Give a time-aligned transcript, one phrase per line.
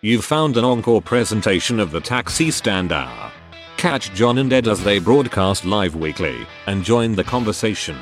[0.00, 3.32] You've found an encore presentation of the Taxi Stand Hour.
[3.76, 7.98] Catch John and Ed as they broadcast live weekly and join the conversation.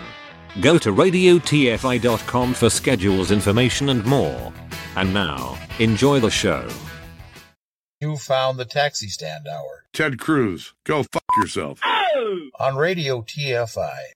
[0.61, 4.53] Go to radiotfi.com for schedules, information, and more.
[4.95, 6.69] And now, enjoy the show.
[8.03, 11.81] You found the Taxi Stand Hour Ted Cruz, go fuck yourself.
[12.61, 14.16] on Radio TFI.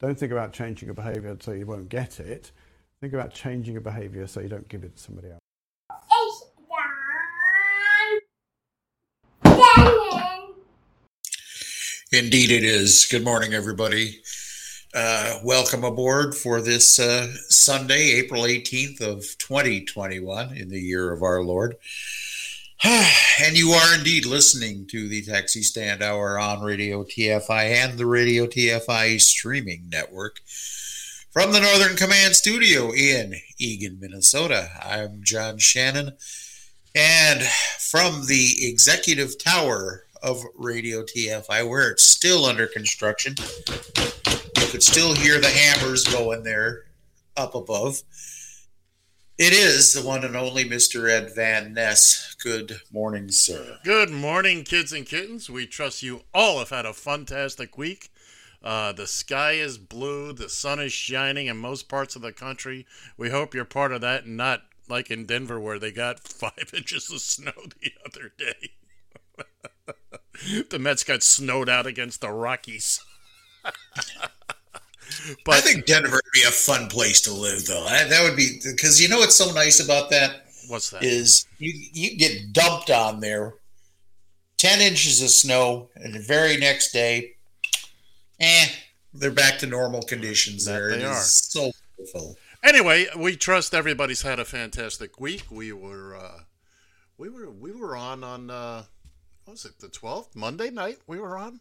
[0.00, 2.50] Don't think about changing your behaviour so you won't get it.
[3.00, 5.40] Think about changing your behaviour so you don't give it to somebody else.
[12.12, 13.06] Indeed, it is.
[13.10, 14.20] Good morning, everybody.
[14.94, 21.22] Uh, welcome aboard for this uh, Sunday, April 18th of 2021 in the year of
[21.22, 21.76] our Lord.
[23.40, 28.04] and you are indeed listening to the Taxi Stand Hour on Radio TFI and the
[28.04, 30.40] Radio TFI streaming network
[31.30, 34.68] from the Northern Command Studio in Eagan, Minnesota.
[34.84, 36.12] I'm John Shannon.
[36.94, 37.42] And
[37.78, 45.14] from the executive tower of Radio TFI, where it's still under construction, you could still
[45.14, 46.84] hear the hammers going there
[47.34, 48.02] up above.
[49.36, 51.10] It is the one and only Mr.
[51.10, 52.36] Ed Van Ness.
[52.40, 53.80] Good morning, sir.
[53.82, 55.50] Good morning, kids and kittens.
[55.50, 58.10] We trust you all have had a fantastic week.
[58.62, 62.86] Uh, the sky is blue, the sun is shining in most parts of the country.
[63.16, 66.70] We hope you're part of that and not like in Denver where they got five
[66.72, 67.52] inches of snow
[67.82, 68.70] the other day.
[70.70, 73.04] the Mets got snowed out against the Rockies.
[75.44, 77.84] but I think Denver would be a fun place to live, though.
[77.84, 81.02] That that would be because you know what's so nice about that what's that?
[81.04, 83.54] is you you get dumped on there,
[84.56, 87.36] ten inches of snow, and the very next day,
[88.40, 88.66] eh,
[89.12, 90.64] they're back to normal conditions.
[90.64, 91.14] That there, they It are.
[91.22, 92.36] so beautiful.
[92.62, 95.44] Anyway, we trust everybody's had a fantastic week.
[95.50, 96.40] We were uh,
[97.18, 98.84] we were we were on on uh,
[99.44, 100.98] what was it the twelfth Monday night?
[101.06, 101.60] We were on.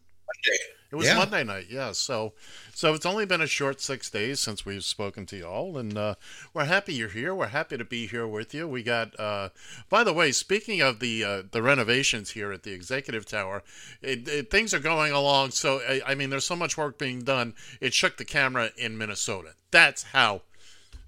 [0.92, 1.18] It was Yeah.
[1.18, 1.92] Monday night, yeah.
[1.92, 2.34] So,
[2.76, 6.16] so it's only been a short six days since we've spoken to y'all, and uh,
[6.54, 7.34] we're happy you're here.
[7.34, 8.68] We're happy to be here with you.
[8.68, 9.50] We got, uh,
[9.90, 13.64] by the way, speaking of the uh, the renovations here at the Executive Tower,
[14.04, 15.52] it, it, things are going along.
[15.52, 17.56] So, I, I mean, there's so much work being done.
[17.82, 19.54] It shook the camera in Minnesota.
[19.72, 20.44] That's how.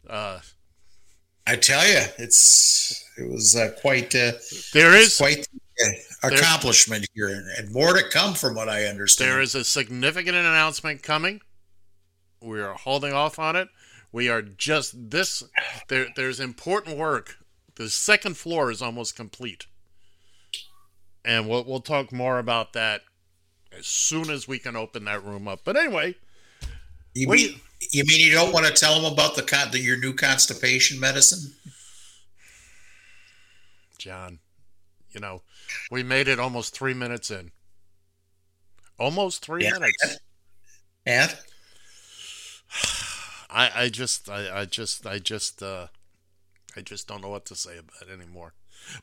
[0.10, 0.40] Uh,
[1.46, 4.32] I tell you, it's it was uh, quite uh,
[4.74, 5.48] there is quite
[6.24, 7.28] accomplishment here,
[7.58, 9.32] and, more to come, from what I understand.
[9.32, 11.42] There is a significant announcement coming.
[12.42, 13.70] We are holding off on it.
[14.12, 15.44] We are just this.
[15.90, 17.38] There, there's important work.
[17.76, 19.66] The second floor is almost complete,
[21.26, 23.02] and we'll we'll talk more about that
[23.78, 25.62] as soon as we can open that room up.
[25.66, 26.16] But anyway,
[27.14, 27.60] You mean,
[27.92, 31.00] you mean you don't want to tell them about the, con- the your new constipation
[31.00, 31.54] medicine?
[33.98, 34.40] John,
[35.16, 35.42] you know,
[35.90, 37.52] we made it almost three minutes in.
[39.00, 39.72] Almost three Yeah.
[39.72, 40.18] minutes.
[41.06, 41.36] And
[43.50, 45.88] I, I just I, I just I just uh
[46.76, 48.54] I just don't know what to say about it anymore.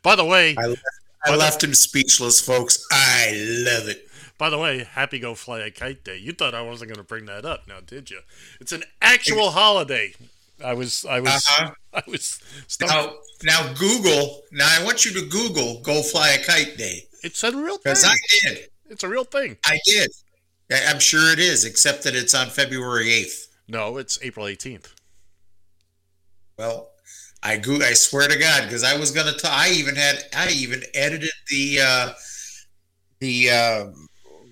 [0.03, 0.83] By the way, I left,
[1.25, 2.87] I left him speechless, folks.
[2.93, 3.33] I
[3.67, 4.07] love it.
[4.37, 6.19] by the way, happy go fly a kite day.
[6.19, 8.21] You thought I wasn't going to bring that up, now did you?
[8.61, 10.13] It's an actual holiday.
[10.65, 11.71] I was I was Uh-huh.
[11.95, 12.95] I was stumped.
[12.95, 13.13] Now,
[13.45, 14.43] now Google.
[14.53, 17.81] Now I want you to Google "Go Fly a Kite Day" It's a real thing.
[17.85, 18.69] because I did.
[18.91, 19.57] It's a real thing.
[19.65, 20.11] I did.
[20.89, 23.47] I'm sure it is, except that it's on February 8th.
[23.69, 24.87] No, it's April 18th.
[26.59, 26.91] Well,
[27.43, 27.77] I go.
[27.77, 29.33] I swear to God, because I was gonna.
[29.33, 30.25] T- I even had.
[30.37, 32.13] I even edited the uh,
[33.21, 33.85] the uh,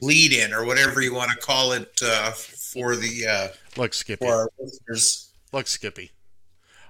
[0.03, 4.25] lead in or whatever you want to call it uh, for the uh, Look, Skippy.
[4.27, 5.30] for our listeners.
[5.53, 6.13] Look, Skippy.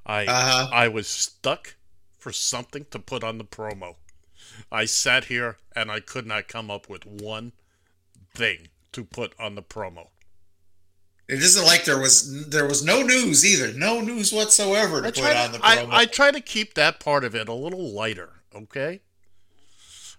[0.07, 0.69] I Uh-huh.
[0.73, 1.77] I was stuck
[2.19, 3.97] for something to put on the promo.
[4.71, 7.53] I sat here and I could not come up with one
[8.35, 10.09] thing to put on the promo.
[11.29, 13.73] It isn't like there was there was no news either.
[13.73, 15.89] No news whatsoever to I put try, on the to, I, promo.
[15.93, 19.01] I try to keep that part of it a little lighter, okay?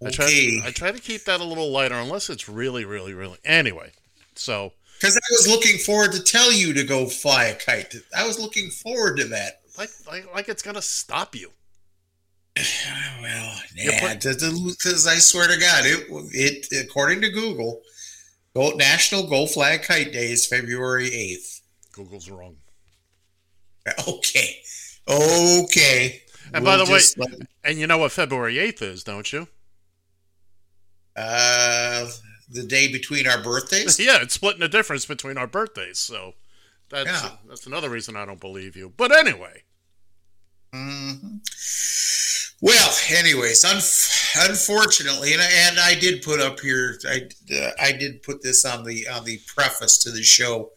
[0.04, 0.62] I try, Okay.
[0.64, 3.38] I try to keep that a little lighter unless it's really, really, really.
[3.44, 3.92] Anyway,
[4.36, 7.96] so Because I was looking forward to tell you to go fly a kite.
[8.16, 9.62] I was looking forward to that.
[9.76, 11.52] like, like, like it's gonna stop you.
[13.22, 17.82] Well, yeah, because I swear to God, it it according to Google,
[18.56, 21.62] Go, National Go Flag Kite Day is February eighth.
[21.94, 22.58] Google's wrong.
[24.08, 24.58] Okay,
[25.08, 26.22] okay.
[26.54, 29.48] And by the way- let- And you know what February 8th is, don't you?
[31.16, 32.08] uh,
[32.52, 34.00] the day between our birthdays.
[34.06, 36.00] yeah, it's splitting the difference between our birthdays.
[36.00, 36.34] So
[36.90, 37.32] that's Yeah.
[37.48, 38.94] that's another reason I don't believe you.
[38.96, 39.64] But anyway,
[40.74, 41.38] hmm
[42.62, 47.92] Well, anyways, un- unfortunately, and I, and I did put up here, I uh, I
[47.92, 50.72] did put this on the on the preface to the show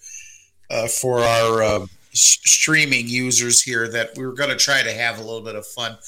[0.71, 5.19] uh, for our uh, streaming users here that we were going to try to have
[5.19, 5.99] a little bit of fun.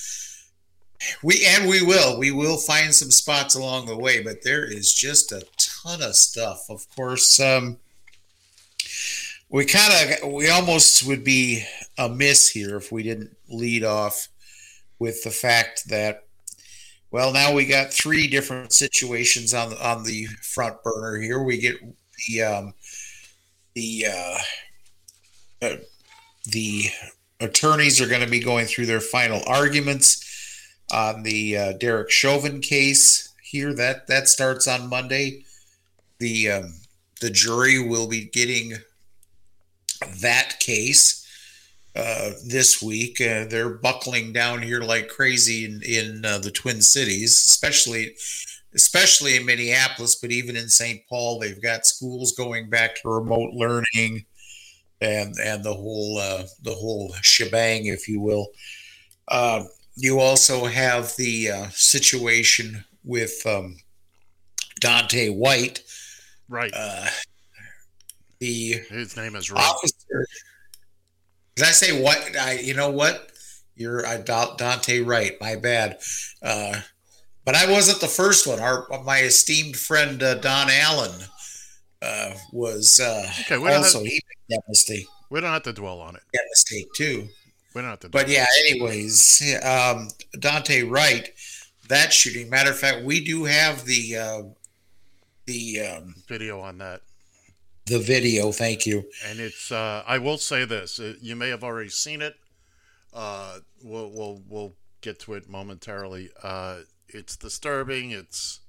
[1.23, 4.95] We and we will we will find some spots along the way, but there is
[4.95, 5.43] just a
[5.87, 6.67] ton of stuff.
[6.69, 7.79] Of course, um,
[9.49, 9.93] we kind
[10.23, 11.65] of we almost would be
[11.99, 14.29] amiss here if we didn't lead off
[14.99, 16.25] with the fact that
[17.11, 21.43] well now we got three different situations on the on the front burner here.
[21.43, 21.77] We get
[22.27, 22.75] the um
[23.75, 24.39] the uh,
[25.63, 25.77] uh
[26.47, 26.87] the
[27.41, 30.23] attorneys are going to be going through their final arguments
[30.93, 33.73] on the uh, Derek Chauvin case here.
[33.75, 35.45] That that starts on Monday
[36.19, 36.75] the um,
[37.21, 38.75] the jury will be getting
[40.21, 41.27] that case
[41.95, 43.21] uh, this week.
[43.21, 48.15] Uh, they're buckling down here like crazy in in uh, the Twin Cities, especially
[48.75, 51.01] especially in Minneapolis, but even in St.
[51.09, 54.27] Paul, they've got schools going back to remote learning,
[55.01, 58.49] and and the whole uh, the whole shebang, if you will.
[59.29, 59.65] Uh,
[59.97, 63.79] you also have the uh, situation with um,
[64.81, 65.83] Dante White,
[66.49, 66.73] right?
[66.75, 67.07] uh,
[68.39, 69.59] the His name is Ray.
[69.61, 70.27] officer.
[71.57, 72.37] Did I say what?
[72.37, 73.31] I, you know what?
[73.75, 75.41] You're I, Dante Wright.
[75.41, 75.99] My bad.
[76.43, 76.81] Uh,
[77.45, 78.59] but I wasn't the first one.
[78.61, 81.13] Our my esteemed friend uh, Don Allen
[82.03, 85.07] uh, was uh, Okay, we don't also have- he made that mistake.
[85.31, 86.23] We don't have to dwell on it.
[86.33, 87.29] That mistake too.
[87.75, 88.09] We don't have to.
[88.09, 90.09] But yeah, anyways, um,
[90.39, 91.31] Dante Wright,
[91.89, 92.49] that shooting.
[92.49, 94.43] Matter of fact, we do have the uh,
[95.47, 97.03] the um, video on that.
[97.87, 98.53] the video.
[98.53, 99.05] Thank you.
[99.27, 102.35] and it's uh, I will say this: uh, you may have already seen it.
[103.15, 106.31] Uh, we'll we'll we'll get to it momentarily.
[106.43, 108.11] Uh, it's disturbing.
[108.11, 108.61] It's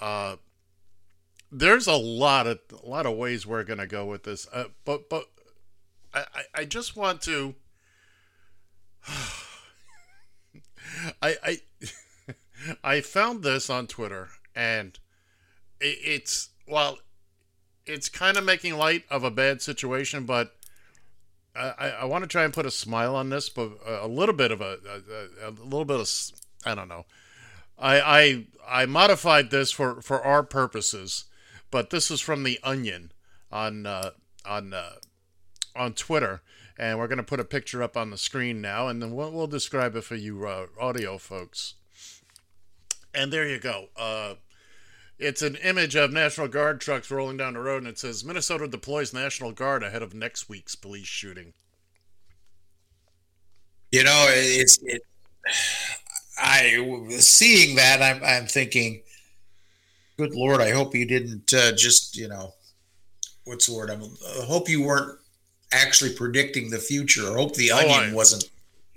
[0.00, 0.36] uh,
[1.50, 5.10] there's a lot of a lot of ways we're gonna go with this, uh, but
[5.10, 5.26] but
[6.14, 6.24] I
[6.54, 7.54] I, just want to.
[11.20, 11.58] I I
[12.84, 14.98] I found this on Twitter and
[15.82, 16.98] it's well
[17.86, 20.54] it's kind of making light of a bad situation, but
[21.54, 24.50] I, I, want to try and put a smile on this, but a, little bit
[24.50, 24.78] of a,
[25.42, 26.08] a, a little bit of
[26.64, 27.04] I don't know.
[27.78, 28.46] I I
[28.82, 31.24] I modified this for for our purposes,
[31.70, 33.12] but this is from the Onion
[33.50, 34.10] on uh,
[34.46, 34.94] on uh,
[35.76, 36.42] on Twitter,
[36.78, 39.46] and we're gonna put a picture up on the screen now, and then we'll, we'll
[39.46, 41.74] describe it for you uh, audio folks.
[43.14, 43.88] And there you go.
[45.22, 48.24] Uh, it's an image of National Guard trucks rolling down the road, and it says
[48.24, 51.52] Minnesota deploys National Guard ahead of next week's police shooting.
[53.90, 55.02] You know, it's it.
[56.38, 59.02] I seeing that, I'm I'm thinking,
[60.16, 62.54] good lord, I hope you didn't uh, just you know,
[63.44, 63.90] what's the word?
[63.90, 65.18] I'm, I hope you weren't
[65.72, 67.30] actually predicting the future.
[67.30, 68.44] I hope the Oh, Onion I- wasn't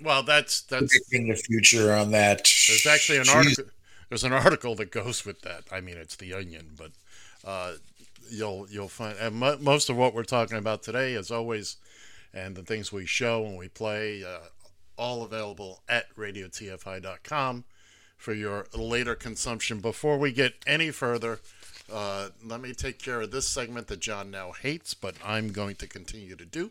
[0.00, 2.48] Well, that's that's predicting the future on that.
[2.68, 3.34] there's actually an Jeez.
[3.34, 3.64] article.
[4.08, 5.64] There's an article that goes with that.
[5.72, 6.92] I mean, it's the Onion, but
[7.44, 7.74] uh,
[8.30, 11.76] you'll you'll find and mo- most of what we're talking about today, as always,
[12.32, 14.48] and the things we show and we play, uh,
[14.96, 17.64] all available at radiotfi.com
[18.16, 19.80] for your later consumption.
[19.80, 21.40] Before we get any further,
[21.92, 25.76] uh, let me take care of this segment that John now hates, but I'm going
[25.76, 26.70] to continue to do.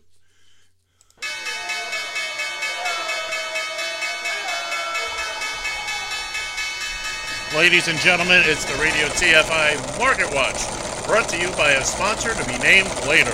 [7.53, 10.65] Ladies and gentlemen, it's the Radio TFI Market Watch,
[11.05, 13.31] brought to you by a sponsor to be named later.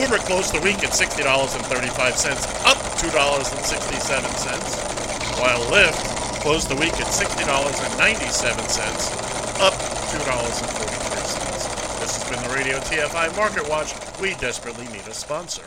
[0.00, 6.02] Uber closed the week at $60.35, up $2.67, while Lyft
[6.40, 12.00] closed the week at $60.97, up $2.43.
[12.00, 13.94] This has been the Radio TFI Market Watch.
[14.20, 15.62] We desperately need a sponsor.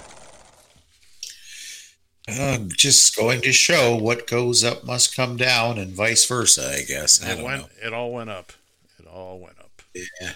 [2.39, 6.69] Um, just going to show what goes up must come down, and vice versa.
[6.73, 7.21] I guess.
[7.23, 7.61] I It don't went.
[7.63, 7.67] know.
[7.87, 8.53] It all went up.
[8.99, 9.81] It all went up.
[10.21, 10.33] Yeah.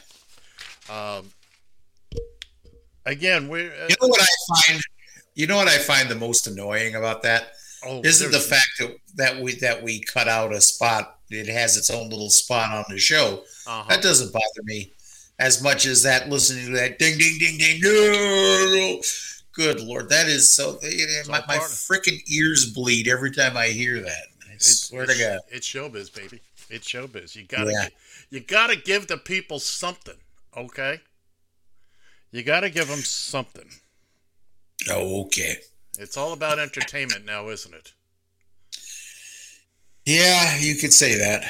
[0.90, 1.32] Um,
[3.06, 3.68] again, we.
[3.68, 4.82] Uh, You know what I find?
[5.36, 7.52] You know what I find the most annoying about that
[7.86, 11.14] oh, isn't the fact that that we that we cut out a spot.
[11.30, 13.44] It has its own little spot on the show.
[13.66, 13.84] Uh-huh.
[13.90, 14.94] That doesn't bother me
[15.40, 17.80] as much as that listening to that ding ding ding ding.
[17.82, 19.02] No,
[19.58, 20.80] good lord, that is so.
[21.28, 24.24] My, my freaking ears bleed every time I hear that.
[24.50, 25.40] I It's, swear to God.
[25.50, 26.40] it's showbiz, baby.
[26.70, 27.36] It's showbiz.
[27.36, 27.88] You gotta, Yeah.
[28.30, 30.16] you gotta give the people something,
[30.56, 31.02] okay?
[32.32, 33.68] You gotta give them something.
[34.90, 35.56] Oh, okay.
[36.00, 37.92] It's all about entertainment now, isn't it?
[40.06, 41.44] Yeah, you could say that.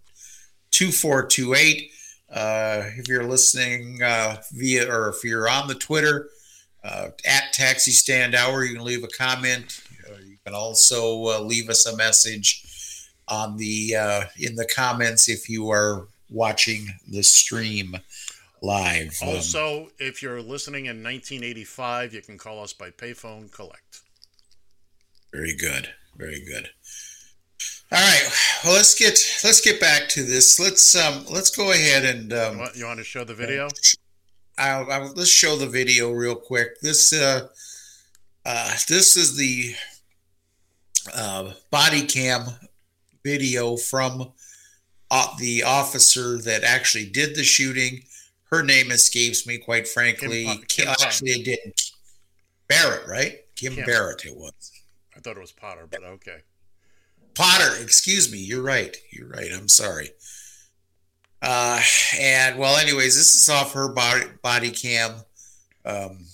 [0.75, 1.91] chat, 754-800-2428.
[2.31, 6.29] Uh, if you're listening uh, via or if you're on the Twitter
[6.83, 9.83] uh, at Taxi Stand Hour, you can leave a comment.
[10.09, 12.63] Uh, you can also uh, leave us a message
[13.29, 17.97] on the uh, in the comments if you are watching the stream
[18.61, 19.17] live.
[19.23, 24.01] Um, also, if you're listening in 1985, you can call us by payphone collect.
[25.33, 25.89] Very good.
[26.17, 26.71] Very good.
[27.93, 28.29] All right.
[28.65, 30.59] Well, let's get let's get back to this.
[30.59, 33.69] Let's um let's go ahead and You um want, you want to show the video?
[34.57, 36.81] I'll, I'll, let's show the video real quick.
[36.81, 37.49] This uh
[38.45, 39.75] uh this is the
[41.15, 42.47] uh body cam
[43.23, 44.33] video from
[45.11, 48.03] uh, the officer that actually did the shooting.
[48.51, 50.45] Her name escapes me, quite frankly.
[50.45, 51.81] Kim Kim actually, it didn't.
[52.69, 53.41] Barrett, right?
[53.57, 53.85] Kim, Kim.
[53.85, 54.73] Barrett, it was.
[55.17, 56.39] I thought it was Potter, but okay.
[57.35, 58.39] Potter, excuse me.
[58.39, 58.97] You're right.
[59.11, 59.51] You're right.
[59.53, 60.11] I'm sorry.
[61.43, 61.81] Uh,
[62.19, 65.13] and well, anyways, this is off her body body cam.
[65.85, 66.27] Um,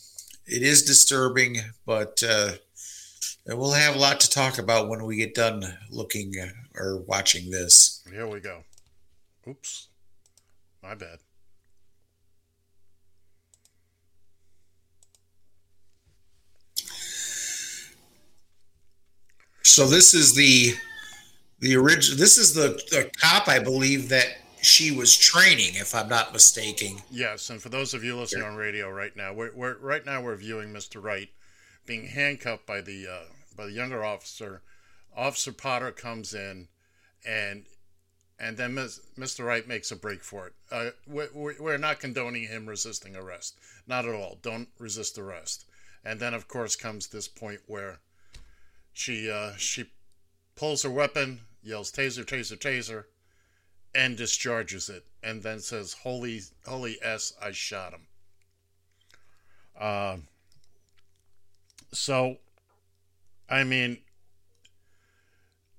[0.47, 2.53] it is disturbing, but uh,
[3.47, 7.51] we'll have a lot to talk about when we get done looking uh, or watching
[7.51, 8.05] this.
[8.13, 8.63] Here we go.
[9.49, 9.89] Oops.
[10.83, 11.19] My bad.
[19.63, 20.75] So this is the
[21.61, 22.19] the original.
[22.19, 24.27] This is the, the cop, I believe, that
[24.63, 26.97] she was training, if I'm not mistaken.
[27.11, 30.21] Yes, and for those of you listening on radio right now, we're, we're right now
[30.23, 31.03] we're viewing Mr.
[31.03, 31.29] Wright
[31.87, 33.25] being handcuffed by the uh,
[33.57, 34.63] by the younger officer.
[35.17, 36.69] Officer Potter comes in,
[37.27, 37.65] and
[38.39, 39.45] and then Ms., Mr.
[39.45, 40.53] Wright makes a break for it.
[40.71, 44.39] Uh, we- we- we're not condoning him resisting arrest, not at all.
[44.41, 45.67] Don't resist arrest.
[46.05, 47.99] And then of course comes this point where
[48.93, 49.91] she uh, she
[50.57, 53.05] pulls her weapon, yells taser, taser, taser,
[53.95, 58.07] and discharges it, and then says, "Holy, holy s, I shot him."
[59.79, 60.17] Uh,
[61.93, 62.39] so,
[63.49, 63.99] I mean,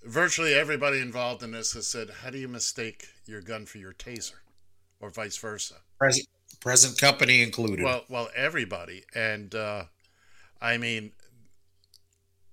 [0.04, 3.94] virtually everybody involved in this has said, "How do you mistake your gun for your
[3.94, 4.42] taser?"
[5.02, 5.76] or vice versa.
[5.98, 6.28] Present
[6.60, 7.84] present company included.
[7.84, 9.86] Well, well, everybody, and uh,
[10.62, 11.12] I mean,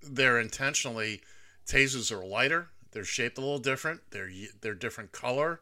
[0.01, 1.21] they're intentionally
[1.67, 2.69] tasers are lighter.
[2.91, 4.01] They're shaped a little different.
[4.11, 4.29] They're
[4.61, 5.61] they're different color.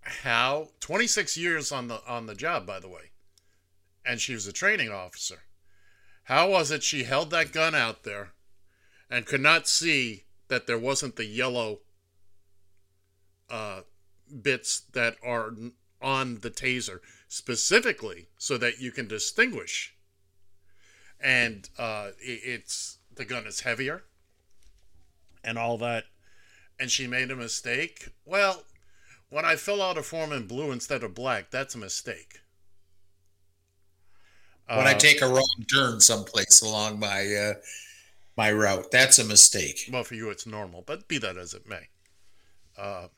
[0.00, 0.68] How?
[0.80, 3.10] Twenty six years on the on the job, by the way,
[4.04, 5.42] and she was a training officer.
[6.24, 8.32] How was it she held that gun out there,
[9.10, 11.80] and could not see that there wasn't the yellow
[13.50, 13.82] uh,
[14.42, 15.52] bits that are
[16.00, 19.94] on the taser specifically so that you can distinguish.
[21.20, 24.04] And uh, it, it's the gun is heavier
[25.44, 26.04] and all that.
[26.80, 28.10] And she made a mistake.
[28.24, 28.64] Well,
[29.30, 32.40] when I fill out a form in blue instead of black, that's a mistake.
[34.66, 37.54] when I Uh, take a wrong turn someplace along my uh,
[38.36, 39.88] my route, that's a mistake.
[39.90, 41.88] Well, for you, it's normal, but be that as it may.
[42.76, 43.08] Uh,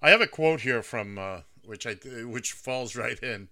[0.00, 1.94] I have a quote here from uh, which I
[2.24, 3.48] which falls right in.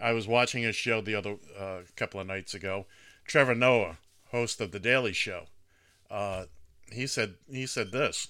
[0.00, 2.86] I was watching a show the other uh, couple of nights ago.
[3.26, 3.98] Trevor Noah,
[4.30, 5.46] host of the Daily Show,
[6.10, 6.44] uh,
[6.92, 8.28] he said he said this: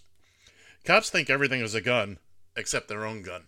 [0.84, 2.18] "Cops think everything is a gun
[2.56, 3.44] except their own gun."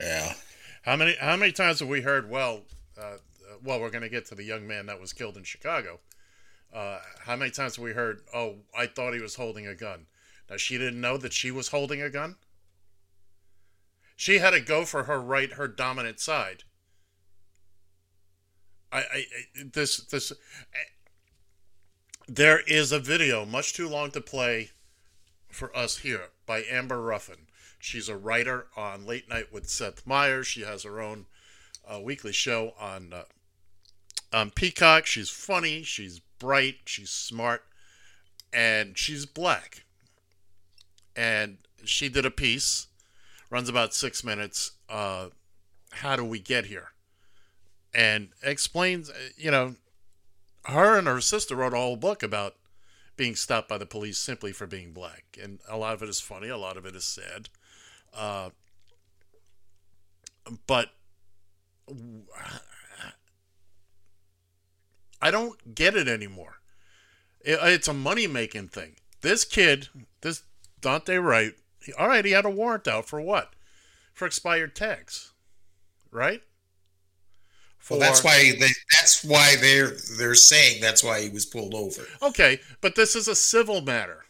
[0.00, 0.34] Yeah.
[0.82, 2.30] How many how many times have we heard?
[2.30, 2.62] Well,
[2.98, 3.18] uh,
[3.62, 6.00] well, we're going to get to the young man that was killed in Chicago.
[6.72, 8.22] Uh, how many times have we heard?
[8.32, 10.06] Oh, I thought he was holding a gun.
[10.48, 12.36] Now she didn't know that she was holding a gun.
[14.16, 16.64] She had to go for her right, her dominant side.
[18.92, 19.24] I, I, I
[19.72, 20.32] this, this.
[22.32, 24.70] There is a video, much too long to play
[25.48, 27.48] for us here, by Amber Ruffin.
[27.80, 30.46] She's a writer on Late Night with Seth Meyers.
[30.46, 31.26] She has her own
[31.84, 33.24] uh, weekly show on uh,
[34.32, 35.06] on Peacock.
[35.06, 37.64] She's funny, she's bright, she's smart,
[38.52, 39.82] and she's black.
[41.16, 42.86] And she did a piece,
[43.50, 44.70] runs about six minutes.
[44.88, 45.30] Uh,
[45.90, 46.92] how do we get here?
[47.92, 49.74] And explains, uh, you know,
[50.64, 52.56] her and her sister wrote a whole book about
[53.16, 55.38] being stopped by the police simply for being black.
[55.40, 57.48] And a lot of it is funny, a lot of it is sad.
[58.14, 58.50] Uh,
[60.66, 60.90] but
[65.20, 66.60] I don't get it anymore.
[67.40, 68.96] It, it's a money making thing.
[69.20, 69.88] This kid,
[70.22, 70.42] this
[70.80, 71.52] Dante Wright,
[71.82, 73.54] he, all right, he had a warrant out for what?
[74.14, 75.32] For expired tags,
[76.10, 76.42] right?
[77.88, 78.68] Well, that's why they.
[78.98, 82.02] That's why they're they're saying that's why he was pulled over.
[82.22, 84.24] Okay, but this is a civil matter.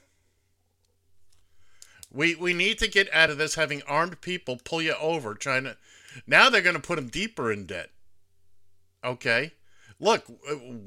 [2.10, 5.64] We we need to get out of this having armed people pull you over trying
[5.64, 5.76] to.
[6.26, 7.90] Now they're going to put him deeper in debt.
[9.04, 9.52] Okay,
[9.98, 10.24] look,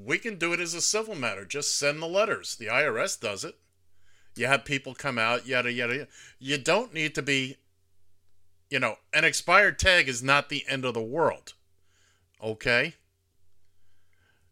[0.03, 1.45] we can do it as a civil matter.
[1.45, 2.55] Just send the letters.
[2.55, 3.55] The IRS does it.
[4.35, 6.07] You have people come out, yada yada yada.
[6.39, 7.57] You don't need to be.
[8.69, 11.53] You know, an expired tag is not the end of the world.
[12.43, 12.93] Okay.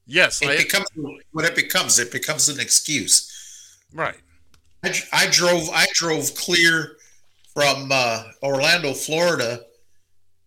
[0.05, 0.88] Yes, It I, becomes
[1.31, 2.00] what it becomes.
[2.00, 3.77] It becomes an excuse.
[3.93, 4.17] right.
[4.83, 5.69] I, I drove.
[5.71, 6.98] I drove clear
[7.53, 9.62] from uh, Orlando, Florida,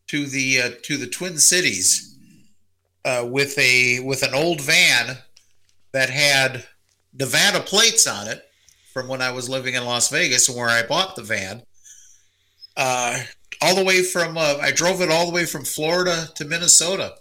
[0.08, 2.16] to the uh, to the Twin Cities
[3.04, 5.18] uh, with a with an old van
[5.92, 6.64] that had
[7.12, 8.42] Nevada plates on it
[8.92, 11.62] from when I was living in Las Vegas and where I bought the van.
[12.76, 13.22] Uh,
[13.62, 17.14] all the way from uh, I drove it all the way from Florida to Minnesota.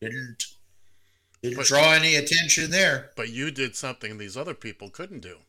[0.00, 0.44] Didn't
[1.42, 3.12] didn't But- draw any attention there.
[3.16, 5.40] But you did something these other people couldn't do.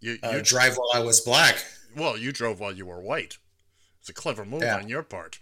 [0.00, 1.64] You, Uh, you drive while I was black.
[1.94, 3.38] well, you drove while you were white.
[4.00, 4.76] It's a clever move Yeah.
[4.76, 5.38] on your part.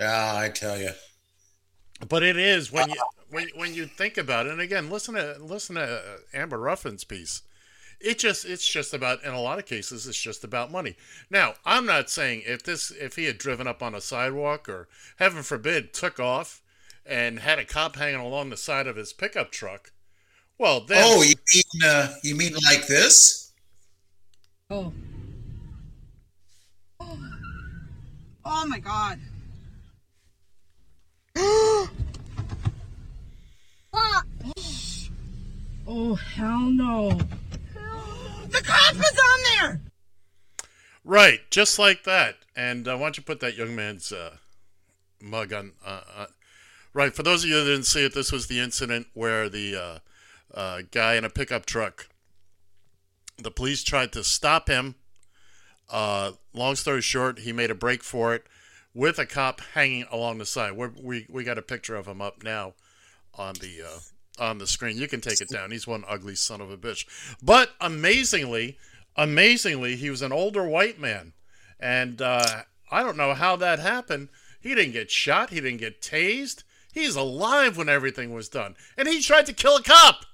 [0.00, 0.92] Yeah, I tell you.
[2.06, 4.52] But it is when you when when you think about it.
[4.52, 7.42] And again, listen to listen to Amber Ruffin's piece.
[8.00, 10.96] It just it's just about in a lot of cases it's just about money.
[11.30, 14.88] Now I'm not saying if this if he had driven up on a sidewalk or
[15.18, 16.62] heaven forbid took off
[17.04, 19.92] and had a cop hanging along the side of his pickup truck.
[20.58, 23.52] Well, then Oh, you mean uh, you mean like this?
[24.70, 24.92] Oh.
[28.48, 29.18] Oh my god.
[35.86, 37.18] oh hell no.
[38.56, 39.80] The cop is on there!
[41.04, 42.36] Right, just like that.
[42.56, 44.36] And uh, why don't you put that young man's uh,
[45.20, 45.72] mug on?
[45.84, 46.26] Uh, uh,
[46.94, 49.76] right, for those of you that didn't see it, this was the incident where the
[49.76, 49.98] uh,
[50.58, 52.08] uh, guy in a pickup truck,
[53.36, 54.94] the police tried to stop him.
[55.92, 58.46] Long story short, he made a break for it
[58.94, 60.72] with a cop hanging along the side.
[60.72, 62.72] We're, we we got a picture of him up now
[63.34, 63.82] on the
[64.38, 64.96] on the screen.
[64.96, 65.70] You can take it down.
[65.70, 67.06] He's one ugly son of a bitch.
[67.42, 68.78] But amazingly,
[69.16, 71.32] amazingly, he was an older white man,
[71.80, 74.28] and uh, I don't know how that happened.
[74.60, 75.50] He didn't get shot.
[75.50, 76.64] He didn't get tased.
[76.92, 80.24] He's alive when everything was done, and he tried to kill a cop.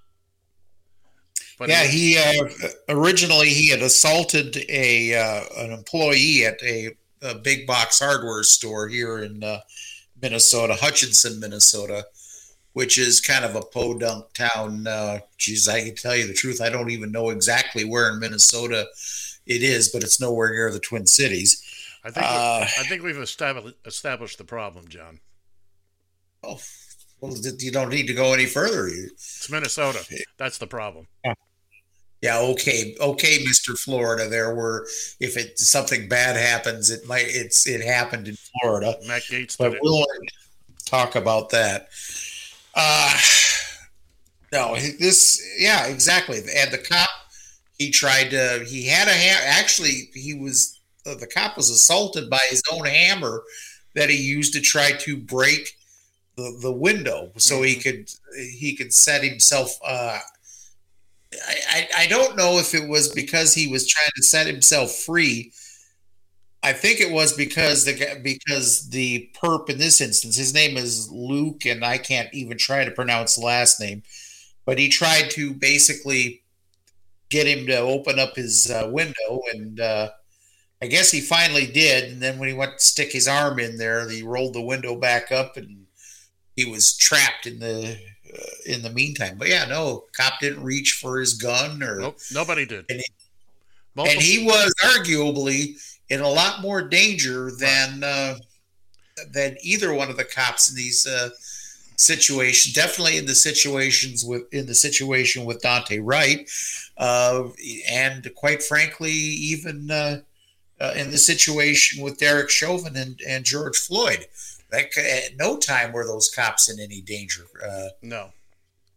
[1.58, 2.48] But yeah, he uh,
[2.88, 8.88] originally he had assaulted a uh, an employee at a, a big box hardware store
[8.88, 9.60] here in uh,
[10.20, 12.06] Minnesota, Hutchinson, Minnesota,
[12.72, 14.86] which is kind of a podunk town.
[14.86, 18.18] Uh, geez, I can tell you the truth, I don't even know exactly where in
[18.18, 18.86] Minnesota
[19.46, 21.62] it is, but it's nowhere near the Twin Cities.
[22.04, 25.20] I think uh, I think we've established established the problem, John.
[26.42, 26.58] Oh,
[27.20, 28.88] well, you don't need to go any further.
[28.88, 30.04] It's Minnesota.
[30.38, 31.06] That's the problem.
[31.24, 31.34] Yeah,
[32.20, 34.28] Yeah, okay, okay, Mister Florida.
[34.28, 34.88] There were
[35.20, 39.76] if it something bad happens, it might it's it happened in Florida, Matt Gaetz but
[39.80, 40.04] we'll
[40.84, 41.88] talk about that.
[42.74, 43.18] Uh
[44.52, 46.38] no, this yeah, exactly.
[46.38, 47.08] And the cop,
[47.78, 48.64] he tried to.
[48.68, 52.86] He had a ha- actually he was uh, the cop was assaulted by his own
[52.86, 53.42] hammer
[53.94, 55.76] that he used to try to break
[56.36, 58.10] the, the window so he could
[58.58, 60.18] he could set himself uh
[61.48, 64.92] I, I, I don't know if it was because he was trying to set himself
[64.92, 65.52] free.
[66.62, 71.10] I think it was because the because the perp in this instance, his name is
[71.10, 74.02] Luke, and I can't even try to pronounce the last name,
[74.64, 76.42] but he tried to basically
[77.30, 80.10] get him to open up his uh, window, and uh,
[80.80, 82.12] I guess he finally did.
[82.12, 84.94] And then when he went to stick his arm in there, he rolled the window
[84.94, 85.86] back up, and
[86.54, 87.98] he was trapped in the
[88.66, 89.36] in the meantime.
[89.36, 92.86] But yeah, no, cop didn't reach for his gun or Nope, nobody did.
[92.88, 93.02] And
[93.96, 95.76] and he was arguably
[96.08, 98.36] in a lot more danger than uh,
[99.32, 101.30] than either one of the cops in these uh,
[101.96, 102.74] situations.
[102.74, 106.50] Definitely in the situations with in the situation with Dante Wright,
[106.98, 107.48] uh,
[107.90, 110.20] and quite frankly, even uh,
[110.80, 114.26] uh, in the situation with Derek Chauvin and, and George Floyd.
[114.72, 117.44] Like at no time were those cops in any danger.
[117.64, 118.30] Uh, no.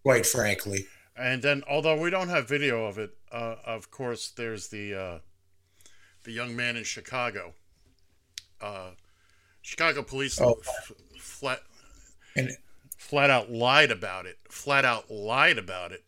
[0.04, 0.88] quite frankly.
[1.18, 5.20] And then, although we don't have video of it, uh, of course, there's the uh,
[6.26, 7.54] the young man in Chicago.
[8.60, 8.92] Uh,
[9.62, 10.60] Chicago police Oh.
[10.66, 11.64] f- flat
[12.36, 12.58] And
[12.98, 14.40] flat out lied about it.
[14.50, 16.04] Flat out lied about it.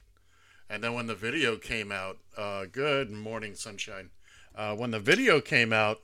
[0.70, 4.10] And then when the video came out, uh, good morning, sunshine.
[4.54, 6.02] Uh, when the video came out,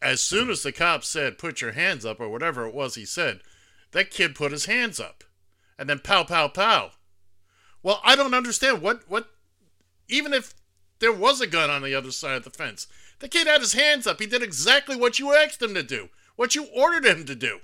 [0.00, 3.04] as soon as the cop said, "Put your hands up" or whatever it was he
[3.04, 3.42] said,
[3.90, 5.24] that kid put his hands up,
[5.78, 6.92] and then pow, pow, pow.
[7.82, 9.28] Well, I don't understand what what.
[10.08, 10.54] Even if
[10.98, 12.86] there was a gun on the other side of the fence,
[13.24, 14.20] the kid had his hands up.
[14.20, 17.60] He did exactly what you asked him to do, what you ordered him to do.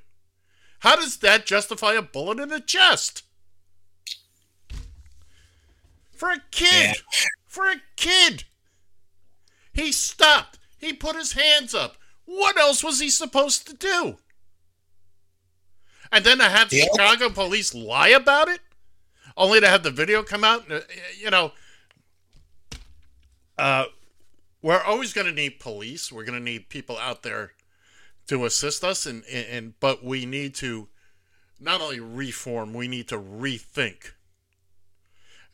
[0.78, 3.24] How does that justify a bullet in the chest?
[6.12, 6.96] For a kid!
[7.46, 8.44] For a kid!
[9.74, 10.58] He stopped.
[10.78, 11.98] He put his hands up.
[12.24, 14.16] What else was he supposed to do?
[16.10, 16.84] And then to have Yeah.
[16.84, 18.62] Chicago police lie about it?
[19.36, 20.70] Only to have the video come out?
[20.72, 20.80] Uh,
[21.18, 21.52] You know,
[23.58, 23.84] uh,
[24.62, 26.12] we're always going to need police.
[26.12, 27.52] We're going to need people out there
[28.26, 30.88] to assist us, and, and, and but we need to
[31.58, 34.12] not only reform, we need to rethink.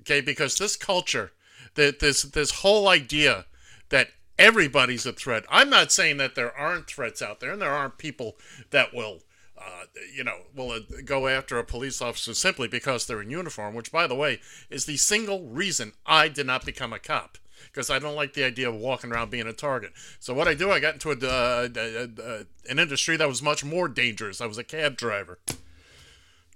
[0.00, 1.32] Okay, because this culture,
[1.74, 3.46] that this this whole idea
[3.88, 5.44] that everybody's a threat.
[5.48, 8.36] I'm not saying that there aren't threats out there, and there aren't people
[8.70, 9.20] that will,
[9.58, 13.74] uh, you know, will uh, go after a police officer simply because they're in uniform.
[13.74, 17.90] Which, by the way, is the single reason I did not become a cop because
[17.90, 19.92] I don't like the idea of walking around being a target.
[20.20, 23.42] So what I do, I got into a, uh, uh, uh, an industry that was
[23.42, 24.40] much more dangerous.
[24.40, 25.38] I was a cab driver.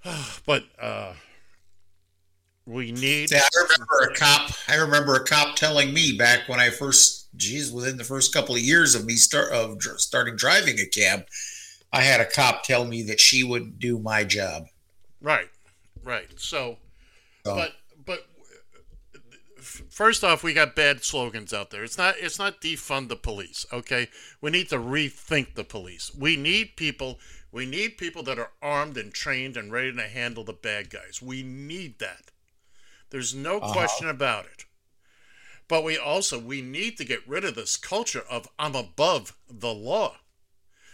[0.47, 1.15] but uh,
[2.67, 3.31] we need.
[3.31, 4.51] Yeah, I remember a cop.
[4.69, 8.55] I remember a cop telling me back when I first, geez, within the first couple
[8.55, 11.27] of years of me start of starting driving a cab,
[11.93, 14.67] I had a cop tell me that she wouldn't do my job.
[15.21, 15.49] Right,
[16.03, 16.29] right.
[16.37, 16.79] So,
[17.45, 17.73] So, but
[20.01, 21.85] first off, we got bad slogans out there.
[21.85, 23.67] It's not it's not defund the police.
[23.71, 24.09] Okay,
[24.41, 26.11] we need to rethink the police.
[26.19, 27.19] We need people.
[27.53, 31.21] We need people that are armed and trained and ready to handle the bad guys.
[31.21, 32.31] We need that.
[33.11, 33.75] There's no Uh-huh.
[33.75, 34.65] question about it.
[35.69, 39.75] But we also we need to get rid of this culture of I'm above the
[39.75, 40.17] law.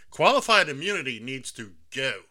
[0.09, 2.23] Qualified immunity needs to go.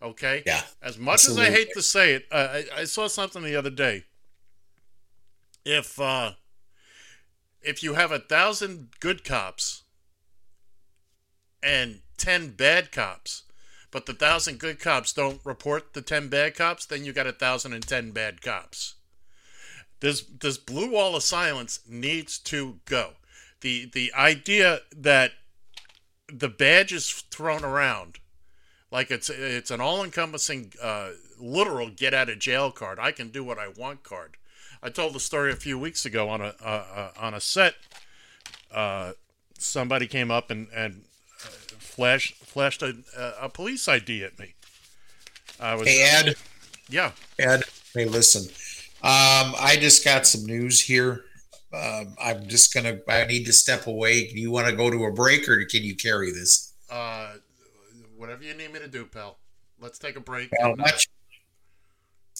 [0.00, 0.42] Okay?
[0.46, 3.56] Yeah, As much as I hate to say it, uh, I, I saw something the
[3.56, 4.04] other day.
[5.68, 6.34] If uh,
[7.60, 9.82] if you have a thousand good cops
[11.60, 13.42] and ten bad cops,
[13.90, 17.32] but the thousand good cops don't report the ten bad cops, then you got a
[17.32, 18.94] thousand and ten bad cops.
[19.98, 23.14] This this blue wall of silence needs to go.
[23.60, 25.32] The the idea that
[26.32, 28.20] the badge is thrown around
[28.92, 33.44] like it's it's an all-encompassing uh, literal get out of jail card i can do
[33.44, 34.36] what i want card
[34.86, 37.74] i told the story a few weeks ago on a uh, on a set
[38.72, 39.12] uh,
[39.58, 41.02] somebody came up and and
[41.44, 42.94] uh, flashed flashed a,
[43.40, 44.54] a police id at me
[45.60, 46.34] i was hey Ed,
[46.88, 48.44] yeah Ed, hey, listen.
[49.02, 51.24] Um, I just got some news here.
[51.72, 52.98] Um, I'm just gonna.
[53.08, 54.26] I need to step away.
[54.28, 56.72] Do you want to go to a break, or can you carry this?
[56.90, 57.28] uh,
[58.16, 59.38] whatever you need me to do pal
[59.80, 61.08] let's take a break much?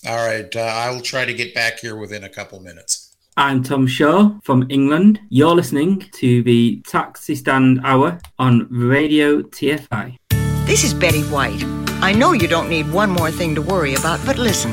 [0.06, 3.16] All right, uh, I will try to get back here within a couple minutes.
[3.36, 5.18] I'm Tom Shaw from England.
[5.30, 10.16] You're listening to the Taxi Stand Hour on Radio TFI.
[10.64, 11.60] This is Betty White.
[12.00, 14.72] I know you don't need one more thing to worry about, but listen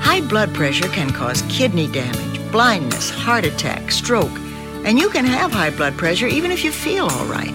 [0.00, 4.38] high blood pressure can cause kidney damage, blindness, heart attack, stroke,
[4.84, 7.54] and you can have high blood pressure even if you feel all right.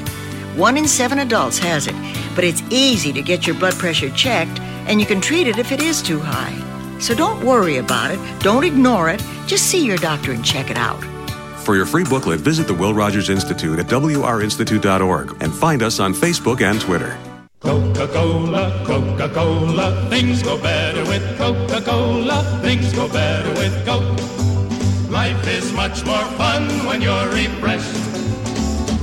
[0.55, 1.95] One in seven adults has it,
[2.33, 5.71] but it's easy to get your blood pressure checked, and you can treat it if
[5.71, 6.68] it is too high.
[6.99, 10.77] So don't worry about it, don't ignore it, just see your doctor and check it
[10.77, 11.03] out.
[11.63, 16.13] For your free booklet, visit the Will Rogers Institute at wrinstitute.org and find us on
[16.13, 17.17] Facebook and Twitter.
[17.59, 24.17] Coca-Cola, Coca-Cola, things go better with Coca-Cola, things go better with Coke.
[25.11, 27.95] Life is much more fun when you're refreshed.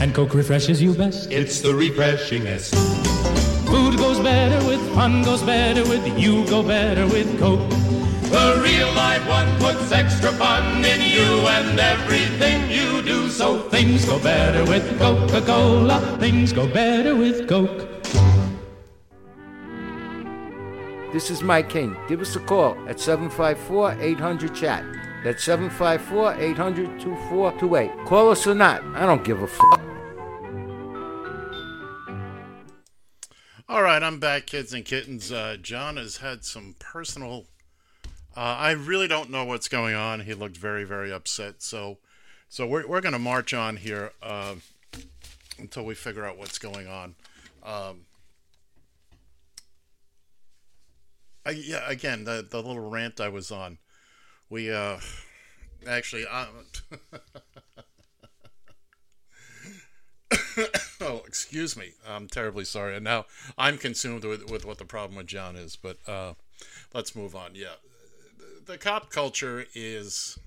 [0.01, 1.31] And Coke refreshes you best.
[1.31, 3.06] It's the refreshingest.
[4.27, 7.71] Food goes better with fun, goes better with you, go better with Coke.
[7.71, 13.29] The real live one puts extra fun in you and everything you do.
[13.29, 16.17] So Things go better with Coca-Cola.
[16.19, 17.87] Things go better with Coke.
[21.13, 21.97] This is Mike King.
[22.09, 24.85] Give us a call at 754 800 chat.
[25.23, 28.07] That's 754 800 2428.
[28.07, 28.83] Call us or not.
[28.97, 29.86] I don't give a fuck.
[33.69, 35.33] All right, I'm back, kids and kittens.
[35.33, 37.47] Uh, John has had some personal.
[38.37, 40.21] Uh, I really don't know what's going on.
[40.21, 41.63] He looked very, very upset.
[41.63, 41.99] So,
[42.49, 44.55] so we're we're gonna march on here uh,
[45.59, 47.17] until we figure out what's going on.
[47.65, 48.03] Um,
[51.45, 53.79] I, yeah, again, the the little rant I was on.
[54.49, 54.99] We uh,
[55.89, 56.25] actually.
[56.31, 56.47] Uh,
[61.01, 61.93] oh, excuse me.
[62.07, 62.97] I'm terribly sorry.
[62.97, 65.77] And now I'm consumed with, with what the problem with John is.
[65.77, 66.35] But uh,
[66.95, 67.55] let's move on.
[67.55, 67.75] Yeah,
[68.39, 70.39] the, the cop culture is.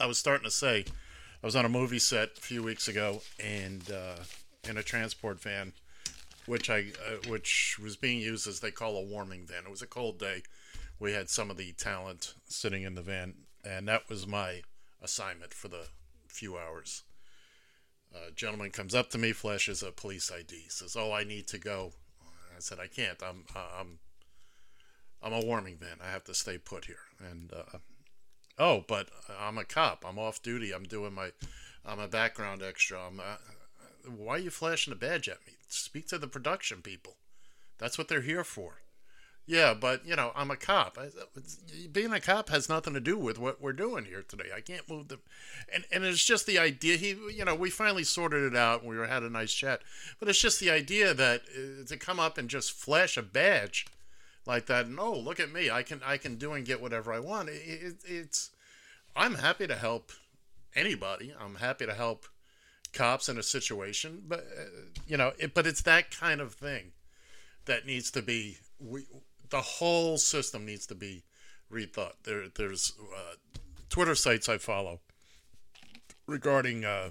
[0.00, 0.84] I was starting to say,
[1.42, 4.16] I was on a movie set a few weeks ago, and uh,
[4.68, 5.72] in a transport van,
[6.46, 9.64] which I uh, which was being used as they call a warming van.
[9.64, 10.42] It was a cold day.
[11.00, 13.34] We had some of the talent sitting in the van,
[13.64, 14.62] and that was my
[15.02, 15.88] assignment for the
[16.28, 17.04] few hours.
[18.14, 21.58] A gentleman comes up to me, flashes a police ID, says, "Oh, I need to
[21.58, 21.92] go."
[22.56, 23.22] I said, "I can't.
[23.22, 23.98] I'm I'm
[25.22, 25.98] I'm a warming van.
[26.02, 27.78] I have to stay put here." And uh,
[28.58, 30.04] oh, but I'm a cop.
[30.06, 30.72] I'm off duty.
[30.72, 31.32] I'm doing my
[31.88, 32.98] I'm a background extra.
[33.06, 33.36] I'm, uh,
[34.06, 35.54] why are you flashing a badge at me?
[35.68, 37.16] Speak to the production people.
[37.78, 38.80] That's what they're here for.
[39.48, 40.98] Yeah, but you know, I'm a cop.
[41.00, 41.08] I,
[41.90, 44.50] being a cop has nothing to do with what we're doing here today.
[44.54, 45.20] I can't move the,
[45.74, 46.98] and and it's just the idea.
[46.98, 48.84] He, you know, we finally sorted it out.
[48.84, 49.80] We had a nice chat,
[50.20, 53.86] but it's just the idea that uh, to come up and just flash a badge
[54.44, 54.84] like that.
[54.84, 55.70] And oh, look at me!
[55.70, 57.48] I can I can do and get whatever I want.
[57.48, 58.50] It, it, it's
[59.16, 60.12] I'm happy to help
[60.76, 61.32] anybody.
[61.40, 62.26] I'm happy to help
[62.92, 64.64] cops in a situation, but uh,
[65.06, 66.92] you know, it, but it's that kind of thing
[67.64, 69.04] that needs to be we
[69.50, 71.24] the whole system needs to be
[71.72, 72.14] rethought.
[72.24, 73.34] There, there's uh,
[73.88, 75.00] Twitter sites I follow
[76.26, 77.10] regarding uh,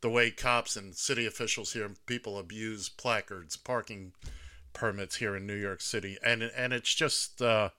[0.00, 4.12] the way cops and city officials here, people abuse placards, parking
[4.72, 7.70] permits here in New York City, and and it's just uh,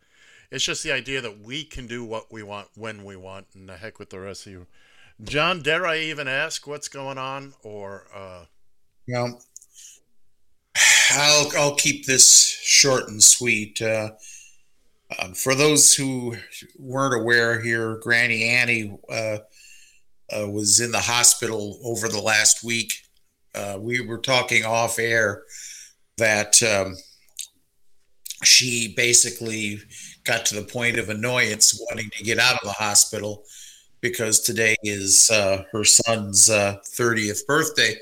[0.51, 3.67] it's just the idea that we can do what we want when we want, and
[3.67, 4.67] the heck with the rest of you.
[5.23, 8.45] John, dare I even ask what's going on, or uh,
[9.07, 9.41] well,
[11.11, 13.81] I'll I'll keep this short and sweet.
[13.81, 14.11] Uh,
[15.19, 16.35] um, for those who
[16.77, 19.37] weren't aware, here, Granny Annie uh,
[20.35, 22.91] uh, was in the hospital over the last week.
[23.55, 25.43] Uh, we were talking off air
[26.17, 26.95] that um,
[28.43, 29.79] she basically
[30.25, 33.43] got to the point of annoyance, wanting to get out of the hospital
[34.01, 37.95] because today is uh, her son's 30th birthday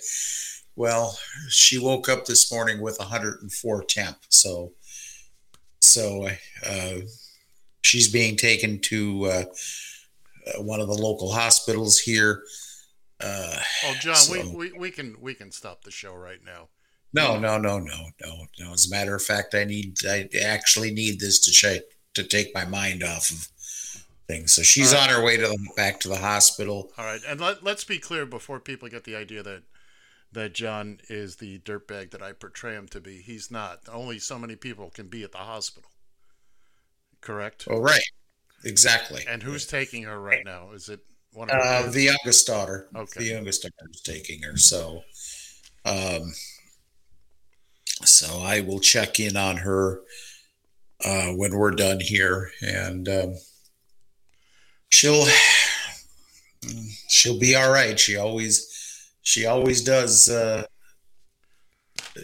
[0.76, 1.18] well,
[1.50, 4.18] she woke up this morning with 104 temp.
[4.30, 4.74] So,
[5.80, 6.30] so
[6.66, 6.96] uh,
[7.82, 9.44] she's being taken to uh,
[10.48, 12.44] uh, one of the local hospitals here.
[13.22, 16.68] Uh, oh, John, so, we, we, we can we can stop the show right now.
[17.14, 18.74] No, no, no, no, no, no.
[18.74, 21.82] As a matter of fact, I need I actually need this to check
[22.16, 23.48] to take my mind off of
[24.28, 24.52] things.
[24.52, 25.04] So she's right.
[25.04, 26.92] on her way to the, back to the hospital.
[26.98, 29.64] All right, and let, let's be clear before people get the idea that
[30.36, 33.22] that John is the dirtbag that I portray him to be.
[33.22, 33.80] He's not.
[33.92, 35.90] Only so many people can be at the hospital.
[37.22, 37.68] Correct?
[37.70, 38.04] Oh, right.
[38.64, 39.24] Exactly.
[39.28, 40.72] And who's taking her right now?
[40.74, 41.00] Is it
[41.34, 42.88] one of uh, the youngest daughter?
[42.96, 43.22] Okay.
[43.22, 44.58] The youngest daughter is taking her.
[44.58, 45.04] So,
[45.86, 46.34] um,
[48.04, 50.02] so I will check in on her
[51.04, 53.36] uh, when we're done here, and um,
[54.90, 55.26] she'll
[57.08, 58.00] she'll be all right.
[58.00, 58.75] She always
[59.26, 60.30] she always does.
[60.30, 60.64] Uh,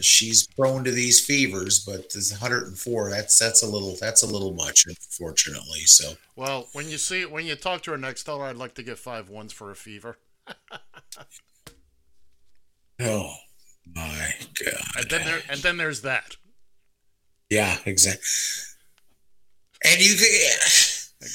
[0.00, 4.54] she's prone to these fevers, but this 104 that's that's a little that's a little
[4.54, 5.80] much, unfortunately.
[5.80, 8.74] So well, when you see when you talk to her next, tell her I'd like
[8.74, 10.16] to get five ones for a fever.
[13.00, 13.34] oh
[13.94, 14.34] my
[14.64, 14.80] god!
[14.96, 16.36] And then there and then there's that.
[17.50, 18.22] Yeah, exactly.
[19.84, 20.56] And you can,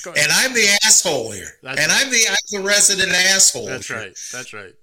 [0.07, 2.05] and I'm the asshole here, That's and right.
[2.05, 3.65] I'm the I'm the resident asshole.
[3.65, 3.97] That's here.
[3.97, 4.17] right.
[4.31, 4.73] That's right.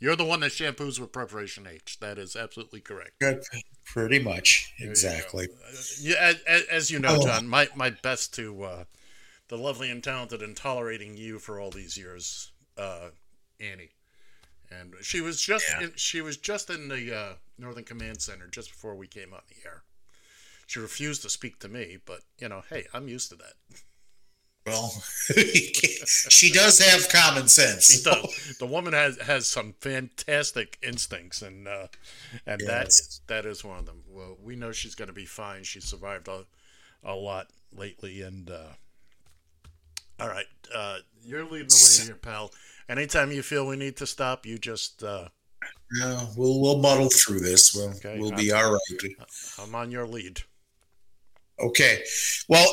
[0.00, 1.98] You're the one that shampoos with preparation H.
[2.00, 3.20] That is absolutely correct.
[3.20, 3.44] Good.
[3.84, 4.72] Pretty much.
[4.78, 5.48] Exactly.
[6.00, 7.24] Yeah, as, as, you know, oh.
[7.24, 8.84] John, my, my best to uh,
[9.48, 13.10] the lovely and talented and tolerating you for all these years, uh,
[13.60, 13.90] Annie.
[14.70, 15.86] And she was just yeah.
[15.86, 19.40] in, she was just in the uh, Northern Command Center just before we came on
[19.48, 19.82] the air.
[20.66, 23.54] She refused to speak to me, but you know, hey, I'm used to that.
[24.66, 24.90] Well,
[25.30, 27.86] she does have common sense.
[27.86, 28.56] She does.
[28.58, 31.86] The woman has has some fantastic instincts, and uh,
[32.46, 33.20] and yes.
[33.26, 34.02] that that is one of them.
[34.08, 35.62] Well, we know she's going to be fine.
[35.62, 36.44] She survived a,
[37.02, 38.74] a lot lately, and uh,
[40.20, 42.52] all right, uh, you're leading the way here, pal.
[42.88, 45.02] Anytime you feel we need to stop, you just.
[45.02, 45.28] Uh,
[45.98, 47.74] yeah, we'll we'll muddle through this.
[47.74, 49.10] We'll okay, we'll I'm, be all right.
[49.58, 50.42] I'm on your lead.
[51.60, 52.02] Okay.
[52.48, 52.70] Well,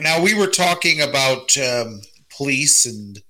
[0.00, 2.00] now we were talking about um,
[2.36, 3.22] police and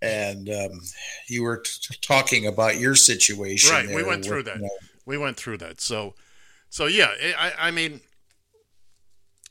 [0.00, 0.80] and um,
[1.26, 3.70] you were t- talking about your situation.
[3.72, 3.88] Right.
[3.88, 4.58] We went through that.
[5.04, 5.80] We went through that.
[5.80, 6.14] So,
[6.70, 7.08] so yeah.
[7.38, 8.00] I, I mean,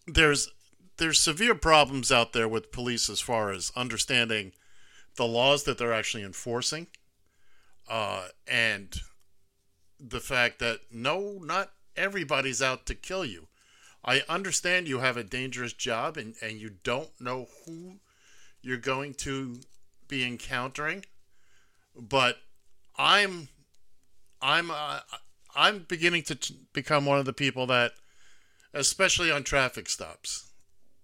[0.08, 0.50] there's
[0.98, 4.54] there's severe problems out there with police as far as understanding
[5.16, 6.88] the laws that they're actually enforcing,
[7.90, 9.02] uh, and
[10.00, 13.48] the fact that no, not everybody's out to kill you.
[14.08, 17.96] I understand you have a dangerous job and, and you don't know who
[18.62, 19.60] you're going to
[20.08, 21.04] be encountering,
[21.93, 22.38] but
[22.98, 23.50] I'm
[24.41, 25.00] I'm uh,
[25.54, 27.91] I'm beginning to t- become one of the people that,
[28.74, 30.52] especially on traffic stops,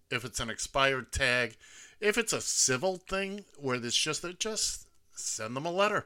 [0.10, 1.58] if it's an expired tag,
[2.00, 6.06] if it's a civil thing where it's just just send them a letter,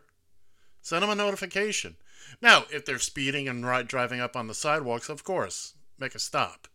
[0.82, 1.96] send them a notification.
[2.42, 6.68] Now, if they're speeding and driving up on the sidewalks, of course, make a stop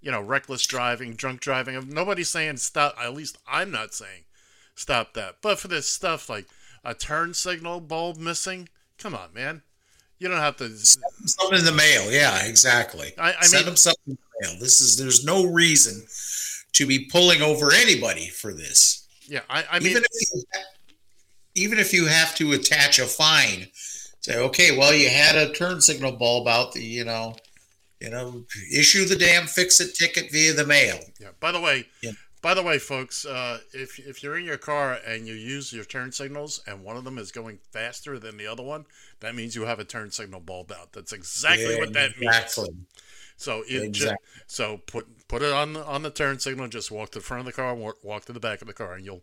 [0.00, 1.88] you know, reckless driving, drunk driving.
[1.88, 2.96] Nobody's saying stop.
[3.00, 4.24] At least I'm not saying
[4.74, 5.36] stop that.
[5.42, 6.46] But for this stuff like
[6.84, 9.62] a turn signal bulb missing, come on, man.
[10.18, 12.10] You don't have to send something in the mail.
[12.10, 13.12] Yeah, exactly.
[13.18, 14.60] I, I send mean, them something in the mail.
[14.60, 16.06] This is there's no reason
[16.72, 19.06] to be pulling over anybody for this.
[19.26, 20.42] Yeah, I, I mean, even if you,
[21.54, 23.68] even if you have to attach a fine,
[24.20, 26.72] say, okay, well, you had a turn signal bulb out.
[26.72, 27.36] The you know
[28.00, 30.98] you know, issue the damn fix it ticket via the mail.
[31.20, 31.30] Yeah.
[31.40, 32.12] By the way, yeah.
[32.42, 35.84] by the way, folks, uh, if if you're in your car and you use your
[35.84, 38.86] turn signals and one of them is going faster than the other one,
[39.20, 40.92] that means you have a turn signal bulb out.
[40.92, 42.70] That's exactly yeah, what that exactly.
[42.70, 42.86] means.
[43.36, 43.90] So it exactly.
[43.90, 44.16] just,
[44.50, 46.68] so put put it on the, on the turn signal.
[46.68, 48.74] Just walk to the front of the car, walk, walk to the back of the
[48.74, 49.22] car, and you'll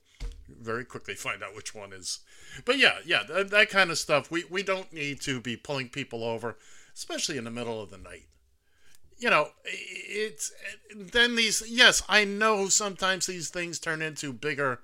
[0.50, 2.20] very quickly find out which one is.
[2.66, 4.30] But yeah, yeah, that, that kind of stuff.
[4.30, 6.58] We we don't need to be pulling people over,
[6.94, 8.26] especially in the middle of the night
[9.17, 10.51] you know, it's
[10.95, 11.63] then these.
[11.67, 14.80] Yes, I know sometimes these things turn into bigger.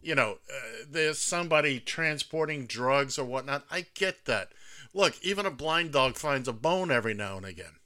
[0.00, 3.64] You know, uh, there's somebody transporting drugs or whatnot.
[3.70, 4.50] I get that.
[4.94, 7.76] Look, even a blind dog finds a bone every now and again,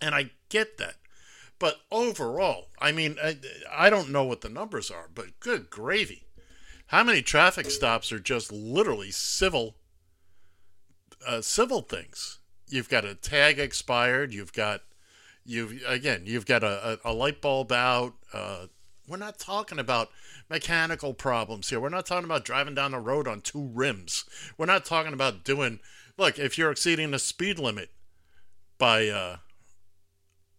[0.00, 0.94] and I get that.
[1.58, 3.36] But overall, I mean, I,
[3.70, 6.24] I don't know what the numbers are, but good gravy.
[6.86, 9.76] How many traffic stops are just literally civil
[11.26, 12.39] uh, civil things?
[12.70, 14.32] You've got a tag expired.
[14.32, 14.82] You've got
[15.44, 18.14] you've again you've got a, a, a light bulb out.
[18.32, 18.66] Uh,
[19.08, 20.10] we're not talking about
[20.48, 21.80] mechanical problems here.
[21.80, 24.24] We're not talking about driving down the road on two rims.
[24.56, 25.80] We're not talking about doing.
[26.16, 27.90] Look, if you're exceeding the speed limit
[28.78, 29.36] by uh,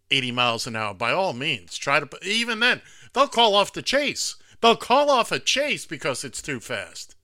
[0.09, 2.09] 80 miles an hour, by all means, try to.
[2.23, 2.81] Even then,
[3.13, 4.35] they'll call off the chase.
[4.61, 7.15] They'll call off a chase because it's too fast.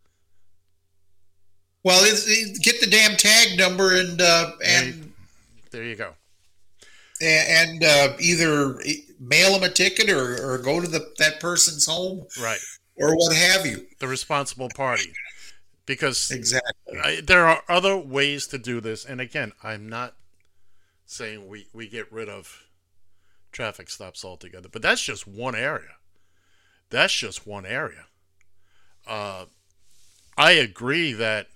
[1.87, 2.03] Well,
[2.61, 5.13] get the damn tag number and uh, and
[5.71, 6.15] there you go.
[7.21, 8.77] And uh, either
[9.21, 12.59] mail them a ticket or, or go to the that person's home, right,
[12.97, 13.87] or what have you.
[13.99, 15.13] The responsible party,
[15.85, 19.05] because exactly I, there are other ways to do this.
[19.05, 20.15] And again, I'm not
[21.05, 22.65] saying we we get rid of
[23.53, 25.95] traffic stops altogether, but that's just one area.
[26.89, 28.07] That's just one area.
[29.07, 29.45] Uh,
[30.37, 31.47] I agree that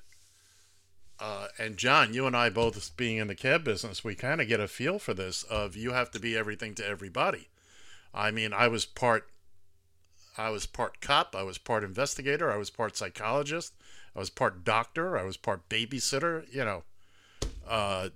[1.21, 4.47] uh, and John, you and I both being in the cab business, we kind of
[4.47, 7.47] get a feel for this of you have to be everything to everybody.
[8.11, 9.29] I mean, I was part
[10.35, 13.73] I was part cop, I was part investigator, I was part psychologist,
[14.15, 16.83] I was part doctor, I was part babysitter, you know.
[17.67, 18.09] Uh,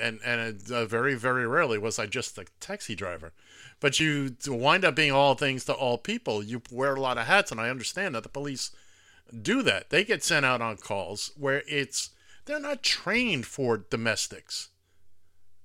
[0.00, 3.32] and and uh, very very rarely was I just a taxi driver.
[3.78, 6.42] But you wind up being all things to all people.
[6.42, 8.72] You wear a lot of hats, and I understand that the police
[9.42, 9.90] do that.
[9.90, 12.10] They get sent out on calls where it's
[12.48, 14.70] they're not trained for domestics.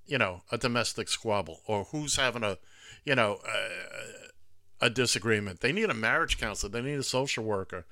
[0.05, 2.57] You know, a domestic squabble or who's having a,
[3.05, 3.39] you know,
[4.81, 5.61] a, a disagreement.
[5.61, 6.71] They need a marriage counselor.
[6.71, 7.85] They need a social worker.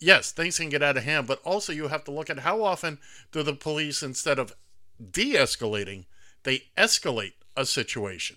[0.00, 2.62] Yes, things can get out of hand, but also you have to look at how
[2.62, 2.98] often
[3.32, 4.54] do the police, instead of
[5.10, 6.06] de-escalating,
[6.42, 8.36] they escalate a situation.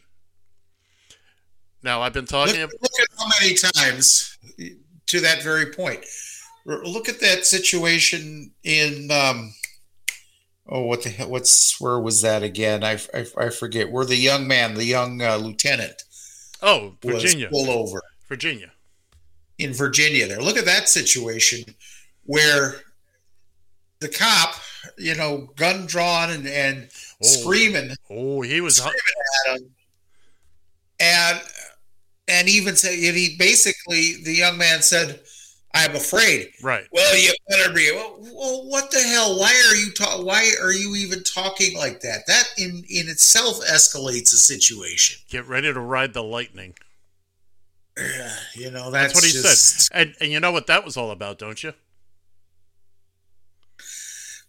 [1.82, 2.60] Now, I've been talking.
[2.60, 4.38] Look, look at how many times
[5.08, 6.06] to that very point.
[6.66, 9.54] Look at that situation in um,
[10.70, 11.30] oh, what the hell?
[11.30, 12.84] What's where was that again?
[12.84, 13.92] I, I, I forget.
[13.92, 16.04] Where the young man, the young uh, lieutenant,
[16.62, 18.02] oh, Virginia, pulled over.
[18.28, 18.72] Virginia,
[19.58, 20.28] in Virginia.
[20.28, 21.64] There, look at that situation
[22.26, 22.76] where
[24.00, 24.56] the cop,
[24.98, 26.90] you know, gun drawn and and
[27.24, 27.28] oh.
[27.28, 27.92] screaming.
[28.10, 29.00] Oh, he was screaming
[29.48, 29.72] at him,
[31.00, 31.42] and
[32.28, 35.20] and even say, and he basically the young man said
[35.74, 36.50] I'm afraid.
[36.64, 36.86] Right.
[36.92, 37.92] Well, you better be.
[37.94, 39.38] Well, what the hell?
[39.40, 40.26] Why are you talk?
[40.26, 42.26] Why are you even talking like that?
[42.28, 45.22] That in in itself escalates a situation.
[45.30, 46.74] Get ready to ride the lightning.
[48.56, 49.88] you know that's, that's what he just...
[49.88, 51.74] said, and and you know what that was all about, don't you?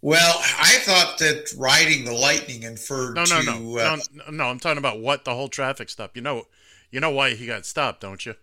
[0.03, 4.45] Well, I thought that riding the lightning inferred no, no, to, no, uh, no, no.
[4.45, 6.17] I'm talking about what the whole traffic stop.
[6.17, 6.45] You know,
[6.91, 8.35] you know why he got stopped, don't you?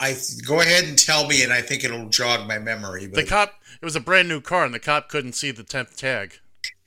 [0.00, 0.16] I
[0.46, 3.06] go ahead and tell me, and I think it'll jog my memory.
[3.06, 5.62] But the cop, it was a brand new car, and the cop couldn't see the
[5.62, 6.38] temp tag.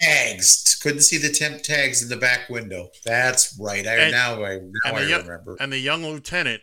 [0.02, 2.90] Tags couldn't see the temp tags in the back window.
[3.06, 3.88] That's right.
[3.88, 5.58] I and, now I now I young, remember.
[5.60, 6.62] And the young lieutenant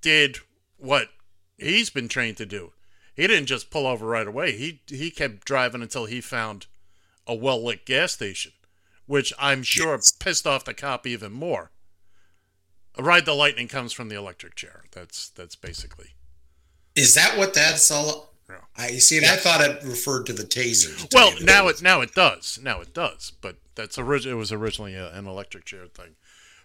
[0.00, 0.38] did
[0.78, 1.08] what
[1.58, 2.72] he's been trained to do.
[3.14, 4.56] He didn't just pull over right away.
[4.56, 6.66] He he kept driving until he found
[7.26, 8.52] a well lit gas station,
[9.06, 10.12] which I'm sure yes.
[10.12, 11.70] pissed off the cop even more.
[12.98, 14.84] Ride the lightning comes from the electric chair.
[14.92, 16.14] That's that's basically.
[16.96, 18.34] Is that what that's all?
[18.48, 18.56] Yeah.
[18.76, 19.20] I see.
[19.20, 19.32] Yeah.
[19.32, 21.08] I thought it referred to the taser.
[21.14, 22.58] Well, now it now it does.
[22.62, 23.32] Now it does.
[23.40, 24.36] But that's original.
[24.36, 26.16] It was originally a, an electric chair thing.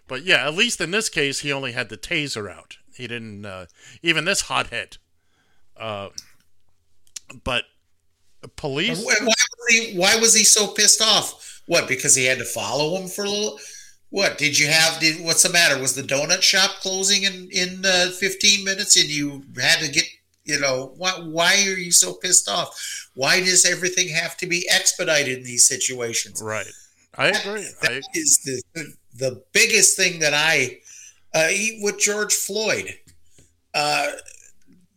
[0.08, 2.78] But yeah, at least in this case, he only had the taser out.
[2.94, 3.66] He didn't uh,
[4.02, 4.98] even this hothead.
[5.76, 6.08] Uh,
[7.44, 7.64] but
[8.56, 9.04] police.
[9.04, 11.62] Why, why, was he, why was he so pissed off?
[11.66, 11.88] What?
[11.88, 13.58] Because he had to follow him for a little.
[14.16, 14.98] What did you have?
[14.98, 15.78] Did what's the matter?
[15.78, 20.04] Was the donut shop closing in in uh, 15 minutes, and you had to get?
[20.44, 21.10] You know why?
[21.10, 23.10] Why are you so pissed off?
[23.14, 26.40] Why does everything have to be expedited in these situations?
[26.42, 26.66] Right.
[27.18, 27.60] I agree.
[27.60, 28.00] That, that I...
[28.14, 28.62] is the
[29.16, 30.78] the biggest thing that I
[31.34, 31.48] uh,
[31.82, 32.94] with George Floyd.
[33.74, 34.12] Uh,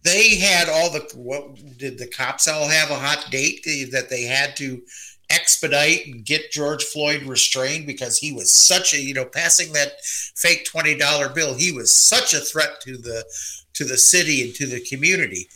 [0.03, 4.23] they had all the what did the cops all have a hot date that they
[4.23, 4.81] had to
[5.29, 10.03] expedite and get George Floyd restrained because he was such a you know passing that
[10.35, 11.53] fake twenty dollar bill.
[11.53, 13.25] He was such a threat to the
[13.73, 15.47] to the city and to the community.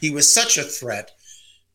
[0.00, 1.12] He was such a threat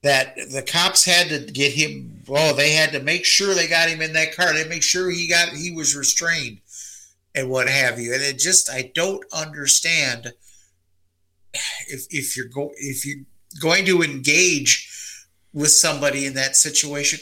[0.03, 2.23] that the cops had to get him.
[2.29, 4.53] Oh, they had to make sure they got him in that car.
[4.53, 6.59] They make sure he got he was restrained
[7.33, 8.13] and what have you.
[8.13, 10.33] And it just I don't understand
[11.87, 13.25] if if you're go if you're
[13.61, 14.89] going to engage
[15.53, 17.19] with somebody in that situation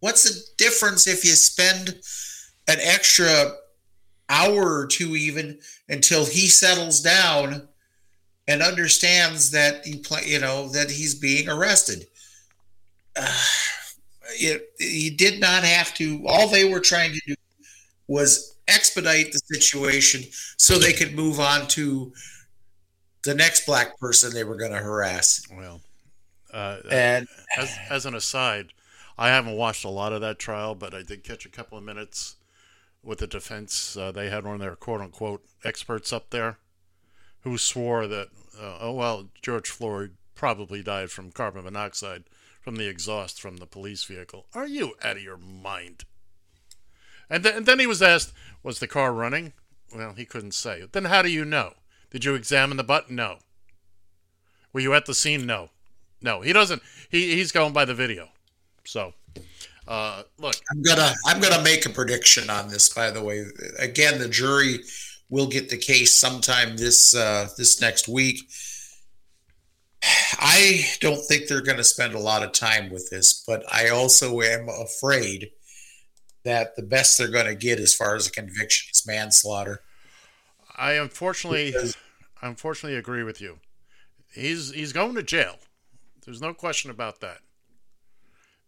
[0.00, 1.88] What's the difference if you spend
[2.68, 3.52] an extra
[4.28, 7.68] hour or two even until he settles down
[8.48, 12.06] and understands that he play, you know that he's being arrested?
[13.14, 13.44] Uh,
[14.32, 16.24] it, he did not have to.
[16.26, 17.34] All they were trying to do
[18.06, 20.22] was expedite the situation
[20.56, 22.12] so they could move on to
[23.24, 25.42] the next black person they were going to harass.
[25.54, 25.80] Well,
[26.52, 27.28] uh, and
[27.58, 28.72] as, as an aside,
[29.18, 31.84] I haven't watched a lot of that trial, but I did catch a couple of
[31.84, 32.36] minutes
[33.02, 33.96] with the defense.
[33.96, 36.58] Uh, they had one of their quote unquote experts up there
[37.42, 38.28] who swore that,
[38.60, 42.24] uh, oh, well, George Floyd probably died from carbon monoxide
[42.60, 44.46] from the exhaust from the police vehicle.
[44.54, 46.04] Are you out of your mind?
[47.28, 48.32] And, th- and then he was asked,
[48.62, 49.52] was the car running?
[49.94, 50.84] Well, he couldn't say.
[50.90, 51.74] Then how do you know?
[52.10, 53.16] Did you examine the button?
[53.16, 53.38] No.
[54.72, 55.46] Were you at the scene?
[55.46, 55.70] No.
[56.20, 56.82] No, he doesn't.
[57.08, 58.28] He, he's going by the video.
[58.84, 59.12] So,
[59.88, 62.88] uh, look, I'm gonna I'm gonna make a prediction on this.
[62.88, 63.44] By the way,
[63.78, 64.80] again, the jury
[65.30, 68.40] will get the case sometime this uh, this next week.
[70.02, 73.90] I don't think they're going to spend a lot of time with this, but I
[73.90, 75.50] also am afraid
[76.44, 79.82] that the best they're going to get as far as a conviction is manslaughter.
[80.76, 81.96] I unfortunately, because,
[82.40, 83.58] unfortunately agree with you.
[84.32, 85.56] He's he's going to jail.
[86.24, 87.40] There's no question about that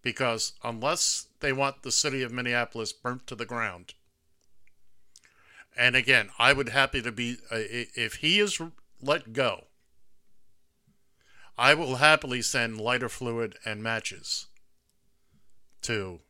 [0.03, 3.94] because unless they want the city of Minneapolis burnt to the ground,
[5.76, 8.61] and again, I would happy to be uh, if he is
[9.00, 9.64] let go.
[11.57, 14.46] I will happily send lighter fluid and matches
[15.82, 16.20] to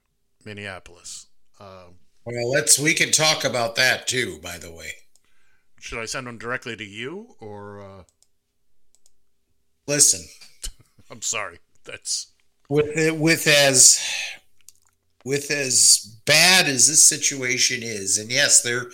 [0.45, 1.27] Minneapolis.
[1.61, 1.87] Uh,
[2.25, 4.39] well, let's we can talk about that too.
[4.41, 4.93] By the way,
[5.81, 7.81] should I send them directly to you or?
[7.81, 8.03] Uh...
[9.87, 10.25] Listen,
[11.11, 11.59] I'm sorry.
[11.85, 12.32] That's
[12.73, 14.01] with with as
[15.25, 18.87] with as bad as this situation is, and yes, there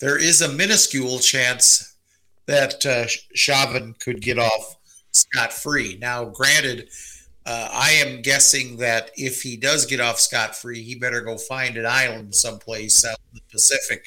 [0.00, 1.96] there is a minuscule chance
[2.46, 4.76] that uh, Chauvin could get off
[5.12, 5.98] scot free.
[6.00, 6.88] Now, granted,
[7.48, 11.38] Uh, I am guessing that if he does get off scot free, he better go
[11.38, 14.02] find an island someplace out in the Pacific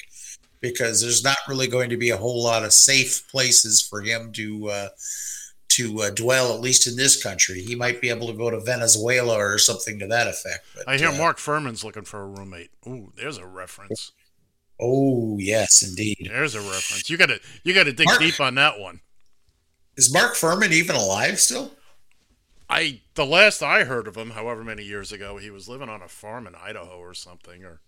[0.60, 4.30] because there's not really going to be a whole lot of safe places for him
[4.34, 4.88] to uh,
[5.76, 7.62] to uh, dwell, at least in this country.
[7.62, 10.66] He might be able to go to Venezuela or something to that effect.
[10.74, 12.70] But, I hear uh, Mark Fuhrman's looking for a roommate.
[12.86, 14.12] Ooh, there's a reference.
[14.80, 16.28] Oh yes, indeed.
[16.30, 17.08] There's a reference.
[17.08, 19.00] You gotta you gotta dig Mark- deep on that one.
[19.96, 21.72] Is Mark Fuhrman even alive still?
[22.68, 26.02] I the last I heard of him, however many years ago, he was living on
[26.02, 27.64] a farm in Idaho or something.
[27.64, 27.80] Or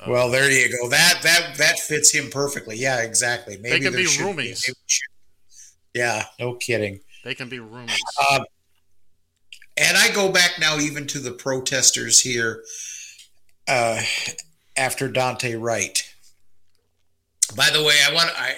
[0.00, 0.88] uh, well, there you go.
[0.88, 2.76] That that that fits him perfectly.
[2.76, 3.56] Yeah, exactly.
[3.58, 4.64] Maybe can there be roomies.
[4.64, 4.74] should-
[5.94, 7.00] yeah, no kidding.
[7.24, 8.00] they can be rumors.
[8.30, 8.44] Um,
[9.76, 12.62] and I go back now even to the protesters here
[13.68, 14.02] uh,
[14.76, 16.14] after Daunte Wright.
[17.56, 18.54] By the way, I want I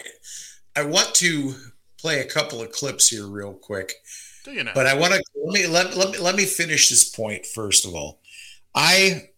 [0.77, 1.55] I want to
[1.99, 3.93] play a couple of clips here real quick.
[4.45, 4.73] Do you know?
[4.75, 7.85] But I want to let me let, let me let me finish this point first
[7.87, 8.21] of all.
[8.75, 9.31] I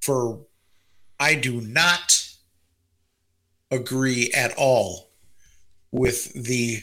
[0.00, 0.40] for
[1.18, 2.26] I do not
[3.70, 5.10] agree at all
[5.90, 6.82] with the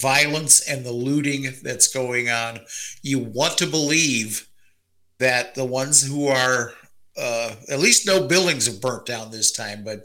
[0.00, 2.60] violence and the looting that's going on.
[3.02, 4.48] You want to believe
[5.18, 6.72] that the ones who are
[7.16, 10.00] uh, at least no buildings have burnt down this time, but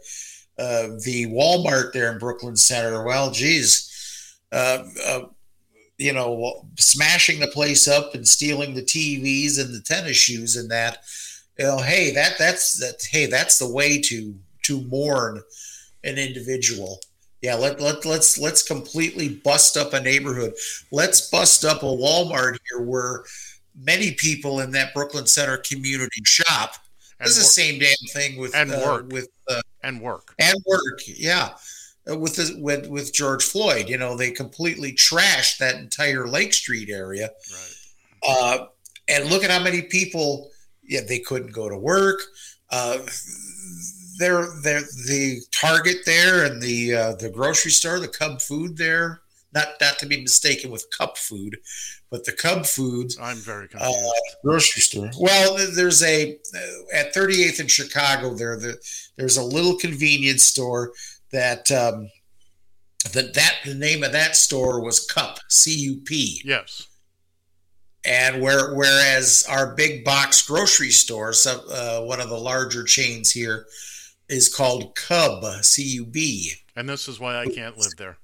[0.57, 5.21] uh, the Walmart there in Brooklyn Center, well, geez, uh, uh,
[5.97, 10.69] you know, smashing the place up and stealing the TVs and the tennis shoes and
[10.71, 10.99] that.
[11.57, 13.05] You know, hey, that that's that.
[13.09, 15.41] Hey, that's the way to to mourn
[16.03, 16.99] an individual.
[17.45, 20.53] Yeah, let, let let's let's completely bust up a neighborhood.
[20.91, 23.23] Let's bust up a Walmart here where
[23.77, 26.71] many people in that Brooklyn Center community shop.
[27.19, 29.11] And This is the same damn thing with And uh, work.
[29.11, 30.33] with uh, and work.
[30.39, 31.01] and work.
[31.05, 31.49] Yeah,
[32.09, 36.51] Uh, with the, with with George Floyd, you know, they completely trashed that entire Lake
[36.51, 37.29] Street area.
[37.53, 37.75] Right.
[38.27, 38.65] Uh,
[39.07, 40.49] and look at how many people.
[40.87, 42.21] Yeah, they couldn't go to work.
[42.71, 42.97] Uh,
[44.17, 49.21] they're, they're the Target there and the uh, the grocery store, the Cub Food there.
[49.53, 51.57] Not not to be mistaken with Cup Food,
[52.11, 54.11] but the Cub Foods I'm very uh, confused.
[54.43, 55.11] grocery store.
[55.19, 56.59] Well, there's a uh,
[56.93, 58.33] at 38th in Chicago.
[58.33, 58.77] There, the,
[59.17, 60.91] there's a little convenience store
[61.31, 62.09] that um,
[63.13, 66.41] that that the name of that store was Cup C U P.
[66.43, 66.87] yes.
[68.07, 73.31] And where whereas our big box grocery store, some, uh, one of the larger chains
[73.31, 73.65] here,
[74.29, 76.53] is called Cub C U B.
[76.75, 78.17] And this is why I can't live there.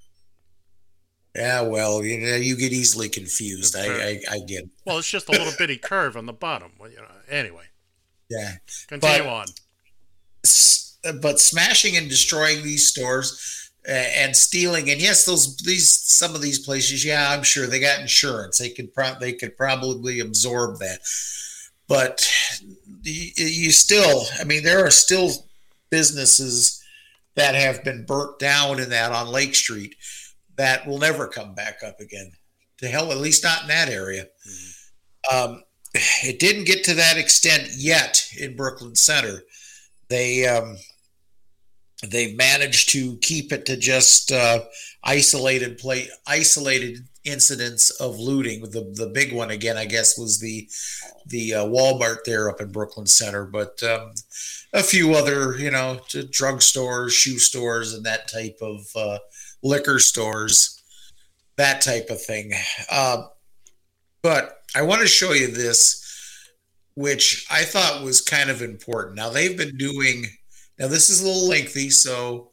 [1.36, 3.76] Yeah, well, you know, you get easily confused.
[3.78, 4.66] I, I, I get.
[4.66, 4.70] It.
[4.86, 6.74] Well, it's just a little bitty curve on the bottom.
[6.78, 7.06] Well, you know.
[7.30, 7.64] Anyway,
[8.30, 8.56] Yeah.
[8.90, 9.30] continue But-
[10.44, 11.20] on.
[11.22, 16.60] but smashing and destroying these stores and stealing and yes those these some of these
[16.60, 21.00] places yeah i'm sure they got insurance they could pro- they could probably absorb that
[21.88, 22.32] but
[23.02, 25.32] you, you still i mean there are still
[25.92, 26.82] businesses
[27.36, 29.96] that have been burnt down in that on lake street
[30.58, 32.32] that will never come back up again.
[32.80, 34.28] To hell at least not in that area.
[35.32, 35.64] Um,
[35.94, 39.42] it didn't get to that extent yet in brooklyn center.
[40.10, 40.78] They um,
[42.08, 44.62] they managed to keep it to just uh,
[45.04, 48.62] isolated play isolated incidents of looting.
[48.62, 50.70] The the big one again, I guess, was the
[51.26, 54.14] the uh, Walmart there up in Brooklyn Center, but um,
[54.74, 56.00] a few other you know
[56.32, 59.20] drug stores, shoe stores, and that type of uh,
[59.64, 60.82] liquor stores,
[61.58, 62.52] that type of thing.
[62.92, 63.24] Uh,
[64.22, 66.04] but I want to show you this,
[66.96, 69.16] which I thought was kind of important.
[69.16, 70.26] Now they've been doing.
[70.80, 72.51] Now this is a little lengthy, so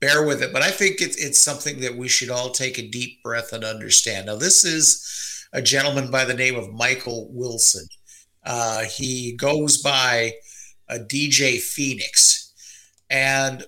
[0.00, 0.52] bear with it.
[0.52, 3.64] But I think it's it's something that we should all take a deep breath and
[3.64, 4.26] understand.
[4.26, 7.86] Now this is a gentleman by the name of Michael Wilson.
[8.44, 10.34] Uh, he goes by
[10.88, 12.52] a DJ Phoenix,
[13.10, 13.64] and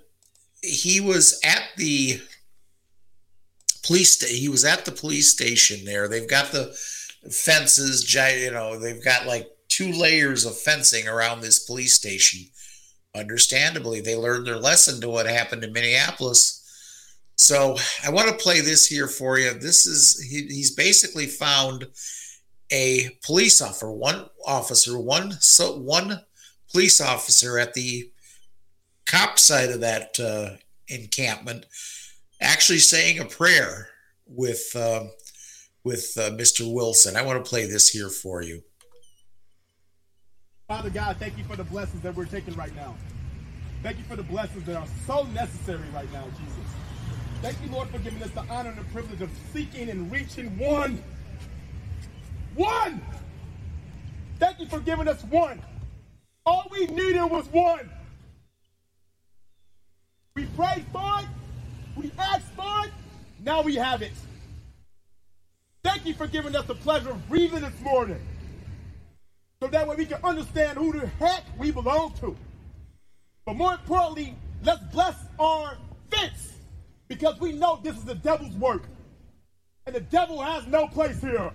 [0.63, 2.21] he was at the
[3.83, 4.15] police.
[4.15, 6.09] sta- He was at the police station there.
[6.09, 6.75] They've got the
[7.31, 8.13] fences.
[8.15, 12.41] You know, they've got like two layers of fencing around this police station
[13.15, 16.57] understandably they learned their lesson to what happened in minneapolis.
[17.37, 19.55] So i want to play this here for you.
[19.55, 21.89] This is he, he's basically found
[22.73, 26.21] a police officer one officer one so one
[26.71, 28.11] police officer at the
[29.07, 30.57] cop side of that uh,
[30.87, 31.67] encampment
[32.41, 33.89] actually saying a prayer
[34.27, 35.05] with uh,
[35.83, 37.17] with uh, mr wilson.
[37.17, 38.63] I want to play this here for you
[40.71, 42.95] Father God, thank you for the blessings that we're taking right now.
[43.83, 46.73] Thank you for the blessings that are so necessary right now, Jesus.
[47.43, 50.57] Thank you, Lord, for giving us the honor and the privilege of seeking and reaching
[50.59, 51.03] one
[52.55, 53.01] One.
[54.39, 55.61] Thank you for giving us one.
[56.47, 57.91] All we needed was one.
[60.37, 61.27] We prayed for it.
[61.97, 62.93] We asked for it.
[63.45, 64.13] Now we have it.
[65.83, 68.21] Thank you for giving us the pleasure of breathing this morning.
[69.63, 72.35] So that way we can understand who the heck we belong to.
[73.45, 74.35] But more importantly,
[74.65, 75.77] let's bless our
[76.11, 76.53] fence
[77.09, 78.85] because we know this is the devil's work.
[79.85, 81.53] And the devil has no place here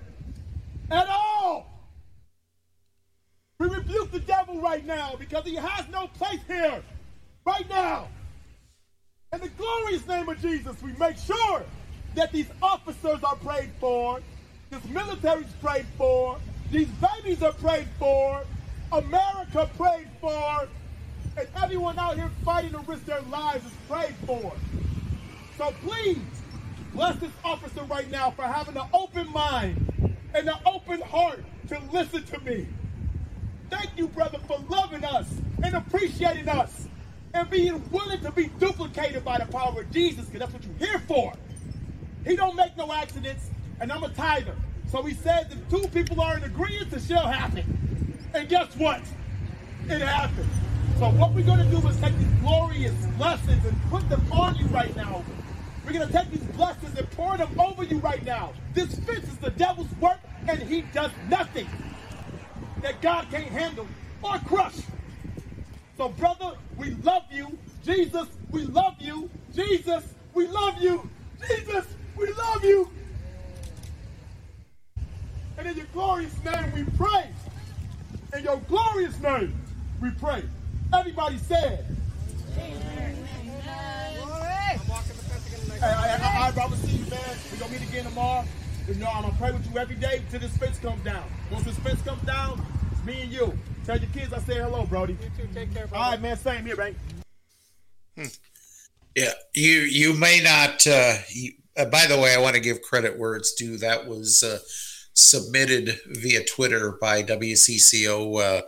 [0.92, 1.66] at all.
[3.60, 6.84] We rebuke the devil right now because he has no place here
[7.46, 8.10] right now.
[9.34, 11.64] In the glorious name of Jesus, we make sure
[12.14, 14.22] that these officers are prayed for,
[14.70, 16.38] this military is prayed for,
[16.72, 18.44] these babies are prayed for,
[18.92, 20.68] America prayed for,
[21.38, 24.54] and everyone out here fighting to risk their lives is prayed for.
[25.58, 26.18] So please,
[26.94, 31.80] bless this officer right now for having an open mind and an open heart to
[31.92, 32.68] listen to me.
[33.70, 35.30] Thank you, brother, for loving us
[35.64, 36.88] and appreciating us
[37.34, 40.90] and being willing to be duplicated by the power of Jesus, because that's what you're
[40.90, 41.34] here for.
[42.26, 43.50] He don't make no accidents,
[43.80, 44.56] and I'm a tither.
[44.92, 48.18] So he said if two people are in agreement, it shall happen.
[48.34, 49.02] And guess what?
[49.88, 50.50] It happened.
[51.00, 54.56] So what we're going to do is take these glorious blessings and put them on
[54.56, 55.24] you right now.
[55.86, 58.54] We're going to take these blessings and pour them over you right now.
[58.74, 61.68] This fence is the devil's work, and he does nothing
[62.82, 63.88] that God can't handle
[64.24, 64.76] or crush.
[65.98, 67.58] So, brother, we love you.
[67.84, 69.30] Jesus, we love you.
[69.54, 71.10] Jesus, we love you.
[71.48, 71.86] Jesus,
[72.18, 72.90] we love you.
[75.58, 77.30] And in your glorious name we pray.
[78.36, 79.60] In your glorious name
[80.02, 80.44] we pray.
[80.94, 81.86] Everybody said.
[85.76, 87.20] Hey, I, I, I, brother, see you, man.
[87.52, 88.46] We're going to meet again tomorrow.
[88.88, 91.24] You know, I'm going to pray with you every day till this fence comes down.
[91.52, 93.58] Once this fence comes down, it's me and you.
[93.86, 95.14] Tell your kids I say hello, Brody.
[95.14, 95.50] You too.
[95.54, 96.04] Take care, brother.
[96.04, 96.38] All right, man.
[96.38, 96.96] Same here, right?
[98.16, 98.26] Hmm.
[99.16, 100.86] Yeah, you you may not.
[100.88, 103.78] Uh, you, uh, by the way, I want to give credit where it's due.
[103.78, 104.60] That was uh,
[105.16, 108.62] submitted via Twitter by WCCO uh,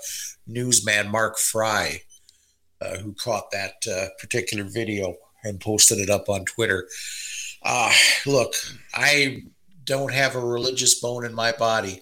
[0.47, 2.01] newsman Mark Fry,
[2.81, 6.87] uh, who caught that uh, particular video and posted it up on Twitter.
[7.63, 7.91] Uh,
[8.25, 8.53] look,
[8.93, 9.43] I
[9.83, 12.01] don't have a religious bone in my body,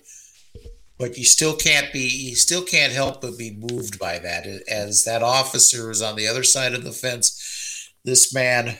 [0.98, 4.46] but you still can't be, you still can't help but be moved by that.
[4.70, 8.78] As that officer is on the other side of the fence, this man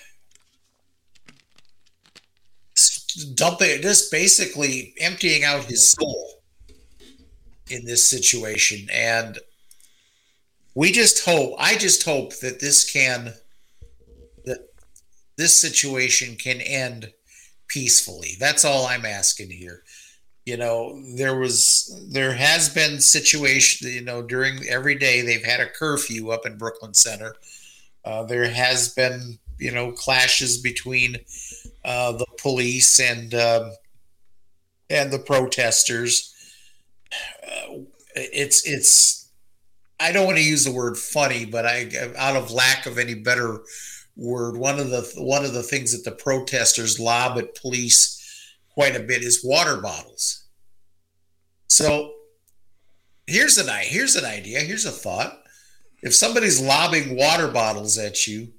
[3.24, 6.42] dumping, just basically emptying out his soul
[7.70, 8.88] in this situation.
[8.92, 9.40] And
[10.76, 13.34] we just hope, I just hope that this can
[14.44, 14.70] that
[15.38, 17.14] this situation can end
[17.68, 18.32] peacefully.
[18.40, 19.84] That's all I'm asking here.
[20.46, 25.60] You know, there was there has been situation, you know, during every day they've had
[25.60, 27.36] a curfew up in Brooklyn Center.
[28.04, 31.18] Uh, there has been, you know, clashes between
[31.86, 33.70] uh, the police and uh,
[34.90, 36.34] and the protesters.
[37.44, 37.78] Uh,
[38.16, 39.30] it's it's
[40.00, 43.14] I don't want to use the word funny, but I out of lack of any
[43.14, 43.62] better
[44.18, 44.58] word.
[44.58, 48.22] One of the one of the things that the protesters lob at police
[48.74, 50.46] quite a bit is water bottles.
[51.68, 52.14] So
[53.28, 54.60] here's an here's an idea.
[54.62, 55.44] Here's a thought.
[56.02, 58.54] If somebody's lobbing water bottles at you,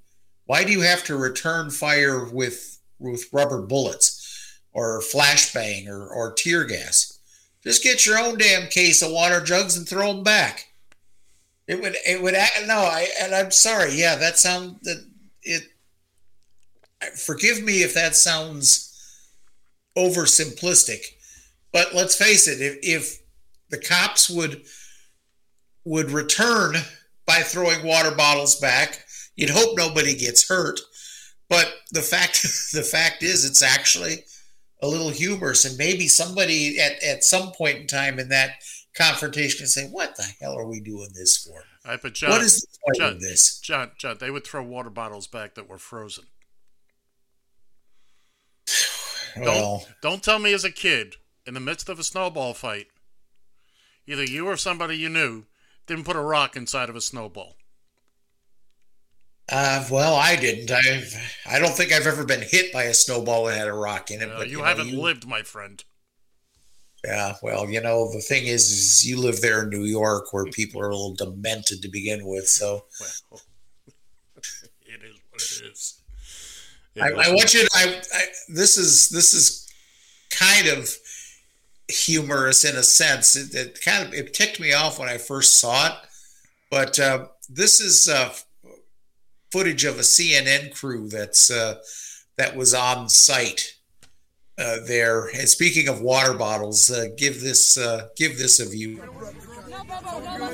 [0.46, 6.32] why do you have to return fire with with rubber bullets or flashbang or, or
[6.32, 7.18] tear gas?
[7.62, 10.66] Just get your own damn case of water jugs and throw them back.
[11.66, 12.34] It would it would
[12.66, 15.04] no I and I'm sorry yeah that sound that
[15.42, 15.64] it
[17.16, 18.92] forgive me if that sounds
[19.98, 21.00] oversimplistic
[21.72, 23.18] but let's face it if, if
[23.70, 24.62] the cops would
[25.84, 26.76] would return
[27.26, 30.78] by throwing water bottles back you'd hope nobody gets hurt
[31.48, 32.42] but the fact
[32.72, 34.24] the fact is it's actually
[34.82, 38.50] a little humorous and maybe somebody at, at some point in time in that
[38.94, 42.42] confrontation can say what the hell are we doing this for Right, but John, what
[42.42, 43.60] is the point John, of this?
[43.60, 46.24] John, John, they would throw water bottles back that were frozen.
[49.38, 51.16] Well, don't don't tell me as a kid
[51.46, 52.86] in the midst of a snowball fight,
[54.06, 55.44] either you or somebody you knew
[55.86, 57.58] didn't put a rock inside of a snowball.
[59.48, 60.70] Uh, well, I didn't.
[60.72, 61.04] I
[61.48, 64.20] I don't think I've ever been hit by a snowball that had a rock in
[64.20, 64.28] it.
[64.30, 65.82] Uh, but you, know, haven't you- lived, my friend.
[67.04, 70.46] Yeah, well, you know, the thing is, is you live there in New York where
[70.46, 72.48] people are a little demented to begin with.
[72.48, 72.86] So
[73.30, 73.40] Well,
[74.80, 76.00] it is what it is.
[77.00, 77.70] I, It I want you to.
[77.74, 79.70] I, I this is this is
[80.30, 80.90] kind of
[81.88, 83.36] humorous in a sense.
[83.36, 85.92] It, it, kind of it ticked me off when I first saw it,
[86.72, 88.32] but uh, this is uh,
[89.50, 91.76] footage of a CNN crew that's uh,
[92.36, 93.74] that was on site
[94.58, 95.26] uh, there.
[95.28, 99.02] And speaking of water bottles, uh, give this uh, give this a view.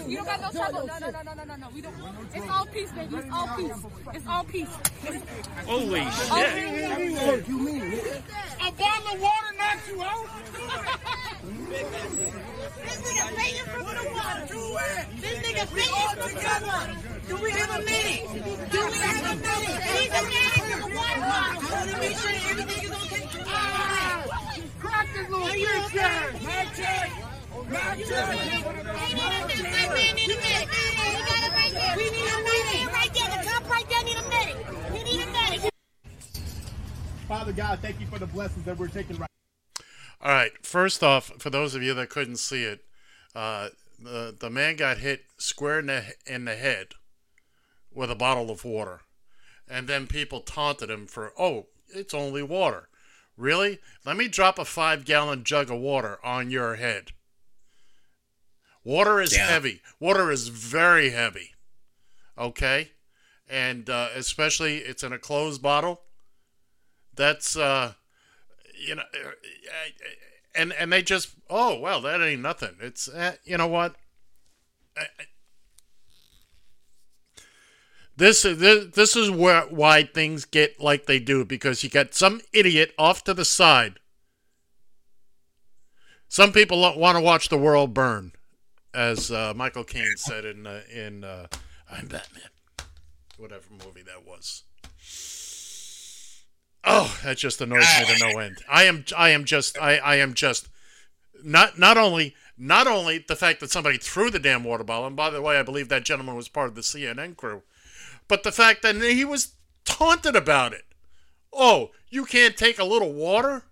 [0.07, 0.87] You don't got no trouble.
[0.87, 1.69] No, no, no, no, no, no, no.
[1.75, 1.95] We don't.
[2.35, 3.17] It's all peace, baby.
[3.17, 3.85] It's all peace.
[4.15, 4.69] It's all peace.
[5.05, 5.25] It's,
[5.67, 7.49] Holy shit.
[7.49, 7.83] you mean?
[7.83, 10.27] A bottle of water knocks you out?
[12.83, 14.47] this nigga paying for the water.
[15.21, 16.97] This nigga paying for the water.
[17.29, 18.71] Do we have a minute?
[18.73, 19.83] Do we have a minute?
[19.83, 21.63] He's a man for the water bottle.
[21.63, 23.25] I want to make sure everything is okay.
[23.47, 24.25] Ah,
[24.81, 27.32] crack this little bitch ass.
[37.29, 39.29] Father God, thank you for the blessings that we're taking right
[40.21, 40.53] All right.
[40.63, 42.85] First off, for those of you that couldn't see it,
[43.35, 46.89] uh, the the man got hit square in the in the head
[47.91, 49.01] with a bottle of water,
[49.67, 52.89] and then people taunted him for, "Oh, it's only water."
[53.37, 53.79] Really?
[54.05, 57.13] Let me drop a five gallon jug of water on your head.
[58.85, 59.47] Water is Yeah.
[59.47, 59.81] heavy.
[60.01, 61.55] Water is very heavy.
[62.37, 62.93] Okay?
[63.49, 66.03] And uh, especially it's in a closed bottle.
[67.15, 67.93] That's uh
[68.75, 69.31] you know uh,
[70.55, 72.77] and and they just oh well that ain't nothing.
[72.81, 73.95] It's uh, you know what?
[74.97, 75.27] I- I-
[78.17, 82.15] This is this, this is where why things get like they do because you got
[82.15, 83.99] some idiot off to the side.
[86.29, 88.33] Some people want to watch the world burn,
[88.95, 91.47] as uh, Michael Caine said in uh, in uh,
[91.91, 92.51] I'm Batman,
[93.37, 94.65] whatever movie that was.
[96.85, 98.59] Oh, that just annoys me to no end.
[98.69, 100.69] I am I am just I, I am just
[101.45, 105.17] not not only not only the fact that somebody threw the damn water bottle, and
[105.17, 107.63] by the way, I believe that gentleman was part of the CNN crew,
[108.29, 110.85] but the fact that he was taunted about it.
[111.53, 113.65] Oh, you can't take a little water?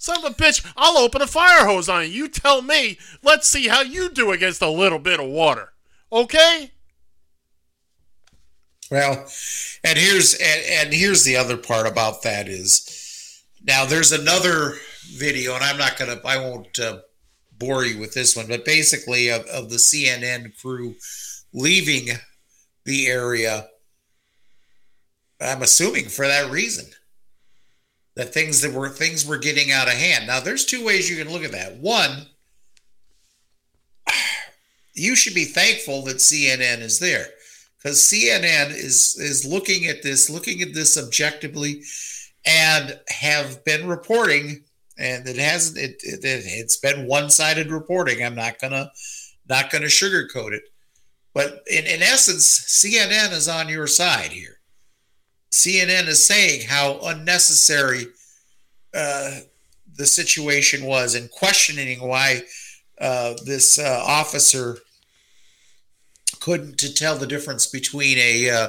[0.00, 2.08] Son of a bitch, I'll open a fire hose on you.
[2.08, 2.96] You tell me.
[3.22, 5.74] Let's see how you do against a little bit of water.
[6.10, 6.70] Okay?
[8.90, 9.26] Well,
[9.84, 14.76] and here's and, and here's the other part about that is now there's another
[15.12, 17.00] video, and I'm not gonna I won't uh,
[17.58, 20.94] bore you with this one, but basically of, of the CNN crew
[21.52, 22.08] leaving
[22.86, 23.68] the area.
[25.42, 26.86] I'm assuming for that reason
[28.20, 30.26] that things that were things were getting out of hand.
[30.26, 31.78] Now, there's two ways you can look at that.
[31.78, 32.26] One,
[34.94, 37.28] you should be thankful that CNN is there
[37.78, 41.82] because CNN is is looking at this, looking at this objectively,
[42.44, 44.64] and have been reporting,
[44.98, 45.78] and it hasn't.
[45.78, 48.22] It, it it's been one sided reporting.
[48.22, 48.92] I'm not gonna
[49.48, 50.64] not gonna sugarcoat it,
[51.32, 54.59] but in in essence, CNN is on your side here.
[55.52, 58.06] CNN is saying how unnecessary
[58.94, 59.40] uh,
[59.96, 62.42] the situation was and questioning why
[63.00, 64.78] uh, this uh, officer
[66.40, 68.68] couldn't to tell the difference between a uh,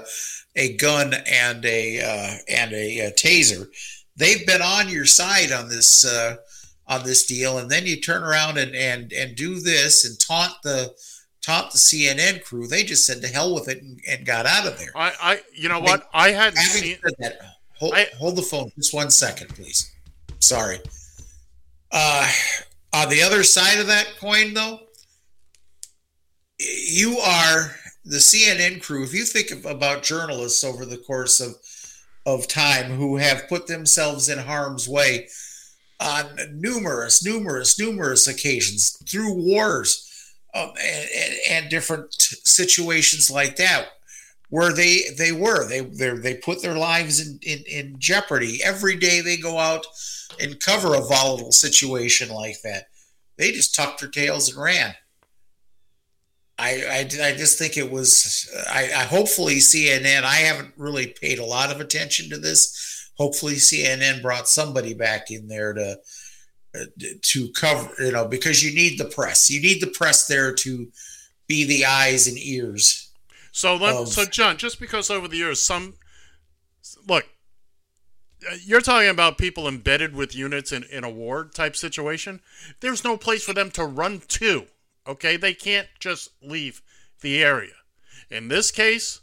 [0.55, 3.67] a gun and a uh, and a, uh taser.
[4.17, 6.05] They've been on your side on this
[6.87, 10.53] on this deal, and then you turn around and and and do this and taunt
[10.63, 10.93] the
[11.41, 12.67] taunt the CNN crew.
[12.67, 14.91] They just said to hell with it and, and got out of there.
[14.95, 16.09] I, I you know what?
[16.13, 16.97] I hadn't seen.
[17.03, 17.39] said that,
[17.77, 19.91] hold, hold the phone just one second, please.
[20.39, 20.79] Sorry.
[21.91, 22.31] Uh,
[22.93, 24.79] on the other side of that coin, though,
[26.59, 27.71] you are
[28.05, 29.03] the CNN crew.
[29.03, 31.55] If you think of, about journalists over the course of
[32.25, 35.27] of time who have put themselves in harm's way
[35.99, 40.07] on numerous, numerous, numerous occasions through wars
[40.53, 43.89] um, and, and, and different situations like that,
[44.49, 49.21] where they they were they they put their lives in, in in jeopardy every day
[49.21, 49.85] they go out
[50.39, 52.85] and cover a volatile situation like that.
[53.37, 54.95] They just tucked their tails and ran.
[56.59, 61.39] I, I, I just think it was I, I hopefully CNN I haven't really paid
[61.39, 65.97] a lot of attention to this hopefully CNN brought somebody back in there to
[67.21, 70.89] to cover you know because you need the press you need the press there to
[71.47, 73.11] be the eyes and ears
[73.51, 75.95] So let, of- so John, just because over the years some
[77.07, 77.25] look,
[78.49, 82.39] uh, you're talking about people embedded with units in, in a war type situation.
[82.79, 84.65] There's no place for them to run to.
[85.07, 86.81] Okay, they can't just leave
[87.21, 87.73] the area.
[88.29, 89.19] In this case,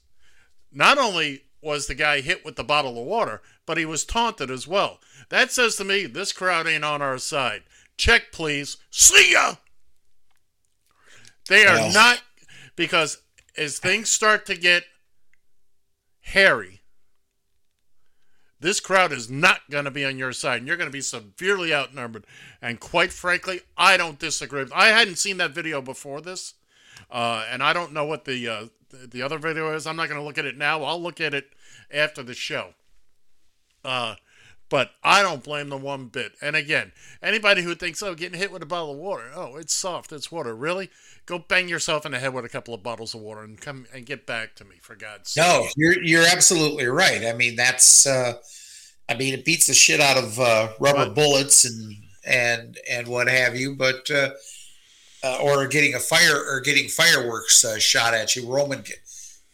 [0.73, 4.51] not only was the guy hit with the bottle of water, but he was taunted
[4.51, 5.01] as well.
[5.29, 7.63] That says to me this crowd ain't on our side.
[7.97, 8.77] Check, please.
[8.91, 9.57] See ya.
[11.49, 12.23] They are not
[12.77, 13.19] because
[13.57, 14.85] as things start to get
[16.21, 16.81] hairy,
[18.61, 21.01] this crowd is not going to be on your side, and you're going to be
[21.01, 22.27] severely outnumbered.
[22.61, 24.67] And quite frankly, I don't disagree.
[24.75, 26.55] I hadn't seen that video before this,
[27.11, 29.87] uh, and I don't know what the uh, the other video is.
[29.87, 30.83] I'm not going to look at it now.
[30.83, 31.51] I'll look at it
[31.91, 32.75] after the show.
[33.85, 34.17] Uh,
[34.71, 36.33] but I don't blame them one bit.
[36.43, 36.93] And again,
[37.23, 40.31] anybody who thinks, oh, getting hit with a bottle of water, oh, it's soft, it's
[40.31, 40.55] water.
[40.55, 40.91] Really?
[41.27, 43.87] Go bang yourself in the head with a couple of bottles of water and come
[43.93, 45.45] and get back to me, for God's sake.
[45.45, 47.25] No, you're you're absolutely right.
[47.25, 48.35] I mean, that's uh,
[49.09, 53.29] I mean, it beats the shit out of uh, rubber bullets and and and what
[53.29, 54.31] have you, but uh,
[55.25, 58.85] uh, or getting a fire or getting fireworks uh, shot at you, Roman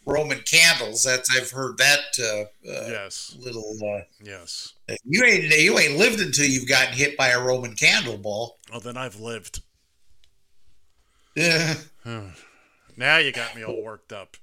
[0.07, 1.05] Roman candles.
[1.05, 2.01] That's I've heard that.
[2.19, 3.37] Uh, uh, yes.
[3.39, 3.75] Little.
[3.83, 4.75] Uh, yes.
[5.05, 8.59] You ain't you ain't lived until you've gotten hit by a Roman candle ball.
[8.73, 9.63] Oh, then I've lived.
[11.35, 11.75] Yeah.
[12.97, 14.37] now you got me all worked up.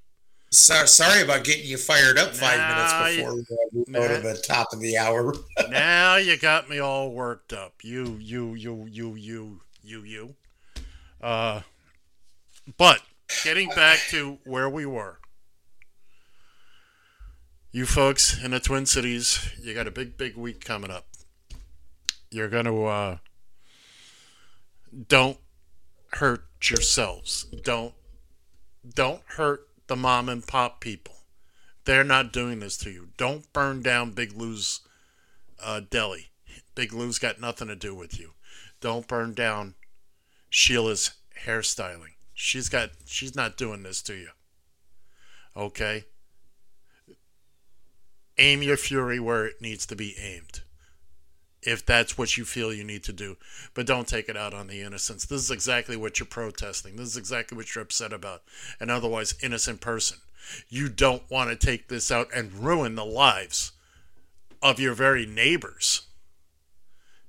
[0.53, 3.36] So, sorry about getting you fired up five Nah, minutes before
[3.74, 5.34] we go to the top of the hour.
[5.70, 7.76] now you got me all worked up.
[7.84, 10.36] You, you, you, you, you, you, you.
[11.22, 11.62] Uh,
[12.78, 13.01] but
[13.45, 15.20] getting back to where we were,
[17.72, 21.05] you folks in the Twin Cities, you got a big, big week coming up.
[22.30, 23.17] You're gonna uh,
[25.07, 25.38] don't
[26.13, 27.45] hurt yourselves.
[27.63, 27.93] Don't
[28.93, 31.15] don't hurt the mom and pop people.
[31.86, 33.09] They're not doing this to you.
[33.17, 34.82] Don't burn down Big Lou's
[35.63, 36.30] uh, deli.
[36.76, 38.32] Big Lou's got nothing to do with you.
[38.80, 39.76] Don't burn down
[40.49, 41.11] Sheila's
[41.45, 42.15] hairstyling.
[42.34, 44.30] She's got she's not doing this to you.
[45.55, 46.05] Okay?
[48.38, 50.61] Aim your fury where it needs to be aimed.
[51.63, 53.38] If that's what you feel you need to do.
[53.75, 55.25] But don't take it out on the innocents.
[55.25, 56.95] This is exactly what you're protesting.
[56.95, 58.41] This is exactly what you're upset about.
[58.79, 60.17] An otherwise innocent person.
[60.69, 63.73] You don't want to take this out and ruin the lives
[64.61, 66.03] of your very neighbors.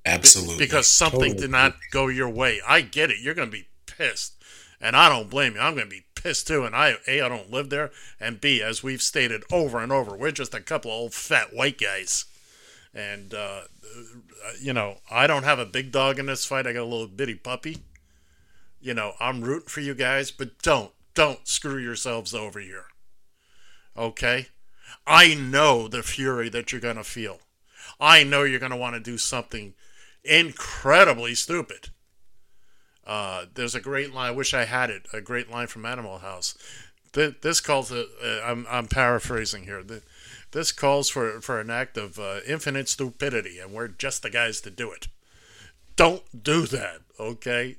[0.05, 0.59] Absolutely.
[0.59, 1.41] Because something Totally.
[1.41, 2.61] did not go your way.
[2.67, 3.21] I get it.
[3.21, 4.35] You're going to be pissed.
[4.81, 5.61] And I don't blame you.
[5.61, 6.65] I'm going to be pissed too.
[6.65, 7.91] And I, A, I don't live there.
[8.21, 11.53] And B, as we've stated over and over, we're just a couple of old fat
[11.53, 12.27] white guys.
[12.95, 13.63] And, uh,
[14.61, 16.67] you know, I don't have a big dog in this fight.
[16.67, 17.79] I got a little bitty puppy.
[18.81, 22.87] You know, I'm rooting for you guys, but don't, don't screw yourselves over here.
[23.97, 24.49] Okay?
[25.07, 27.41] I know the fury that you're going to feel.
[28.01, 29.75] I know you're going to want to do something
[30.25, 31.91] incredibly stupid.
[33.07, 34.29] Uh, there's a great line.
[34.29, 35.07] I wish I had it.
[35.13, 36.57] A great line from Animal House.
[37.13, 37.91] Th- This calls.
[37.93, 38.05] Uh,
[38.45, 39.83] I'm I'm paraphrasing here.
[39.83, 40.03] Th-
[40.53, 44.61] This calls for for an act of uh, infinite stupidity, and we're just the guys
[44.63, 45.09] to do it.
[45.97, 47.77] Don't do that, okay?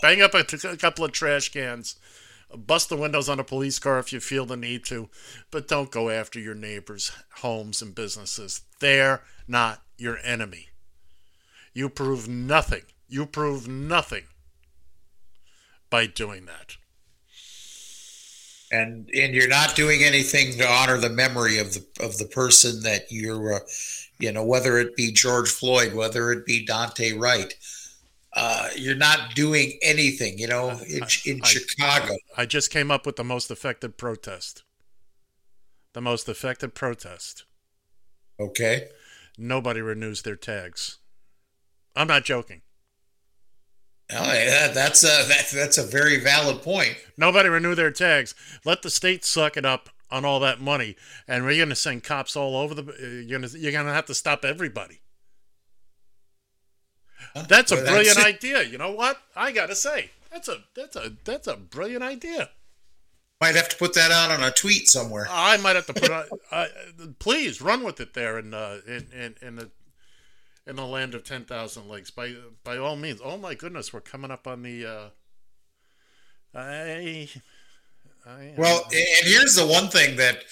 [0.00, 1.96] Bang up a, t- a couple of trash cans,
[2.56, 5.08] bust the windows on a police car if you feel the need to,
[5.50, 8.62] but don't go after your neighbors' homes and businesses.
[8.80, 10.68] They're not your enemy.
[11.74, 12.82] You prove nothing.
[13.10, 14.24] You prove nothing
[15.90, 16.76] by doing that.
[18.70, 22.82] and and you're not doing anything to honor the memory of the of the person
[22.82, 23.58] that you're uh,
[24.20, 27.52] you know whether it be George Floyd whether it be Daunte Wright
[28.34, 33.04] uh, you're not doing anything you know in, in I- Chicago I just came up
[33.06, 34.62] with the most effective protest.
[35.92, 37.44] The most effective protest.
[38.38, 38.86] okay
[39.36, 40.98] Nobody renews their tags.
[41.96, 42.60] I'm not joking.
[44.12, 48.34] Oh, yeah, that's a that, that's a very valid point Nobody renew their tags.
[48.64, 50.96] Let the state suck it up on all that money,
[51.28, 52.82] and we're going to send cops all over the.
[52.82, 55.00] uh, You're going to you're going to have to stop everybody.
[57.48, 58.62] That's a Well, brilliant that's idea.
[58.62, 59.20] You know what?
[59.36, 62.50] I got to say, that's a that's a that's a brilliant idea.
[63.40, 66.10] might have to put that out on a tweet somewhere I might have to put.
[66.10, 66.66] on, uh,
[67.18, 69.70] please run with it there in uh, in, in in the
[70.66, 72.10] in the land of ten thousand lakes.
[72.10, 72.34] By
[72.64, 73.20] by all means.
[73.24, 74.86] Oh my goodness, we're coming up on the.
[74.86, 75.08] Uh,
[76.54, 77.28] I,
[78.26, 80.44] I Well, and here's the one thing that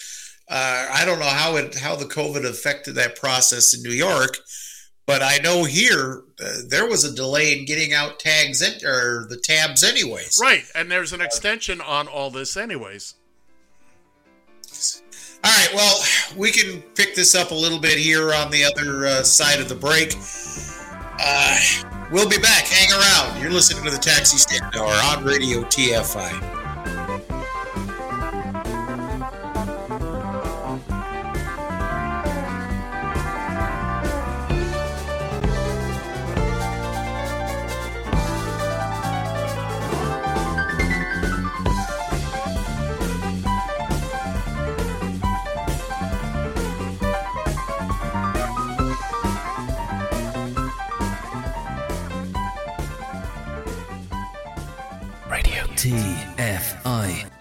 [0.48, 4.38] uh, I don't know how it how the COVID affected that process in New York,
[5.06, 9.26] but I know here uh, there was a delay in getting out tags in, or
[9.28, 10.38] the tabs, anyways.
[10.40, 13.14] Right, and there's an extension on all this, anyways.
[15.48, 15.98] All right, well,
[16.36, 19.70] we can pick this up a little bit here on the other uh, side of
[19.70, 20.14] the break.
[21.18, 21.58] Uh,
[22.12, 22.64] we'll be back.
[22.64, 23.40] Hang around.
[23.40, 26.57] You're listening to the Taxi Stand Hour on Radio TFI.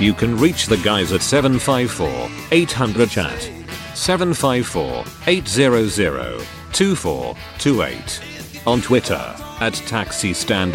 [0.00, 3.50] You can reach the guys at 754 800 chat.
[3.94, 8.66] 754 800 2428.
[8.66, 10.72] On Twitter at Taxi Stand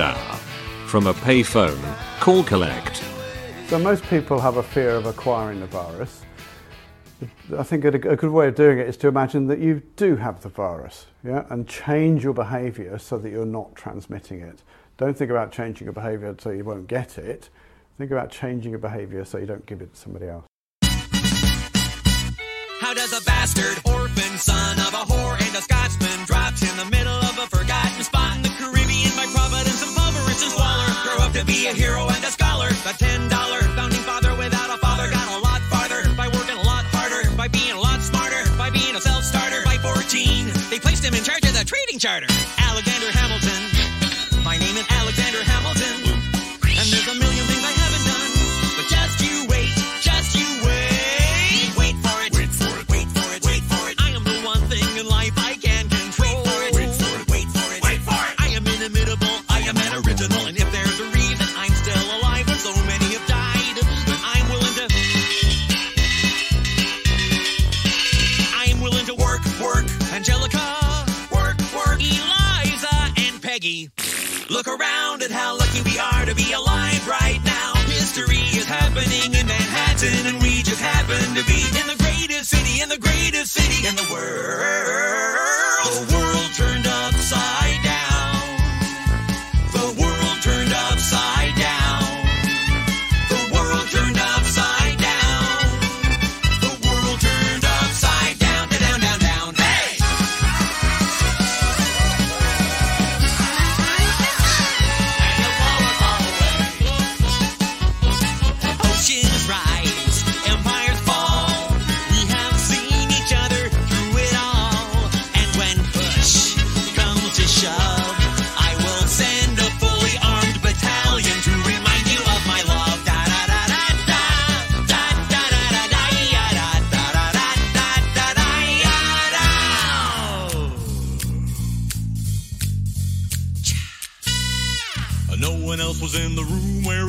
[0.88, 1.82] From a payphone,
[2.22, 3.04] call collect.
[3.68, 6.22] So most people have a fear of acquiring the virus.
[7.58, 10.42] I think a good way of doing it is to imagine that you do have
[10.42, 14.64] the virus, yeah, and change your behaviour so that you're not transmitting it.
[14.96, 17.50] Don't think about changing your behaviour so you won't get it.
[18.00, 20.48] Think about changing your behaviour so you don't give it to somebody else.
[22.80, 26.88] How does a bastard orphan son of a whore and a Scotsman dropped in the
[26.96, 31.36] middle of a forgotten spot in the Caribbean by providence and and squalor grow up
[31.36, 32.72] to be a hero and a scholar?
[32.88, 36.64] The ten dollar founding father without a father got a lot farther by working a
[36.64, 39.60] lot harder, by being a lot smarter, by being a self starter.
[39.68, 42.32] By 14, they placed him in charge of the trading charter.
[42.64, 43.60] Alexander Hamilton.
[44.48, 45.59] My name is Alexander Hamilton.
[74.60, 77.76] Look around at how lucky we are to be alive right now.
[77.88, 82.82] History is happening in Manhattan, and we just happen to be in the greatest city,
[82.82, 85.49] in the greatest city in the world.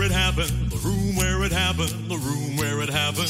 [0.01, 3.29] Where it happened, the room where it happened, the room where it happened.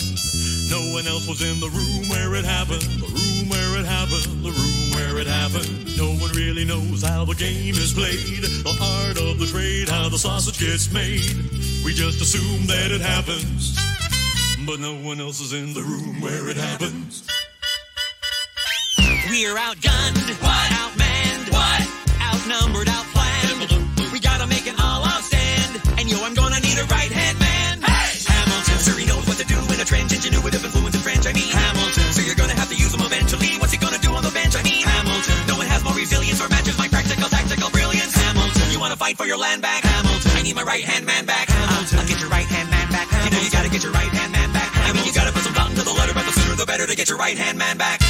[0.70, 4.44] No one else was in the room where it happened, the room where it happened,
[4.44, 5.66] the room where it happened.
[5.98, 10.08] No one really knows how the game is played, the art of the trade, how
[10.08, 11.26] the sausage gets made.
[11.84, 13.74] We just assume that it happens,
[14.64, 17.26] but no one else is in the room where it happens.
[19.26, 20.70] We're outgunned, what?
[20.78, 21.82] Outmanned, what?
[22.22, 23.89] Outnumbered, outplanned.
[26.10, 27.78] Yo, I'm gonna need a right-hand man.
[27.86, 28.10] Hey!
[28.26, 31.24] Hamilton, sir, he knows what to do in a trench, ingenuitive, influence, and French.
[31.26, 33.54] I mean, Hamilton, so you're gonna have to use him eventually.
[33.62, 34.58] What's he gonna do on the bench?
[34.58, 38.12] I mean, Hamilton, no one has more resilience or matches my practical, tactical brilliance.
[38.18, 39.86] Hamilton, you wanna fight for your land back?
[39.86, 41.46] Hamilton, I need my right-hand man back.
[41.48, 43.06] Hamilton, I'll get your right-hand man back.
[43.06, 43.24] Hamilton.
[43.24, 44.70] You know you gotta get your right-hand man back.
[44.74, 46.86] I mean, you gotta put some thought into the letter, but the sooner the better
[46.90, 48.02] to get your right-hand man back.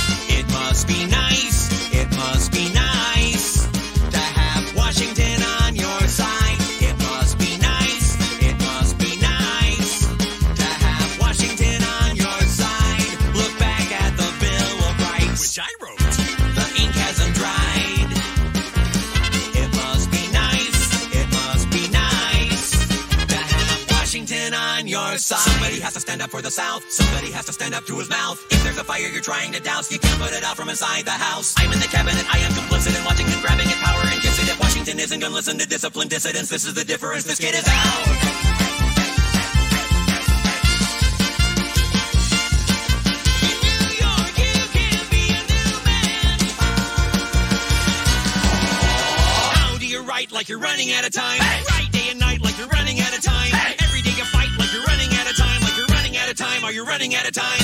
[25.81, 26.85] Has to stand up for the South.
[26.93, 28.39] Somebody has to stand up to his mouth.
[28.51, 31.05] If there's a fire you're trying to douse, you can't put it out from inside
[31.05, 31.55] the house.
[31.57, 32.23] I'm in the cabinet.
[32.33, 34.61] I am complicit in watching him grabbing at power and kiss it.
[34.61, 37.25] Washington isn't gonna listen to disciplined dissidents, this is the difference.
[37.25, 38.07] This kid is out.
[43.67, 46.39] How do you can be a new man
[49.57, 51.41] Howdy, you write like you're running out of time?
[51.41, 51.70] Write
[56.71, 57.59] Are you running out of time?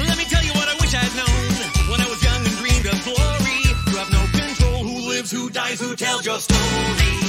[0.00, 2.86] Let me tell you what I wish I'd known when I was young and dreamed
[2.86, 3.60] of glory.
[3.90, 7.23] You have no control who lives, who dies, who tells your story.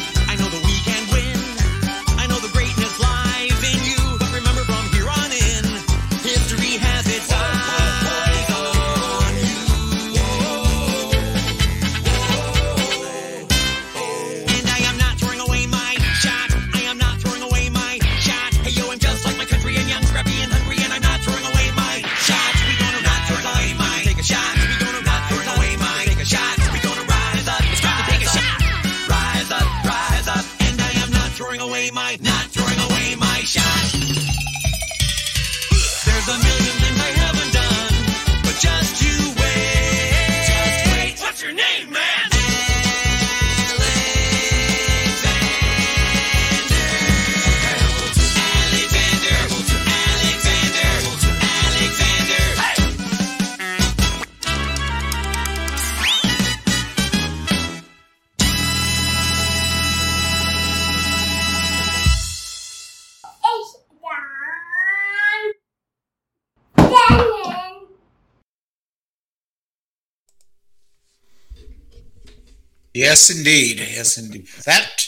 [72.96, 73.80] Yes, indeed.
[73.80, 74.48] Yes, indeed.
[74.66, 75.06] That.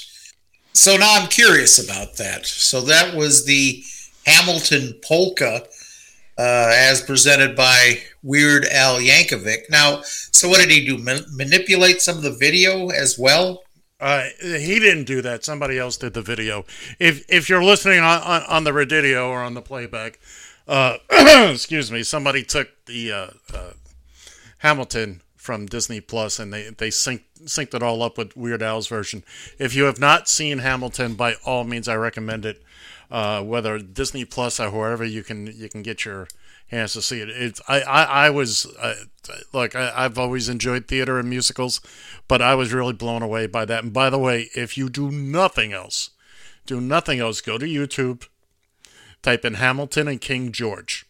[0.74, 2.46] So now I'm curious about that.
[2.46, 3.82] So that was the
[4.26, 5.64] Hamilton polka,
[6.38, 9.70] uh, as presented by Weird Al Yankovic.
[9.70, 10.98] Now, so what did he do?
[10.98, 13.64] Ma- manipulate some of the video as well?
[14.02, 15.46] Uh, he didn't do that.
[15.46, 16.66] Somebody else did the video.
[17.00, 20.20] If if you're listening on, on, on the radio or on the playback,
[20.68, 23.72] uh, excuse me, somebody took the uh, uh,
[24.58, 28.88] Hamilton from Disney Plus and they they synced synced it all up with Weird Al's
[28.88, 29.24] version.
[29.58, 32.62] If you have not seen Hamilton, by all means, I recommend it.
[33.10, 36.28] Uh, whether Disney Plus or wherever you can you can get your
[36.68, 37.30] hands to see it.
[37.30, 38.96] It's I I, I was uh,
[39.54, 41.80] look I, I've always enjoyed theater and musicals,
[42.28, 43.86] but I was really blown away by that.
[43.86, 46.10] And by the way, if you do nothing else,
[46.66, 48.28] do nothing else, go to YouTube,
[49.24, 51.06] type in Hamilton and King George,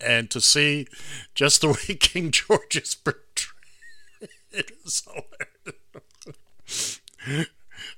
[0.00, 0.86] and to see
[1.34, 3.25] just the way King George is portrayed,
[4.56, 7.00] it is hilarious.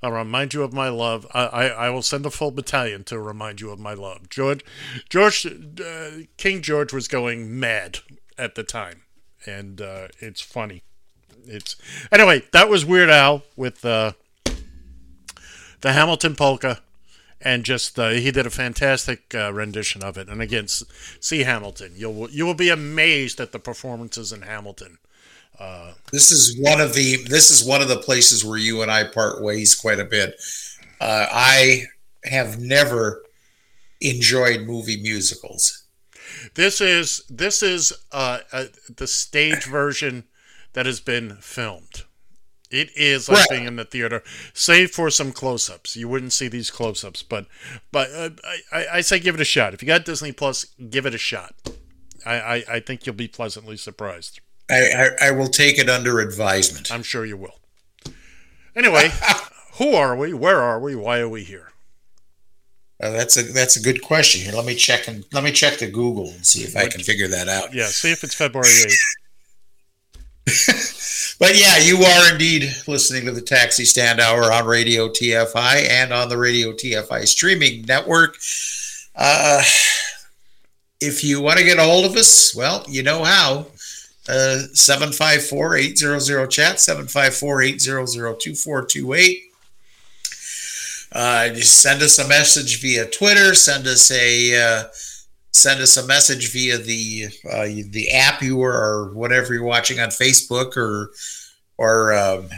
[0.03, 1.27] I'll remind you of my love.
[1.33, 4.29] I, I, I, will send a full battalion to remind you of my love.
[4.29, 4.65] George,
[5.09, 7.99] George, uh, King George was going mad
[8.37, 9.03] at the time,
[9.47, 10.83] and uh, it's funny.
[11.47, 11.77] It's
[12.13, 12.43] anyway.
[12.53, 14.13] That was Weird Al with uh,
[15.81, 16.81] the Hamilton polka,
[17.41, 20.29] and just uh, he did a fantastic uh, rendition of it.
[20.29, 21.93] And again, see Hamilton.
[21.97, 24.99] You'll you will be amazed at the performances in Hamilton.
[25.59, 28.91] Uh, this is one of the this is one of the places where you and
[28.91, 30.41] I part ways quite a bit.
[31.01, 31.85] Uh, I
[32.25, 33.25] have never
[34.01, 35.85] enjoyed movie musicals.
[36.55, 38.41] This is this is uh,
[38.97, 40.25] the stage version
[40.75, 42.05] that has been filmed.
[42.71, 43.49] It is like right.
[43.51, 45.97] being in the theater, save for some close-ups.
[45.97, 47.47] You wouldn't see these close-ups, but
[47.91, 48.31] but uh,
[48.71, 49.73] I, I say give it a shot.
[49.73, 51.55] If you got Disney Plus, give it a shot.
[52.27, 54.41] I, I, I think you'll be pleasantly surprised.
[54.71, 56.93] I, I, I will take it under advisement.
[56.93, 57.59] I'm sure you will.
[58.77, 59.11] Anyway,
[59.75, 60.33] who are we?
[60.33, 60.95] Where are we?
[60.95, 61.73] Why are we here?
[63.01, 64.41] Uh, that's a that's a good question.
[64.41, 67.01] Here, let me check and let me check the Google and see if I can
[67.01, 67.73] figure that out.
[67.73, 69.15] Yeah, see if it's February eighth.
[71.39, 76.13] but yeah, you are indeed listening to the Taxi Stand Hour on Radio TFI and
[76.13, 78.37] on the Radio TFI streaming network.
[79.15, 79.63] Uh,
[81.01, 83.67] if you want to get a hold of us, well, you know how.
[84.29, 89.37] 754-800-chat, 754-800-2428.
[91.11, 93.55] Uh, send us a message via Twitter.
[93.55, 94.85] Send us a uh,
[95.53, 100.01] send us a message via the uh, the app you are or whatever you're watching
[100.01, 101.13] on Facebook or
[101.79, 102.51] or um,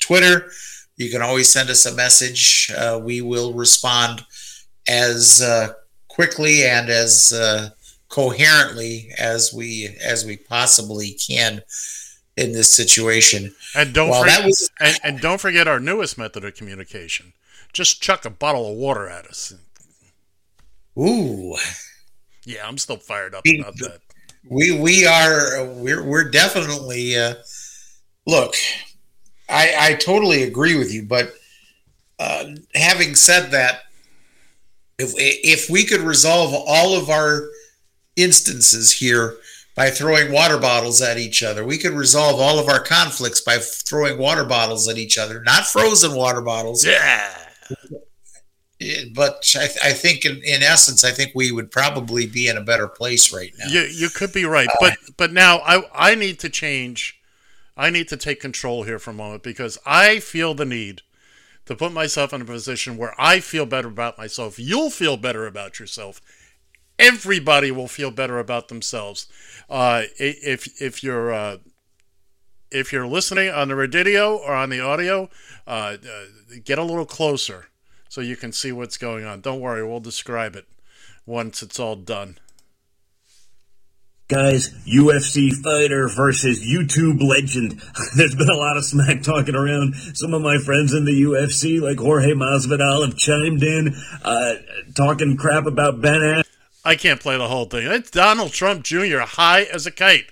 [0.00, 0.50] Twitter.
[0.96, 2.72] You can always send us a message.
[2.76, 4.24] Uh, we will respond
[4.88, 5.74] as uh,
[6.08, 7.32] quickly and as
[8.14, 11.60] coherently as we as we possibly can
[12.36, 13.52] in this situation.
[13.74, 17.32] And don't forget, was, and, and, don't forget our newest method of communication.
[17.72, 19.52] Just chuck a bottle of water at us.
[20.96, 21.56] Ooh.
[22.44, 23.98] Yeah, I'm still fired up about that.
[24.48, 27.34] We we are we're we're definitely uh,
[28.26, 28.54] look.
[29.48, 31.32] I I totally agree with you, but
[32.20, 33.84] uh, having said that,
[34.98, 37.48] if if we could resolve all of our
[38.16, 39.36] instances here
[39.74, 41.64] by throwing water bottles at each other.
[41.64, 45.66] We could resolve all of our conflicts by throwing water bottles at each other, not
[45.66, 46.84] frozen water bottles.
[46.84, 47.32] Yeah.
[49.14, 52.62] But I, I think, in, in, essence, I think we would probably be in a
[52.62, 53.66] better place right now.
[53.68, 57.18] You, you could be right, uh, but but now I I need to change.
[57.76, 61.00] I need to take control here for a moment because I feel the need
[61.66, 64.58] to put myself in a position where I feel better about myself.
[64.58, 66.20] You'll feel better about yourself
[66.98, 69.28] everybody will feel better about themselves.
[69.68, 71.58] Uh, if if you're uh,
[72.70, 75.30] if you're listening on the radio or on the audio,
[75.66, 76.24] uh, uh,
[76.64, 77.66] get a little closer
[78.08, 79.40] so you can see what's going on.
[79.40, 80.66] Don't worry, we'll describe it
[81.26, 82.38] once it's all done.
[84.26, 87.82] Guys, UFC fighter versus YouTube legend.
[88.16, 89.94] There's been a lot of smack talking around.
[90.14, 94.54] Some of my friends in the UFC, like Jorge Masvidal, have chimed in, uh,
[94.94, 96.42] talking crap about Ben.
[96.84, 97.86] I can't play the whole thing.
[97.90, 99.20] It's Donald Trump Jr.
[99.20, 100.26] high as a kite.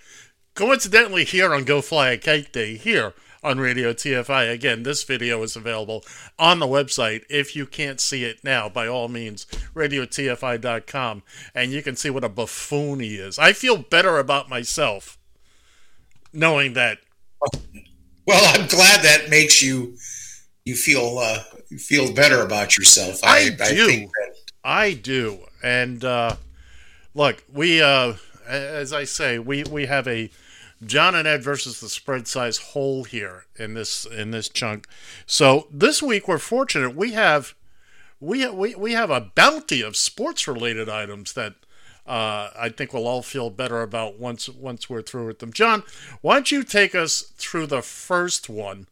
[0.55, 4.53] Coincidentally, here on Go Fly a Kite Day, here on Radio TFI.
[4.53, 6.05] Again, this video is available
[6.39, 7.25] on the website.
[7.31, 11.23] If you can't see it now, by all means, radiotfi.com,
[11.55, 13.39] and you can see what a buffoon he is.
[13.39, 15.19] I feel better about myself
[16.35, 16.99] knowing that.
[18.27, 19.97] Well, I'm glad that makes you
[20.65, 23.21] you feel uh, you feel better about yourself.
[23.25, 24.09] I, I do.
[24.63, 25.41] I, I do.
[25.63, 26.37] And uh,
[27.15, 28.15] look, we uh,
[28.47, 30.31] as I say, we we have a
[30.85, 34.87] John and Ed versus the spread size hole here in this in this chunk.
[35.27, 37.55] So this week we're fortunate we have
[38.21, 41.55] we we we have a bounty of sports related items that
[42.07, 45.53] uh, I think we'll all feel better about once once we're through with them.
[45.53, 45.85] John,
[46.21, 48.89] why don't you take us through the first one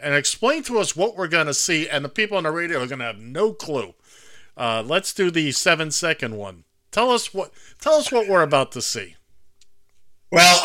[0.00, 1.88] and explain to us what we're going to see?
[1.88, 3.94] And the people on the radio are going to have no clue.
[4.56, 6.64] Uh, let's do the seven second one.
[6.90, 9.16] Tell us what tell us what we're about to see.
[10.30, 10.64] Well,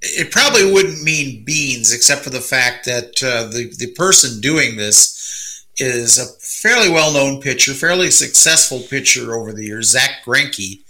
[0.00, 4.76] it probably wouldn't mean beans, except for the fact that uh, the the person doing
[4.76, 10.82] this is a fairly well known pitcher, fairly successful pitcher over the years, Zack Greinke.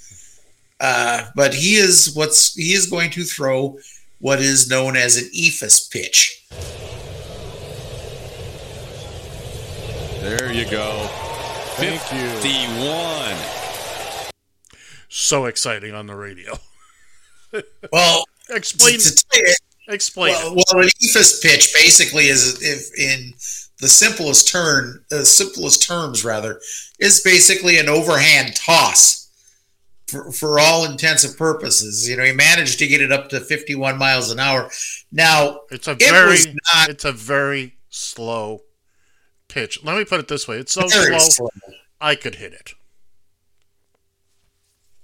[0.80, 3.78] Uh, but he is what's he is going to throw
[4.18, 6.46] what is known as an eephus pitch.
[10.20, 11.29] There you go.
[11.80, 12.28] Thank you.
[12.40, 13.36] 51.
[15.08, 16.54] So exciting on the radio.
[17.90, 19.00] Well, explain.
[19.00, 19.54] to, to you,
[19.88, 20.34] explain.
[20.34, 23.32] Well, well, an eephus pitch basically is, if in
[23.80, 26.60] the simplest term, the uh, simplest terms rather,
[27.00, 29.28] is basically an overhand toss.
[30.06, 33.40] For, for all intents and purposes, you know, he managed to get it up to
[33.40, 34.70] 51 miles an hour.
[35.10, 38.62] Now, It's a it very not it's a very slow
[39.50, 39.82] pitch.
[39.84, 41.48] Let me put it this way: it's so slow, slow.
[42.00, 42.72] I could hit it.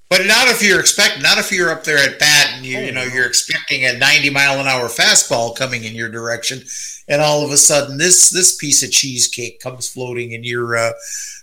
[0.08, 2.92] But not if you're expecting, not if you're up there at bat and you, you
[2.92, 6.60] know you're expecting a 90 mile an hour fastball coming in your direction,
[7.08, 10.92] and all of a sudden this this piece of cheesecake comes floating in your uh,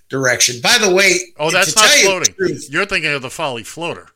[0.08, 0.62] direction.
[0.62, 2.34] By the way, Oh, that's not you floating.
[2.36, 4.08] truth, You're thinking of the folly floater.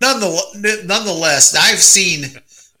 [0.00, 2.24] nonetheless, nonetheless, I've seen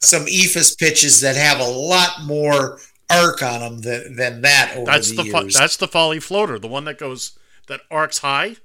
[0.00, 2.78] some eephus pitches that have a lot more
[3.10, 6.58] arc on them than, than that over That's the, the fo- that's the folly floater,
[6.58, 7.38] the one that goes
[7.68, 8.56] that arcs high.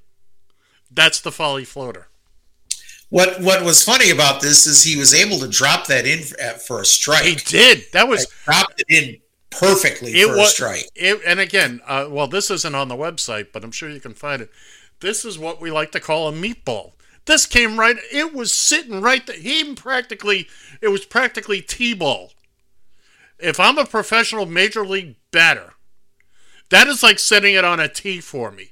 [0.89, 2.07] That's the folly floater.
[3.09, 6.37] What what was funny about this is he was able to drop that in for,
[6.59, 7.25] for a strike.
[7.25, 7.83] He did.
[7.93, 9.17] That was dropped it in
[9.49, 10.89] perfectly It for a was strike.
[10.95, 14.13] It, and again, uh, well, this isn't on the website, but I'm sure you can
[14.13, 14.49] find it.
[15.01, 16.93] This is what we like to call a meatball.
[17.25, 17.97] This came right.
[18.11, 19.37] It was sitting right there.
[19.37, 20.47] He practically.
[20.81, 22.31] It was practically t-ball.
[23.41, 25.73] If I'm a professional major league batter,
[26.69, 28.71] that is like setting it on a tee for me.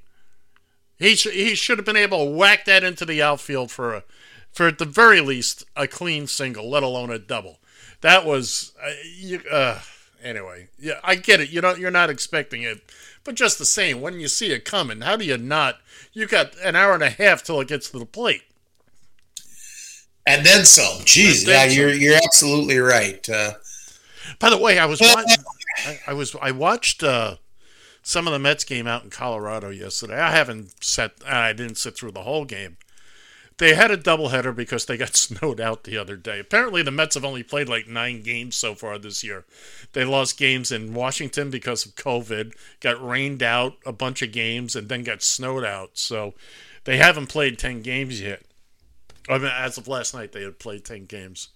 [0.97, 4.03] He sh- he should have been able to whack that into the outfield for a,
[4.51, 7.59] for at the very least a clean single, let alone a double.
[8.01, 9.79] That was uh, you, uh,
[10.21, 10.67] anyway.
[10.77, 11.49] Yeah, I get it.
[11.49, 12.81] You know, you're not expecting it,
[13.23, 15.77] but just the same, when you see it coming, how do you not?
[16.13, 18.43] You got an hour and a half till it gets to the plate.
[20.25, 21.01] And then some.
[21.05, 23.27] Jeez, yeah, you're you're absolutely right.
[23.27, 23.53] Uh,
[24.38, 25.43] By the way, I was watching.
[25.85, 27.38] I, I was I watched uh,
[28.01, 30.19] some of the Mets game out in Colorado yesterday.
[30.19, 31.14] I haven't sat.
[31.26, 32.77] I didn't sit through the whole game.
[33.57, 36.39] They had a doubleheader because they got snowed out the other day.
[36.39, 39.45] Apparently, the Mets have only played like nine games so far this year.
[39.93, 44.76] They lost games in Washington because of COVID, got rained out a bunch of games,
[44.76, 45.91] and then got snowed out.
[45.93, 46.34] So
[46.85, 48.43] they haven't played 10 games yet.
[49.27, 51.49] I mean, as of last night, they had played 10 games.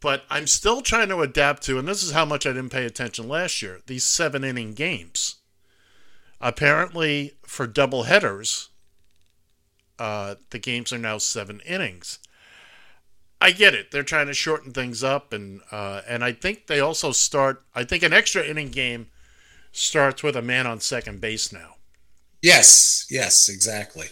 [0.00, 2.84] But I'm still trying to adapt to, and this is how much I didn't pay
[2.84, 5.36] attention last year, these seven inning games.
[6.40, 8.68] Apparently, for double headers,
[9.98, 12.20] uh, the games are now seven innings.
[13.40, 13.90] I get it.
[13.90, 17.64] They're trying to shorten things up, and uh, and I think they also start.
[17.74, 19.08] I think an extra inning game
[19.72, 21.76] starts with a man on second base now.
[22.42, 24.08] yes, yes, exactly.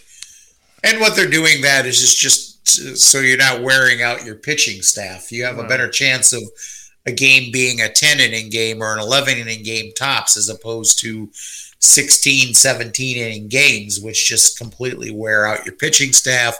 [0.83, 4.81] And what they're doing that is just just so you're not wearing out your pitching
[4.81, 5.31] staff.
[5.31, 6.43] You have a better chance of
[7.05, 10.99] a game being a 10 inning game or an 11 inning game tops as opposed
[10.99, 11.29] to
[11.79, 16.57] 16, 17 inning games, which just completely wear out your pitching staff.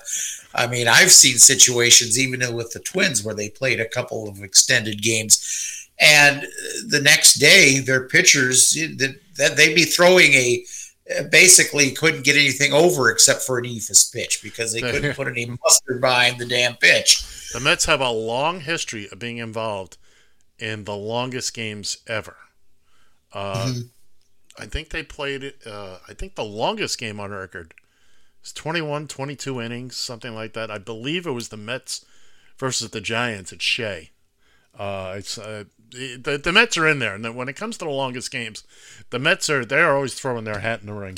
[0.56, 4.42] I mean, I've seen situations even with the Twins where they played a couple of
[4.42, 6.42] extended games, and
[6.88, 10.64] the next day their pitchers eh, that that they'd be throwing a
[11.32, 15.46] basically couldn't get anything over except for an eephus pitch because they couldn't put any
[15.46, 17.24] mustard behind the damn pitch.
[17.54, 19.98] The Mets have a long history of being involved
[20.60, 22.36] in the longest games ever.
[23.32, 23.90] Uh, Mhm.
[24.60, 25.62] I think they played it.
[25.68, 27.74] Uh, I think the longest game on record
[28.44, 30.72] is 21, 22 innings, something like that.
[30.72, 32.04] I believe it was the Mets
[32.58, 34.10] versus the Giants at Shea.
[34.78, 35.38] Uh, it's
[35.92, 38.64] the the Mets are in there, and when it comes to the longest games,
[39.10, 41.18] the Mets are they're always throwing their hat in the ring.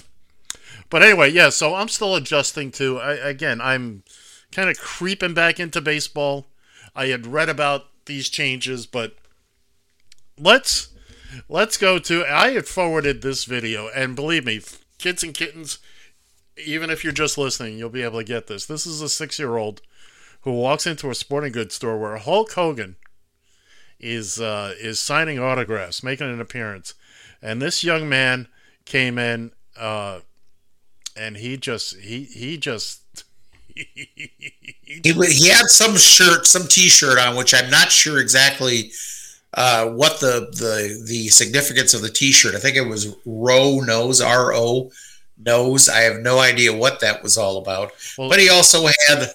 [0.90, 1.50] But anyway, yeah.
[1.50, 3.00] So I'm still adjusting to.
[3.00, 4.04] I, again, I'm
[4.52, 6.48] kind of creeping back into baseball.
[6.96, 9.16] I had read about these changes, but
[10.38, 10.90] let's
[11.48, 12.26] let's go to.
[12.26, 14.62] I had forwarded this video, and believe me,
[14.98, 15.80] kids and kittens,
[16.58, 18.66] even if you're just listening, you'll be able to get this.
[18.66, 19.82] This is a six year old
[20.42, 22.96] who walks into a sporting goods store where Hulk Hogan
[24.00, 26.94] is uh, is signing autographs, making an appearance,
[27.42, 28.48] and this young man
[28.86, 30.20] came in uh,
[31.16, 33.26] and he just he he just
[34.90, 38.92] He, he had some shirt, some T-shirt on, which I'm not sure exactly
[39.54, 42.56] uh, what the the the significance of the T-shirt.
[42.56, 44.92] I think it was Ro Nose, R O
[45.38, 45.90] Nose.
[45.90, 47.92] I have no idea what that was all about.
[48.18, 49.32] but he also had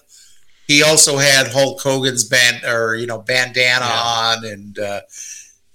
[0.66, 4.78] he also had Hulk Hogan's band or you know bandana on and.
[4.78, 5.01] Uh,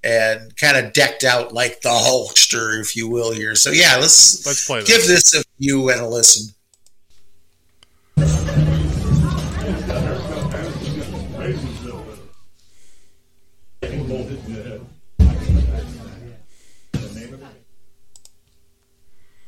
[0.03, 3.55] and kind of decked out like the Hulkster, if you will, here.
[3.55, 6.53] So yeah, let's let's play give this a view and a listen.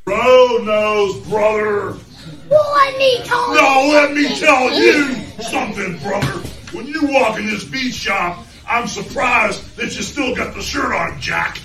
[0.04, 1.98] Bro knows, brother.
[2.52, 4.46] Well, let me tell No, you let me something.
[4.46, 6.40] tell you something, brother.
[6.74, 10.92] When you walk in this beat shop, I'm surprised that you still got the shirt
[10.94, 11.60] on, Jack.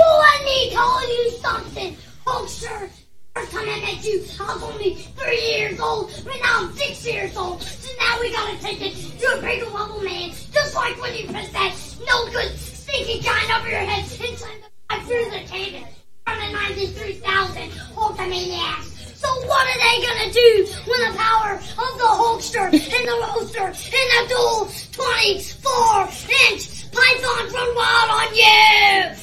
[0.00, 1.96] Well, let me tell you something,
[2.26, 2.90] oh, Hulkster.
[3.36, 7.06] First time I met you, I was only three years old, but now I'm six
[7.06, 7.62] years old.
[7.62, 10.30] So now we gotta take it to a bigger level, man.
[10.52, 11.74] Just like when you press that
[12.06, 14.52] no good stinking giant over your head and slam
[14.90, 15.86] the through the table.
[16.26, 19.01] From the 93,000 Hulkamaniacs.
[19.22, 23.66] So what are they gonna do when the power of the Hulkster and the Roaster
[23.66, 26.08] and the dual 24
[26.50, 29.14] inch pythons run wild on you?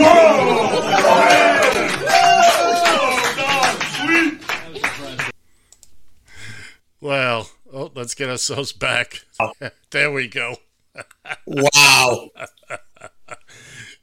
[0.00, 0.78] Whoa!
[7.00, 9.26] Well, oh, let's get ourselves back.
[9.90, 10.56] there we go.
[11.46, 12.30] Wow.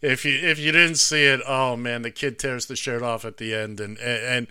[0.02, 3.26] If you if you didn't see it, oh man, the kid tears the shirt off
[3.26, 4.48] at the end, and and, and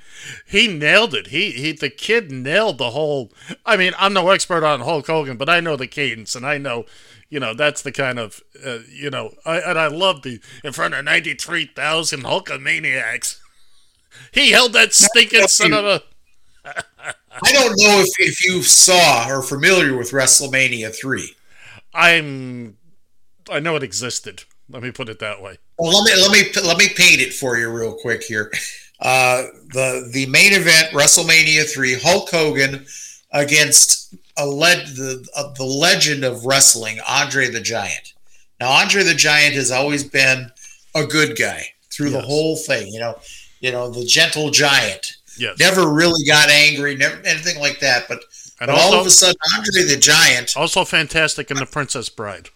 [0.46, 1.28] he nailed it.
[1.28, 3.32] He he the kid nailed the whole.
[3.64, 6.58] I mean, I'm no expert on Hulk Hogan, but I know the cadence, and I
[6.58, 6.84] know.
[7.30, 10.72] You know that's the kind of uh, you know, I, and I love the in
[10.72, 13.40] front of ninety three thousand Hulkamaniacs.
[14.30, 16.02] He held that stinking son of a.
[16.64, 21.34] I don't know if, if you saw or familiar with WrestleMania three.
[21.92, 22.76] I'm.
[23.50, 24.44] I know it existed.
[24.70, 25.58] Let me put it that way.
[25.78, 28.52] Well, let me let me let me paint it for you real quick here.
[29.00, 32.86] Uh, the the main event, WrestleMania three, Hulk Hogan
[33.32, 38.14] against a led the uh, the legend of wrestling, Andre the Giant.
[38.60, 40.50] Now, Andre the Giant has always been
[40.94, 42.88] a good guy through the whole thing.
[42.92, 43.18] You know,
[43.60, 45.16] you know the gentle giant.
[45.38, 45.58] Yes.
[45.58, 48.06] Never really got angry, never anything like that.
[48.08, 48.20] But,
[48.60, 52.50] And but all of a sudden, Andre the Giant Also fantastic in The Princess Bride.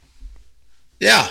[1.00, 1.28] Yeah.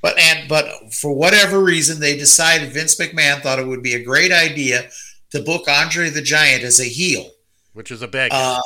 [0.00, 4.02] But and but for whatever reason they decided Vince McMahon thought it would be a
[4.02, 4.88] great idea
[5.30, 7.30] to book Andre the Giant as a heel.
[7.72, 8.56] Which is a bad guy.
[8.58, 8.62] Uh,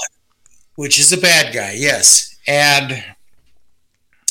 [0.76, 2.36] which is a bad guy, yes.
[2.46, 3.04] And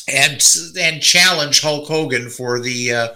[0.07, 0.43] and
[0.79, 3.07] and challenge Hulk Hogan for the uh,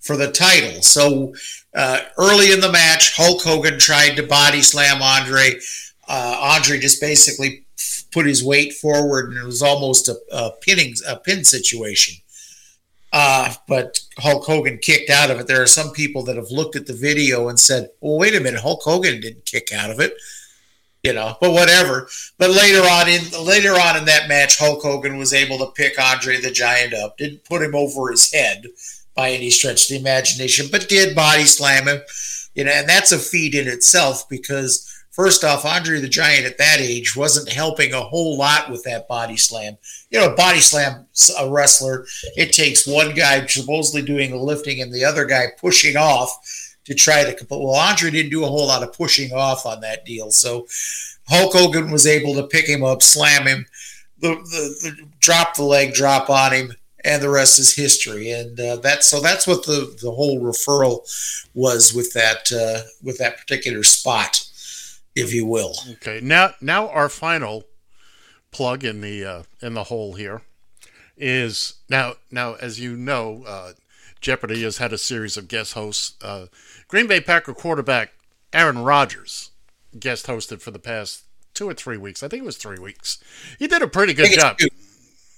[0.00, 0.82] for the title.
[0.82, 1.34] So
[1.74, 5.58] uh, early in the match, Hulk Hogan tried to body slam Andre.
[6.08, 7.64] Uh, Andre just basically
[8.12, 12.21] put his weight forward, and it was almost a, a pinning a pin situation.
[13.12, 15.46] Uh, but Hulk Hogan kicked out of it.
[15.46, 18.40] There are some people that have looked at the video and said, "Well, wait a
[18.40, 20.14] minute, Hulk Hogan didn't kick out of it."
[21.02, 22.08] you know, but whatever.
[22.38, 26.00] But later on in later on in that match, Hulk Hogan was able to pick
[26.00, 27.18] Andre the Giant up.
[27.18, 28.66] Didn't put him over his head
[29.14, 32.00] by any stretch of the imagination, but did body slam him.
[32.54, 36.58] You know, and that's a feat in itself because first off, Andre the Giant at
[36.58, 39.78] that age wasn't helping a whole lot with that body slam.
[40.12, 41.06] You know, body slam
[41.40, 42.06] a wrestler,
[42.36, 46.38] it takes one guy supposedly doing the lifting and the other guy pushing off
[46.84, 47.62] to try to complete.
[47.62, 50.66] well Andre didn't do a whole lot of pushing off on that deal so
[51.28, 53.66] Hulk Hogan was able to pick him up slam him
[54.18, 56.72] the, the, the drop the leg drop on him
[57.04, 61.00] and the rest is history and uh, that's so that's what the the whole referral
[61.54, 64.44] was with that uh, with that particular spot
[65.14, 67.64] if you will Okay, now now our final
[68.52, 70.42] plug in the uh, in the hole here
[71.16, 73.72] is now now as you know, uh,
[74.20, 76.14] Jeopardy has had a series of guest hosts.
[76.22, 76.46] Uh,
[76.88, 78.12] Green Bay Packer quarterback
[78.52, 79.50] Aaron Rodgers
[79.98, 81.24] guest hosted for the past
[81.54, 82.22] two or three weeks.
[82.22, 83.22] I think it was three weeks.
[83.58, 84.58] He did a pretty good job.
[84.58, 84.68] two,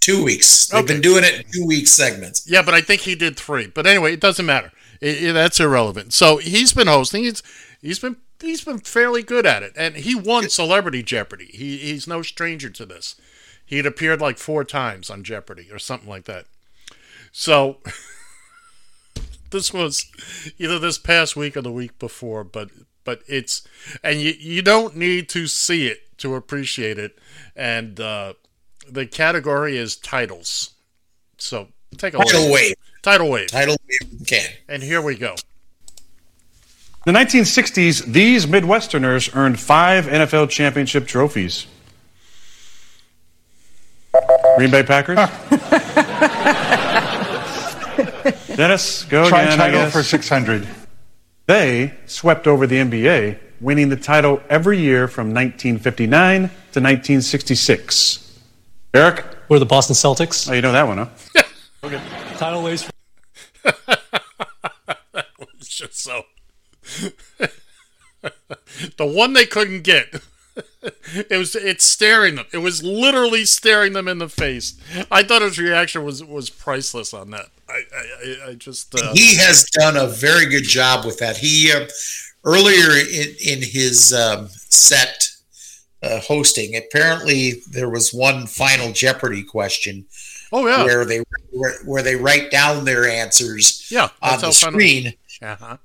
[0.01, 3.15] two weeks they've been doing it in two week segments Yeah, but I think he
[3.15, 3.67] did three.
[3.67, 4.71] But anyway, it doesn't matter.
[5.01, 6.13] It, it- that's irrelevant.
[6.13, 7.25] So he's been hosting.
[7.25, 7.43] He's
[7.81, 8.17] he's been
[8.47, 11.47] he's been fairly good at it, and he won Celebrity Jeopardy.
[11.47, 13.17] He he's no stranger to this.
[13.65, 16.47] He had appeared like four times on Jeopardy or something like that.
[17.33, 17.79] So
[19.51, 20.07] this was
[20.59, 22.71] either this past week or the week before, but
[23.05, 23.67] but it's
[24.03, 27.19] and you you don't need to see it to appreciate it.
[27.57, 28.35] And uh,
[28.89, 30.75] the category is titles.
[31.39, 32.53] So take a Tidal listen.
[32.53, 32.75] wave.
[33.03, 33.49] Tidal wave.
[33.49, 34.23] Tidal wave.
[34.23, 34.57] Okay.
[34.69, 35.35] And here we go.
[37.07, 41.67] In the 1960s, these Midwesterners earned five NFL championship trophies.
[44.57, 45.17] Green Bay Packers.
[48.57, 49.61] Dennis, go Try again.
[49.61, 50.67] I title for 600.
[51.47, 58.41] They swept over the NBA, winning the title every year from 1959 to 1966.
[58.95, 59.27] Eric?
[59.51, 60.49] We're the Boston Celtics.
[60.49, 61.09] Oh, you know that one, huh?
[61.85, 62.01] Okay.
[62.39, 62.89] Title ways.
[65.59, 66.23] It's just so.
[68.97, 70.07] the one they couldn't get.
[71.29, 72.45] It was it's staring them.
[72.53, 74.79] It was literally staring them in the face.
[75.11, 77.47] I thought his reaction was was priceless on that.
[77.69, 81.39] I I, I- just uh, he has done a very good job with that.
[81.39, 81.89] He uh,
[82.45, 85.27] earlier in in his um, set
[86.05, 90.05] uh, hosting, apparently there was one final Jeopardy question.
[90.53, 93.89] Oh yeah, where they where, where they write down their answers.
[93.91, 95.15] yeah on the Final- screen.
[95.43, 95.79] Uh-huh.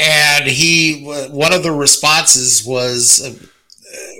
[0.00, 3.46] And he one of the responses was uh,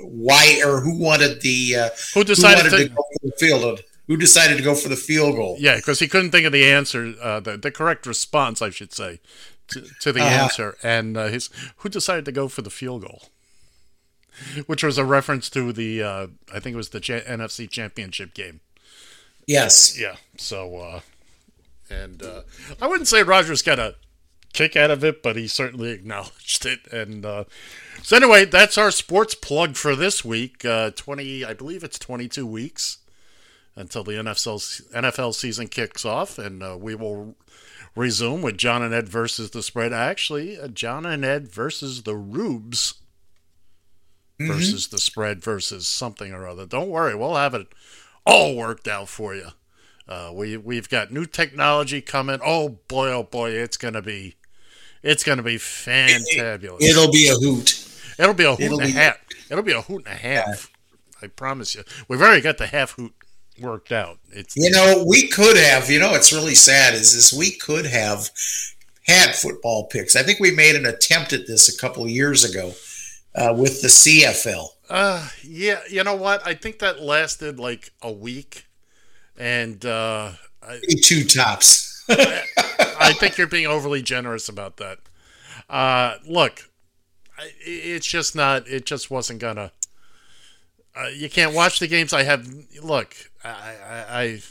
[0.03, 3.81] why or who wanted the uh, Who decided wanted to- to, go for the field
[4.07, 6.65] who decided to go for the field goal Yeah, because he couldn't think of the
[6.69, 9.19] answer, uh, the the correct response, I should say,
[9.69, 10.43] to, to the Uh-huh.
[10.43, 13.23] answer, and uh, his who decided to go for the field goal,
[14.67, 18.59] which was a reference to the uh, I think it was the NFC Championship game.
[19.47, 20.17] yes Yeah.
[20.37, 20.99] So, uh,
[21.89, 22.41] and uh,
[22.81, 23.95] I wouldn't say Rodgers got a
[24.53, 26.79] kick out of it, but he certainly acknowledged it.
[26.91, 27.45] And uh,
[28.01, 30.65] so, anyway, that's our sports plug for this week.
[30.65, 32.99] Uh, Twenty, I believe it's twenty-two weeks
[33.75, 37.35] until the NFL NFL season kicks off, and uh, we will
[37.95, 39.93] resume with John and Ed versus the spread.
[39.93, 42.95] Actually, uh, John and Ed versus the Rubes
[44.39, 46.65] versus the spread versus something or other.
[46.65, 47.67] Don't worry, we'll have it
[48.25, 49.49] all worked out for you.
[50.07, 52.39] Uh, we we've got new technology coming.
[52.43, 54.35] Oh boy, oh boy, it's gonna be,
[55.03, 56.81] it's gonna be fantabulous.
[56.81, 57.87] it'll be a hoot
[58.19, 59.17] It'll be a hoot it'll and a be- half.
[59.49, 60.69] It'll be a hoot and a half.
[61.23, 61.83] I promise you.
[62.07, 63.13] We've already got the half hoot
[63.59, 64.19] worked out.
[64.31, 67.85] It's you know we could have you know it's really sad is this we could
[67.85, 68.29] have
[69.07, 72.43] had football picks i think we made an attempt at this a couple of years
[72.43, 72.71] ago
[73.35, 76.45] uh, with the cfl Uh, yeah, you know what?
[76.45, 78.65] I think that lasted like a week,
[79.37, 81.87] and uh, I, two tops.
[82.99, 84.99] I think you're being overly generous about that.
[85.69, 86.69] Uh, look,
[87.65, 88.67] it's just not.
[88.67, 89.71] It just wasn't gonna.
[90.95, 92.13] Uh, you can't watch the games.
[92.13, 92.47] I have.
[92.83, 94.41] Look, I, I, I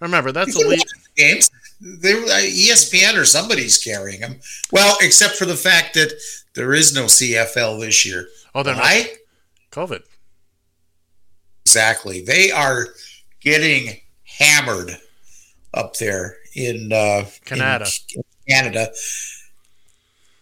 [0.00, 0.78] remember that's You a can lead.
[0.80, 1.50] watch the games.
[1.80, 4.40] They, uh, ESPN or somebody's carrying them.
[4.72, 6.12] Well, except for the fact that
[6.54, 8.28] there is no CFL this year.
[8.54, 9.06] Oh, they're not.
[9.70, 10.02] COVID.
[11.64, 12.22] Exactly.
[12.22, 12.88] They are
[13.40, 14.98] getting hammered
[15.74, 17.86] up there in uh, Canada.
[18.14, 18.90] in Canada,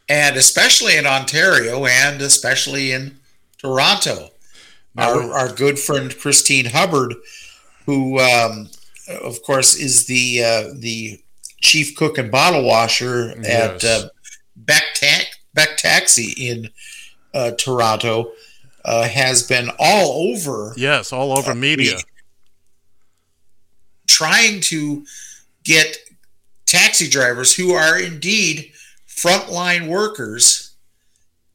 [0.08, 3.18] and especially in Ontario, and especially in
[3.58, 4.30] Toronto.
[4.94, 7.14] Now our, our good friend Kristine Hubbard,
[7.84, 8.70] who, um,
[9.22, 11.20] of course, is the uh, the
[11.60, 13.84] chief cook and bottle washer at Yes.
[13.84, 14.08] uh,
[14.56, 15.24] Beck, Ta-
[15.54, 16.70] Beck Taxi in
[17.34, 18.32] uh, Toronto,
[18.84, 21.98] uh, has been all over Yes, all over media.
[24.06, 25.04] Trying to
[25.64, 25.96] get
[26.66, 28.72] taxi drivers who are indeed
[29.08, 30.74] frontline workers,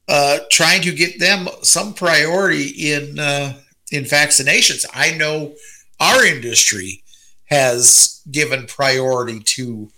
[0.07, 3.53] uh, trying to get them some priority in uh,
[3.91, 4.85] in vaccinations.
[4.93, 5.53] I know
[5.99, 7.03] our industry
[7.45, 9.89] has given priority to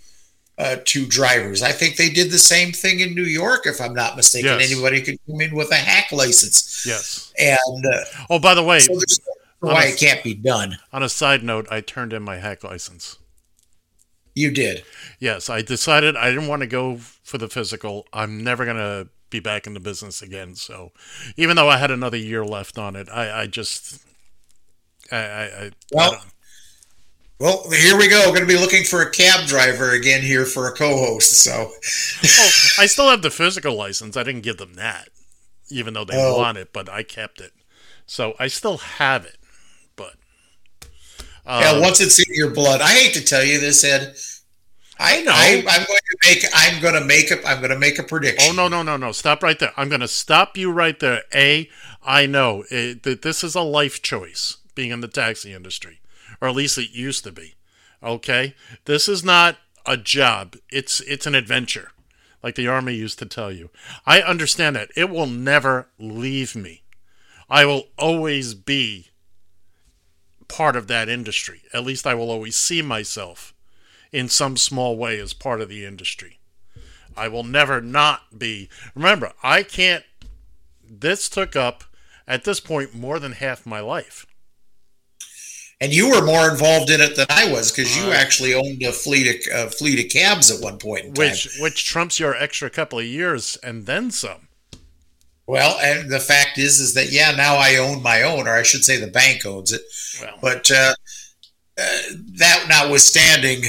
[0.58, 1.62] uh, to drivers.
[1.62, 4.50] I think they did the same thing in New York, if I'm not mistaken.
[4.60, 4.70] Yes.
[4.72, 7.32] Anybody could come in with a hack license, Yes.
[7.38, 9.33] and uh, Oh, by the way, so there's no on
[9.66, 10.78] why a- it can't be done.
[10.92, 13.18] On a side note, I turned in my hack license.
[14.34, 14.84] You did.
[15.20, 18.06] Yes, I decided I didn't want to go for the physical.
[18.12, 20.56] I'm never going to be back in the business again.
[20.56, 20.90] So
[21.36, 24.04] even though I had another year left on it, I, I just.
[25.12, 26.20] I, I, I, Well, I
[27.38, 28.26] Well, here we go.
[28.28, 31.32] Going to be looking for a cab driver again here for a co-host.
[31.42, 32.50] So, oh,
[32.82, 34.16] I still have the physical license.
[34.16, 35.10] I didn't give them that,
[35.70, 36.38] even though they Oh.
[36.38, 37.52] want it, but I kept it.
[38.06, 39.36] So I still have it.
[41.44, 41.60] But.
[41.60, 44.16] yeah, um, once it's in your blood, I hate to tell you this, Ed.
[44.98, 45.32] I, know.
[45.34, 46.44] I, I'm going to make.
[46.54, 47.46] I'm going to make a.
[47.46, 48.48] I'm going to make a prediction.
[48.50, 49.12] Oh no no no no!
[49.12, 49.72] Stop right there.
[49.76, 51.22] I'm going to stop you right there.
[51.34, 51.68] A,
[52.04, 56.00] I know it, that this is a life choice being in the taxi industry,
[56.40, 57.54] or at least it used to be.
[58.02, 58.54] Okay,
[58.84, 60.56] this is not a job.
[60.70, 61.90] It's it's an adventure.
[62.44, 63.70] like the army used to tell you.
[64.06, 64.90] I understand that.
[64.94, 66.82] It will never leave me.
[67.48, 69.08] I will always be
[70.48, 71.62] part of that industry.
[71.72, 73.54] At least I will always see myself
[74.12, 76.38] in some small way as part of the industry.
[77.16, 78.68] I will never not be.
[78.94, 80.04] Remember, I can't.
[80.88, 81.84] This took up,
[82.26, 84.26] at this point, more than half my life.
[85.80, 88.92] And you were more involved in it than I was because you actually owned a
[88.92, 91.30] fleet of uh, fleet of cabs at one point in time.
[91.30, 94.48] Which which trumps your extra couple of years and then some.
[95.46, 98.62] Well, and the fact is, is that yeah, now I own my own, or I
[98.62, 99.82] should say, the bank owns it.
[100.20, 100.38] Well.
[100.40, 100.94] But uh,
[101.78, 101.98] uh,
[102.38, 103.62] that notwithstanding,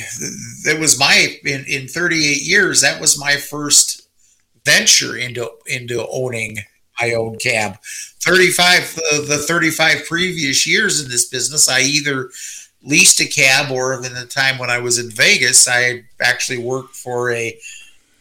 [0.63, 2.81] that was my in, in 38 years.
[2.81, 4.07] That was my first
[4.63, 6.59] venture into into owning
[7.01, 7.77] my own cab.
[8.23, 12.29] 35 the, the 35 previous years in this business, I either
[12.81, 16.95] leased a cab or in the time when I was in Vegas, I actually worked
[16.95, 17.57] for a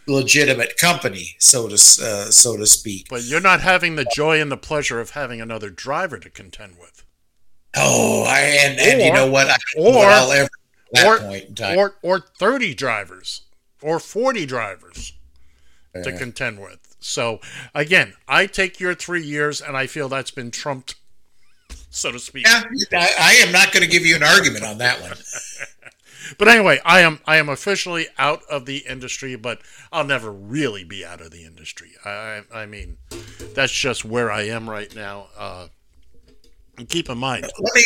[0.07, 3.09] legitimate company, so to uh, so to speak.
[3.09, 6.79] But you're not having the joy and the pleasure of having another driver to contend
[6.79, 7.05] with.
[7.77, 9.49] Oh, I, and, and you know what?
[9.49, 10.51] I, or- what I'll ever at
[10.93, 11.79] that or, point in time.
[11.79, 13.43] or or 30 drivers
[13.83, 15.13] or 40 drivers
[16.03, 16.97] to contend with.
[17.01, 17.41] So
[17.75, 20.97] again, I take your three years, and I feel that's been trumped,
[21.91, 22.47] so to speak.
[22.47, 22.63] Yeah,
[22.93, 25.13] I, I am not going to give you an argument on that one.
[26.39, 29.61] But anyway, I am I am officially out of the industry, but
[29.93, 31.93] I'll never really be out of the industry.
[32.05, 32.97] I I, mean,
[33.55, 35.27] that's just where I am right now.
[35.37, 35.69] Uh,
[36.77, 37.83] and keep in mind, Let me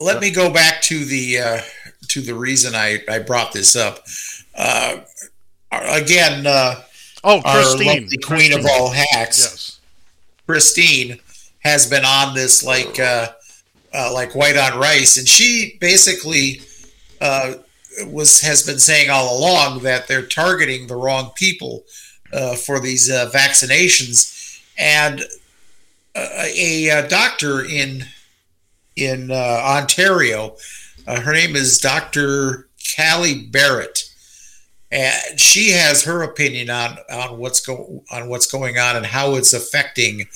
[0.00, 1.60] let me go back to the uh,
[2.08, 4.04] to the reason I, I brought this up.
[4.54, 4.98] Uh,
[5.70, 6.82] again, uh,
[7.24, 9.80] oh, Kristine, lovely queen of all hacks, Yes.
[10.46, 11.20] Kristine,
[11.60, 13.28] has been on this like uh,
[13.96, 16.60] uh, like white on rice, and she basically
[17.20, 17.54] uh,
[18.06, 21.84] was has been saying all along that they're targeting the wrong people
[22.32, 25.22] uh, for these uh, vaccinations, and
[26.14, 28.04] uh, a, doctor in
[28.96, 30.56] in Ontario,
[31.06, 32.68] her name is Dr.
[32.96, 34.04] Kali Barrett
[34.90, 39.34] and she has her opinion on on what's go on what's going on and how
[39.34, 40.26] it's affecting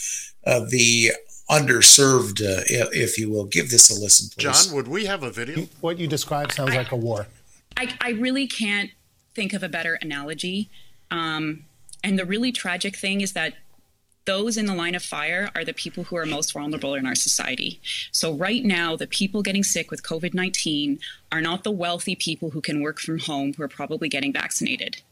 [0.46, 1.12] uh, the
[1.50, 3.44] underserved, uh, if, if you will.
[3.44, 4.66] Give this a listen, please.
[4.66, 5.66] John, would we have a video?
[5.80, 7.26] What you described sounds like a war.
[7.76, 8.90] I, I really can't
[9.34, 10.70] think of a better analogy.
[11.10, 11.64] Um,
[12.02, 13.54] and the really tragic thing is that
[14.26, 17.14] those in the line of fire are the people who are most vulnerable in our
[17.14, 17.80] society.
[18.12, 21.00] So, right now, the people getting sick with COVID 19
[21.32, 25.02] are not the wealthy people who can work from home who are probably getting vaccinated.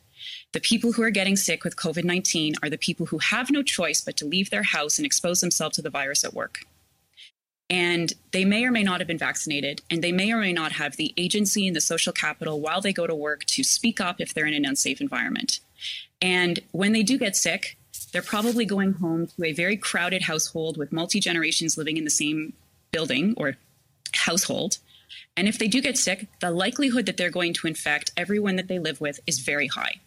[0.53, 3.63] The people who are getting sick with COVID 19 are the people who have no
[3.63, 6.61] choice but to leave their house and expose themselves to the virus at work.
[7.71, 10.73] And they may or may not have been vaccinated, and they may or may not
[10.73, 14.21] have the agency and the social capital while they go to work to speak up
[14.21, 15.61] if they're in an unsafe environment.
[16.23, 17.77] And when they do get sick,
[18.13, 22.11] they're probably going home to a very crowded household with multi generations living in the
[22.11, 22.55] same
[22.91, 23.57] building or
[24.15, 24.79] household.
[25.37, 28.69] And if they do get sick, the likelihood that they're going to infect everyone that
[28.69, 30.01] they live with is very high.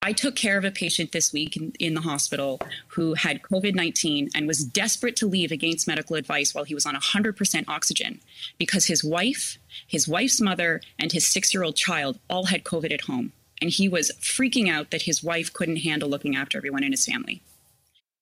[0.00, 3.74] I took care of a patient this week in, in the hospital who had COVID
[3.74, 8.20] 19 and was desperate to leave against medical advice while he was on 100% oxygen
[8.58, 12.92] because his wife, his wife's mother, and his six year old child all had COVID
[12.92, 13.32] at home.
[13.60, 17.04] And he was freaking out that his wife couldn't handle looking after everyone in his
[17.04, 17.42] family.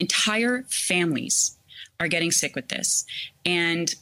[0.00, 1.56] Entire families
[2.00, 3.04] are getting sick with this.
[3.44, 3.94] And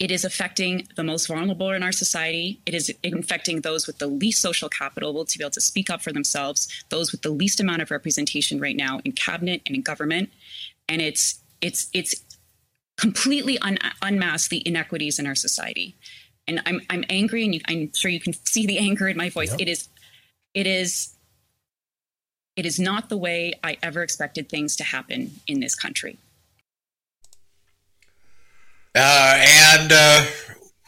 [0.00, 2.60] it is affecting the most vulnerable in our society.
[2.66, 6.02] It is infecting those with the least social capital to be able to speak up
[6.02, 9.82] for themselves, those with the least amount of representation right now in cabinet and in
[9.82, 10.30] government.
[10.88, 12.14] And it's it's it's
[12.96, 15.96] completely un- unmasked the inequities in our society.
[16.46, 19.30] And I'm I'm angry, and you, I'm sure you can see the anger in my
[19.30, 19.54] voice.
[19.58, 19.88] It is
[20.54, 21.14] it is
[22.54, 26.18] it is not the way I ever expected things to happen in this country.
[28.94, 29.34] Uh,
[29.78, 30.24] and uh,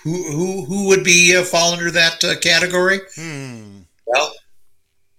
[0.02, 3.00] who who who would be uh, fall under that uh, category?
[3.16, 3.80] Hmm.
[4.06, 4.32] Well,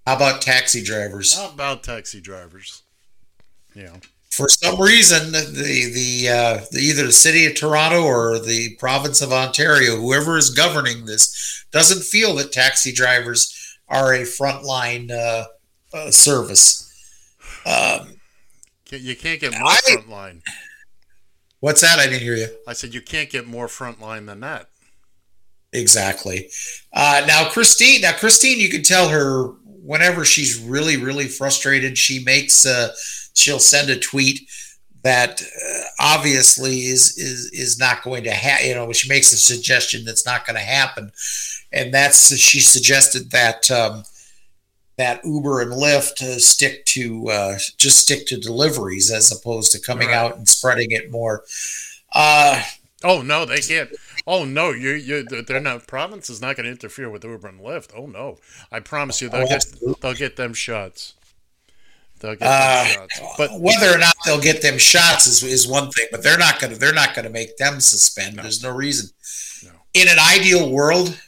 [0.06, 1.38] how about taxi drivers?
[1.38, 2.84] How about taxi drivers?
[3.76, 3.95] Yeah.
[4.31, 9.22] For some reason, the the, uh, the either the city of Toronto or the province
[9.22, 15.45] of Ontario, whoever is governing this, doesn't feel that taxi drivers are a frontline uh,
[15.93, 16.88] uh, service.
[17.65, 18.15] Um,
[18.89, 20.41] You can't get more front line.
[21.62, 22.00] What's that?
[22.00, 22.48] I didn't hear you.
[22.68, 24.68] I said you can't get more front line than that.
[25.72, 26.50] Exactly.
[26.92, 28.02] Uh, now, Kristine.
[28.02, 32.66] Now, Kristine, you can tell her whenever she's really, really frustrated, she makes.
[32.66, 32.90] Uh,
[33.34, 34.42] she'll send a tweet
[35.04, 38.68] that uh, obviously is is is not going to happen.
[38.68, 41.12] You know, she makes a suggestion that's not going to happen,
[41.72, 44.04] and that's she suggested that um,
[44.98, 49.80] that Uber and Lyft uh, stick to uh, just stick to deliveries as opposed to
[49.80, 50.18] coming Right.
[50.18, 51.44] out and spreading it more.
[52.14, 52.62] Uh,
[53.04, 53.90] Oh no, they can't.
[54.28, 55.88] Oh no, you you they're not.
[55.88, 57.90] Province is not going to interfere with Uber and Lyft.
[57.98, 58.38] Oh no,
[58.72, 59.96] I promise you they'll Oh, get absolutely.
[60.04, 61.16] they'll get them shots.
[62.20, 63.36] They'll get Uh, them shots.
[63.40, 66.60] But whether or not they'll get them shots is, is one thing, but they're not
[66.60, 68.38] going to they're not going to make them suspend.
[68.38, 69.10] There's no reason.
[69.64, 69.72] No.
[69.96, 71.20] In an ideal world,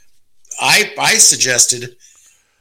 [0.62, 1.96] I I suggested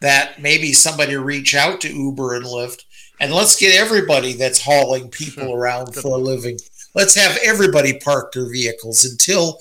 [0.02, 2.84] that maybe somebody reach out to Uber and Lyft
[3.20, 6.58] and let's get everybody that's hauling people around for a living.
[6.92, 9.58] Let's have everybody park their vehicles until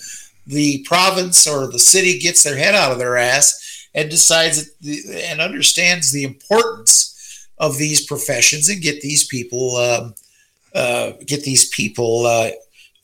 [0.48, 5.00] the province or the city gets their head out of their ass and decides the,
[5.26, 10.16] and understands the importance of these professions and get these people um,
[10.74, 12.50] uh, get these people uh,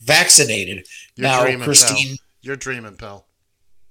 [0.01, 0.87] vaccinated.
[1.15, 2.17] you're now, Kristine.
[2.17, 2.25] pal.
[2.41, 3.26] You're dreaming, pal.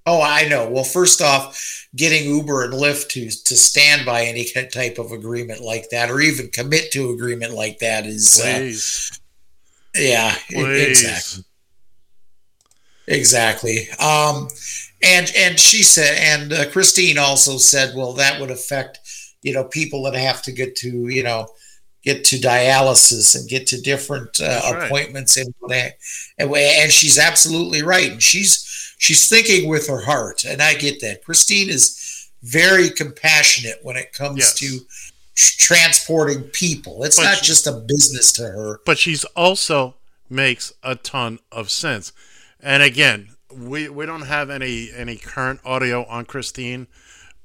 [0.07, 0.69] Oh, I know.
[0.69, 5.61] Well, first off, getting Uber and Lyft to to stand by any type of agreement
[5.61, 11.03] like that, or even commit to agreement like that, is uh, yeah, e- please.
[11.03, 11.43] exactly,
[13.07, 13.89] exactly.
[13.99, 14.47] Um,
[15.03, 18.99] and and she said, and uh, Kristine also said, well, that would affect
[19.41, 21.47] you know people that have to get to you know
[22.03, 24.85] get to dialysis and get to different uh, That's right.
[24.85, 25.93] appointments and and
[26.39, 28.66] and she's absolutely right and she's
[28.97, 34.13] she's thinking with her heart and I get that Kristine is very compassionate when it
[34.13, 34.53] comes Yes.
[34.59, 34.79] to
[35.35, 39.95] transporting people it's But not she- just a business to her but she's also
[40.29, 42.11] makes a ton of sense.
[42.59, 46.87] And again, we we don't have any any current audio on Kristine,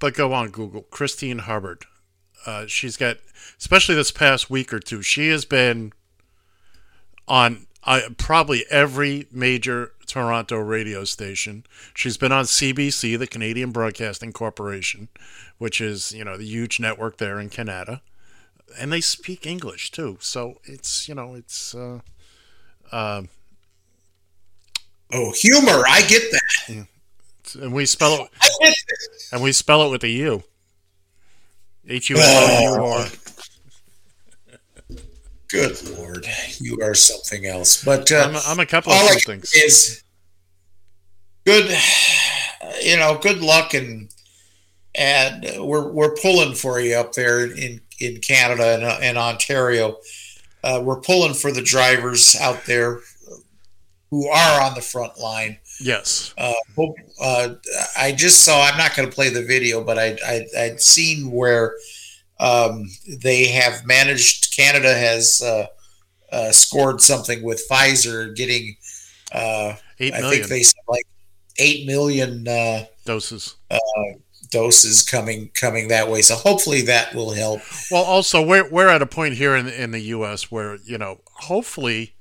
[0.01, 1.85] but go on Google Kristine Hubbard.
[2.45, 3.19] Uh, she's got,
[3.59, 5.93] especially this past week or two, she has been
[7.29, 11.65] on uh, probably every major Toronto radio station.
[11.95, 15.09] She's been on CBC, the Canadian Broadcasting Corporation,
[15.57, 18.03] which is you know the huge network there in Canada,
[18.79, 20.19] and they speak English too.
[20.21, 21.75] So it's you know it's.
[21.75, 22.01] Uh,
[22.93, 23.23] uh,
[25.15, 26.87] oh humor I get that
[27.63, 28.75] and we spell it I get
[29.33, 30.43] and we spell it with a U.
[31.89, 33.07] H U L O U R.
[35.49, 36.27] good lord
[36.61, 39.51] you are something else but uh, I'm a- I'm a couple of all I somethings.
[39.53, 40.02] can say is
[41.45, 41.77] good
[42.83, 44.09] you know good luck and
[44.95, 49.97] and we're we're pulling for you up there in in Canada and, and Ontario
[50.65, 53.01] uh, we're pulling for the drivers out there
[54.11, 56.35] who are on the front line Yes.
[56.39, 57.55] uh, hope- uh,
[57.97, 58.63] I just saw.
[58.65, 61.75] I'm not going to play the video, but I, I I'd seen where
[62.39, 64.55] um, they have managed.
[64.55, 65.67] Canada has uh,
[66.31, 68.77] uh, scored something with Pfizer, getting.
[69.33, 71.07] Uh, Eight I think they said like
[71.59, 73.57] eight million uh, Doses.
[73.71, 73.79] uh,
[74.51, 76.23] doses coming coming that way.
[76.23, 77.61] So hopefully that will help.
[77.91, 80.51] Well, also we're we're at a point here in in the U.S.
[80.51, 82.15] where you know hopefully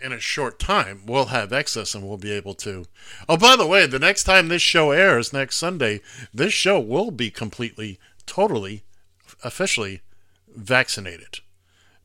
[0.00, 2.84] in a short time we'll have excess and we'll be able to.
[3.28, 6.00] Oh, by the way, the next time this show airs next Sunday,
[6.34, 8.82] this show will be completely, totally,
[9.44, 10.00] officially
[10.48, 11.38] vaccinated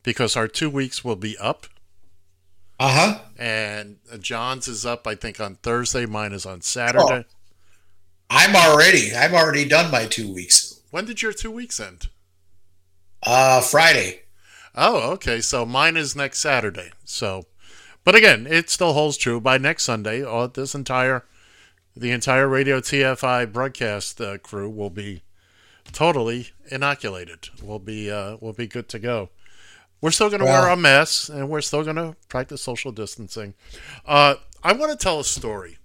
[0.03, 1.67] because our two weeks will be up.
[2.79, 3.19] Uh huh.
[3.37, 6.05] And John's is up, I think, on Thursday.
[6.05, 7.25] Mine is on Saturday.
[8.29, 9.13] I'm already.
[9.15, 10.81] I've already done my two weeks.
[10.91, 12.09] When did your two weeks end?
[13.23, 14.21] Uh, Friday.
[14.75, 15.41] Oh, okay.
[15.41, 16.91] So mine is next Saturday.
[17.03, 17.45] So,
[18.03, 19.41] but again, it still holds true.
[19.41, 21.25] By next Sunday, all this entire,
[21.95, 25.23] the entire Radio TFI broadcast uh, crew will be
[25.91, 27.49] totally inoculated.
[27.61, 29.29] We'll be, uh, we'll be good to go.
[30.01, 33.55] We're still going to wear a mask, and we're still going to practice social distancing.
[34.05, 35.77] Uh, I want to tell a story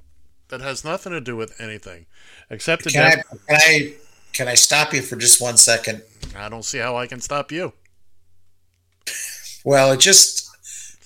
[0.49, 2.07] that has nothing to do with anything,
[2.51, 3.95] except to Can I, can I
[4.33, 6.03] can I stop you for just one second?
[6.37, 7.73] I don't see how I can stop you.
[9.65, 10.51] Well, it just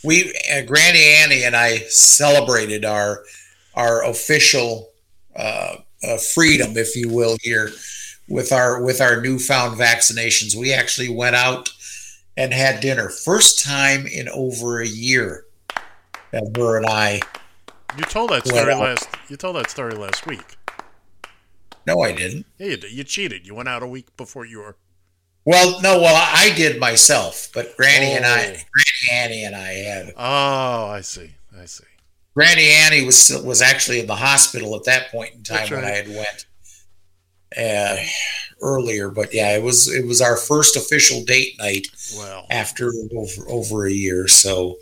[0.05, 3.25] we uh, Granny Annie and I celebrated our
[3.75, 4.91] our official
[5.35, 7.71] uh, uh, freedom, if you will, here
[8.29, 10.57] with our with our newfound vaccinations.
[10.57, 11.71] We actually went out
[12.37, 15.45] and had dinner, first time in over a year.
[16.33, 17.21] That her and I.
[17.97, 18.81] You told that story out.
[18.81, 19.09] last.
[19.29, 20.57] You told that story last week.
[21.87, 22.47] No, I didn't.
[22.59, 22.93] Yeah, you, did.
[22.93, 23.47] you cheated.
[23.47, 24.77] You went out a week before you were.
[25.45, 28.63] Well, no, well I did myself, but Granny and I, Oh.
[28.73, 30.13] Granny Annie and I had.
[30.17, 31.35] Oh, I see.
[31.57, 31.85] I see.
[32.35, 35.71] Granny Annie was still, was actually in the hospital at that point in time That's
[35.71, 36.46] when I had went
[37.57, 37.97] uh,
[38.63, 39.11] earlier.
[39.11, 43.87] But yeah, it was it was our first official date night Well, after over over
[43.87, 44.29] a year.
[44.29, 44.77] So,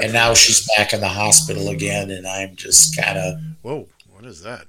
[0.00, 4.24] and now she's back in the hospital again, and I'm just kind of whoa, what
[4.24, 4.66] is that?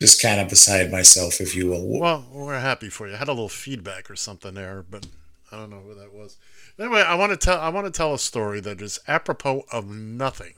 [0.00, 2.00] just kind of beside myself, if you will.
[2.00, 3.14] Well, we're happy for you.
[3.14, 5.06] I had a little feedback or something there, but
[5.52, 6.38] I don't know who that was.
[6.78, 9.88] Anyway, I want to tell I want to tell a story that is apropos of
[9.90, 10.54] nothing,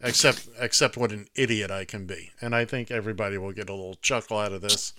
[0.00, 3.74] except except what an idiot I can be, and I think everybody will get a
[3.74, 4.92] little chuckle out of this.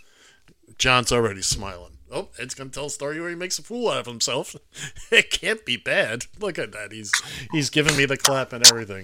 [0.77, 1.97] John's already smiling.
[2.11, 4.55] Oh, Ed's gonna tell a story where he makes a fool out of himself.
[5.11, 6.25] it can't be bad.
[6.39, 6.91] Look at that.
[6.91, 7.11] He's
[7.51, 9.03] he's giving me the clap and everything.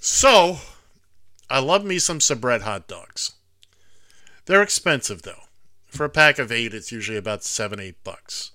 [0.00, 0.58] So,
[1.50, 3.32] I love me some Sabrett hot dogs.
[4.46, 5.42] They're expensive though.
[5.86, 8.52] For a pack of eight, it's usually about seven, eight bucks.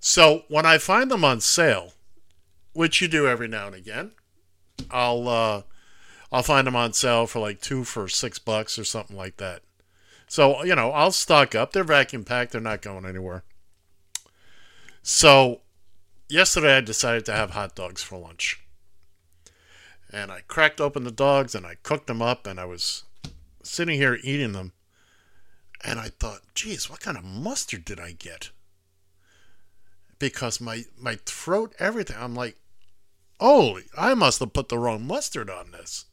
[0.00, 1.92] So when I find them on sale,
[2.72, 4.12] which you do every now and again,
[4.92, 5.62] I'll uh,
[6.32, 9.62] I'll find them on sale for like two for six bucks or something like that.
[10.26, 11.72] So you know I'll stock up.
[11.72, 12.52] They're vacuum packed.
[12.52, 13.42] They're not going anywhere.
[15.02, 15.60] So
[16.28, 18.60] yesterday I decided to have hot dogs for lunch,
[20.12, 23.04] and I cracked open the dogs and I cooked them up, and I was
[23.62, 24.72] sitting here eating them,
[25.84, 28.50] and I thought, geez, what kind of mustard did I get?
[30.20, 32.16] because my my throat, everything.
[32.20, 32.56] I'm like,
[33.40, 33.84] holy!
[33.96, 36.04] I must have put the wrong mustard on this.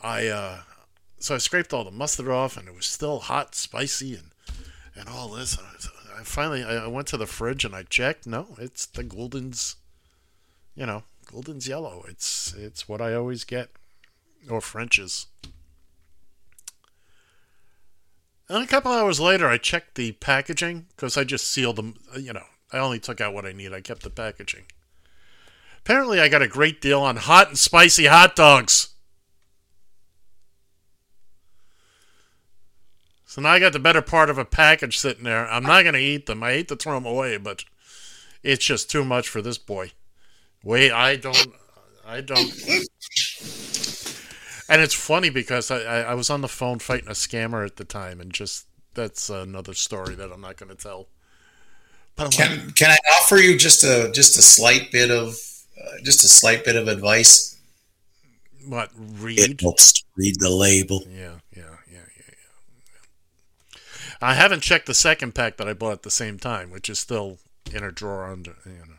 [0.00, 0.60] I uh,
[1.18, 4.30] so I scraped all the mustard off, and it was still hot, spicy, and
[4.96, 5.56] and all this.
[6.18, 8.26] I finally I went to the fridge and I checked.
[8.26, 9.76] No, it's the Gulden's.
[10.74, 12.04] You know, Gulden's yellow.
[12.08, 13.70] It's it's what I always get,
[14.50, 15.26] or French's.
[18.48, 21.94] And a couple hours later, I checked the packaging because I just sealed them.
[22.18, 23.72] You know, I only took out what I need.
[23.72, 24.64] I kept the packaging.
[25.84, 28.90] Apparently, I got a great deal on hot and spicy hot dogs.
[33.26, 35.50] So now I got the better part of a package sitting there.
[35.50, 36.42] I'm not going to eat them.
[36.42, 37.64] I hate to throw them away, but
[38.42, 39.92] it's just too much for this boy.
[40.62, 41.54] Wait, I don't.
[42.06, 42.52] I don't.
[44.68, 47.76] And it's funny because I, I, I was on the phone fighting a scammer at
[47.76, 51.08] the time, and just that's another story that I'm not going to tell.
[52.14, 55.36] But can like, can I offer you just a just a slight bit of
[55.82, 57.56] uh, just a slight bit of advice?
[58.66, 59.38] What read?
[59.38, 61.04] It helps to read the label.
[61.08, 63.78] Yeah, yeah, yeah, yeah, yeah.
[64.20, 66.98] I haven't checked the second pack that I bought at the same time, which is
[66.98, 67.38] still
[67.72, 68.56] in a drawer under.
[68.64, 68.98] You know.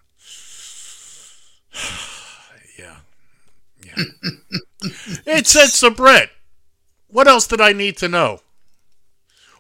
[2.80, 2.98] yeah,
[3.86, 4.04] yeah.
[5.26, 6.30] it said Sabrett.
[7.08, 8.42] What else did I need to know?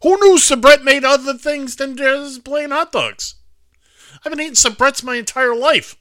[0.01, 3.35] Who knew Sabrett made other things than just plain hot dogs?
[4.25, 5.95] I've been eating Sabretts my entire life.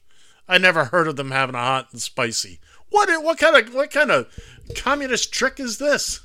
[0.49, 2.61] I never heard of them having a hot and spicy.
[2.91, 4.27] What what kind of what kind of
[4.77, 6.21] communist trick is this?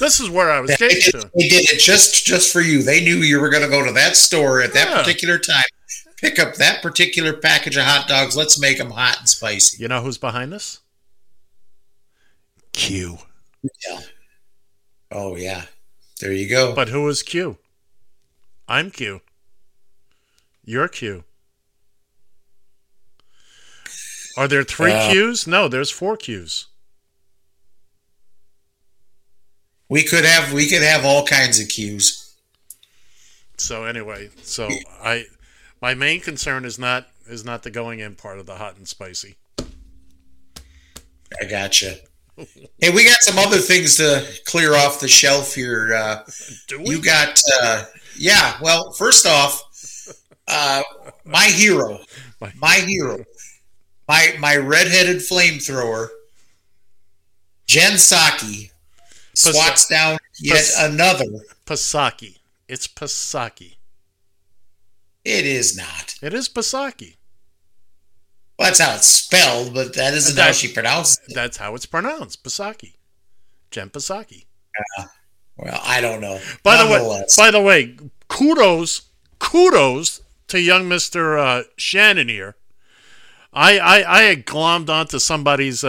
[0.00, 1.30] This is where I was they, getting to.
[1.36, 2.82] They did it just just for you.
[2.82, 5.64] They knew you were going to go to that store at that particular time,
[6.16, 8.36] pick up that particular package of hot dogs.
[8.36, 9.82] Let's make them hot and spicy.
[9.82, 10.80] You know who's behind this?
[12.72, 13.18] Q.
[13.62, 14.00] Yeah.
[15.10, 15.64] Oh yeah.
[16.20, 16.74] There you go.
[16.74, 17.58] But who is Q?
[18.68, 19.20] I'm Q.
[20.64, 21.24] You're Q.
[24.38, 25.48] Are there three Uh, Qs?
[25.48, 26.66] No, there's four Qs.
[29.88, 32.36] We could have we could have all kinds of cues.
[33.56, 34.68] So anyway, so
[35.02, 35.24] I
[35.82, 38.86] my main concern is not is not the going in part of the hot and
[38.86, 39.36] spicy.
[39.58, 41.96] I gotcha.
[42.80, 45.92] Hey, we got some other things to clear off the shelf here.
[45.94, 46.22] Uh,
[46.84, 47.84] You got, uh,
[48.16, 48.56] yeah.
[48.62, 49.60] Well, first off,
[50.46, 50.82] uh,
[51.24, 51.98] my hero,
[52.56, 53.24] my hero,
[54.08, 56.08] my my redheaded flamethrower,
[57.66, 58.70] Jen Psaki,
[59.34, 61.26] swats down yet Pas- another.
[61.66, 62.38] Pasaki.
[62.66, 63.76] It's Pasaki.
[65.24, 66.16] It is not.
[66.22, 67.16] It is Pasaki.
[68.58, 71.34] Well, that's how it's spelled, but that isn't how she pronounced it.
[71.34, 72.42] That's how it's pronounced.
[72.42, 72.94] Pasaki.
[73.70, 74.46] Jen Pasaki.
[75.56, 76.40] Well, I don't know.
[76.62, 77.96] By the way, by the way,
[78.28, 79.02] kudos,
[79.38, 82.56] kudos to young Mister uh, Shannon here.
[83.52, 85.88] I, I I had glommed onto somebody's uh,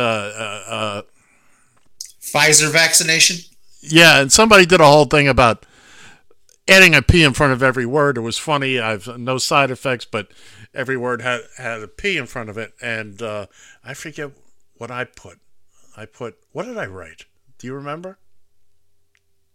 [0.69, 1.01] uh, uh,
[2.21, 3.37] Pfizer vaccination.
[3.81, 5.65] yeah, and somebody did a whole thing about
[6.67, 8.17] adding a P in front of every word.
[8.17, 8.79] It was funny.
[8.79, 10.29] I've no side effects, but
[10.73, 13.47] every word had had a P in front of it, and uh,
[13.83, 14.31] I forget
[14.77, 15.39] what I put.
[15.97, 17.25] I put what did I write?
[17.57, 18.19] Do you remember?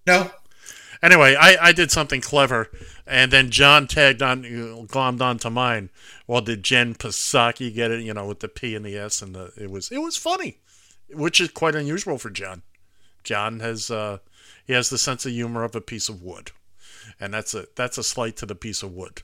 [0.07, 0.31] No.
[1.03, 2.71] Anyway, I, I did something clever,
[3.07, 4.43] and then John tagged on,
[4.87, 5.91] glommed onto mine.
[6.27, 8.03] Well, did Jen Psaki get it?
[8.03, 10.59] You know, with the P and the S, and the it was it was funny,
[11.13, 12.63] which is quite unusual for John.
[13.23, 14.19] John has uh,
[14.67, 16.53] he has the sense of humor of a piece of wood,
[17.21, 19.23] and that's a that's a slight to the piece of wood.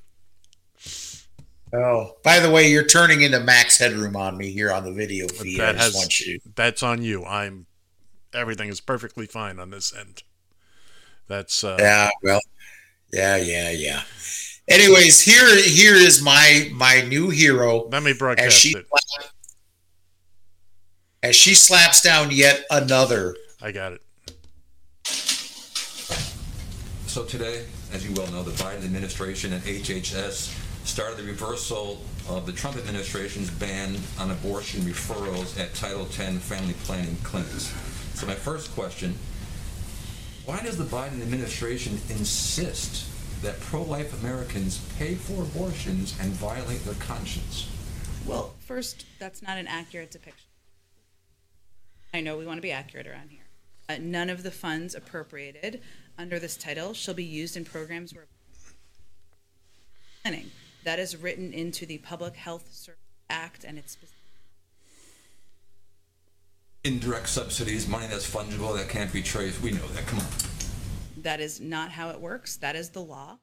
[1.72, 5.28] Oh, by the way, you're turning into Max Headroom on me here on the video
[5.28, 5.60] feed.
[5.60, 5.94] That has
[6.56, 7.24] that's on you.
[7.24, 7.66] I'm
[8.34, 10.22] everything is perfectly fine on this end.
[11.30, 12.40] That's uh, Yeah, well,
[13.12, 14.02] yeah, yeah, yeah.
[14.66, 17.88] Anyways, here here is my my new hero.
[17.88, 18.86] Let me as broadcast she it.
[21.22, 23.36] as she slaps down yet another.
[23.62, 24.02] I got it.
[27.06, 30.52] So today, as you well know, the Biden administration and HHS
[30.84, 36.74] started the reversal of the Trump administration's ban on abortion referrals at Title X family
[36.82, 37.72] planning clinics.
[38.14, 39.14] So my first question,
[40.50, 43.06] why does the Biden administration insist
[43.40, 47.70] that pro-life Americans pay for abortions and violate their conscience?
[48.26, 50.48] Well, first, that's not an accurate depiction.
[52.12, 53.44] I know we want to be accurate around here.
[53.88, 55.82] Uh, none of the funds appropriated
[56.18, 58.26] under this title shall be used in programs where
[60.24, 60.50] planning.
[60.82, 62.98] That is written into the Public Health Service
[63.28, 64.19] Act, and it's specific.
[66.82, 70.24] Indirect subsidies, money that's fungible, that can't be traced, we know that, come on.
[71.18, 72.56] that is not how it works.
[72.56, 73.38] That is the law.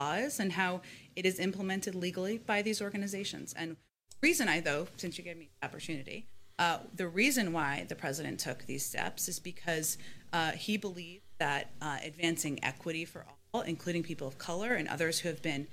[0.00, 0.80] Laws and how
[1.14, 3.54] it is implemented legally by these organizations.
[3.56, 3.76] And
[4.20, 6.26] reason I, though, since you gave me the opportunity,
[6.58, 9.96] uh, the reason why the president took these steps is because
[10.32, 13.24] uh, he believed that uh, advancing equity for
[13.54, 15.68] all, including people of color and others who have been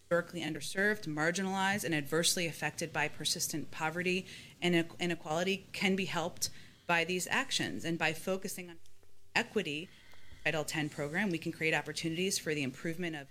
[0.00, 4.24] historically underserved, marginalized, and adversely affected by persistent poverty
[4.62, 6.50] and inequality, can be helped
[6.86, 7.84] by these actions.
[7.84, 8.76] And by focusing on
[9.34, 9.88] equity,
[10.44, 13.26] Title X program, we can create opportunities for the improvement of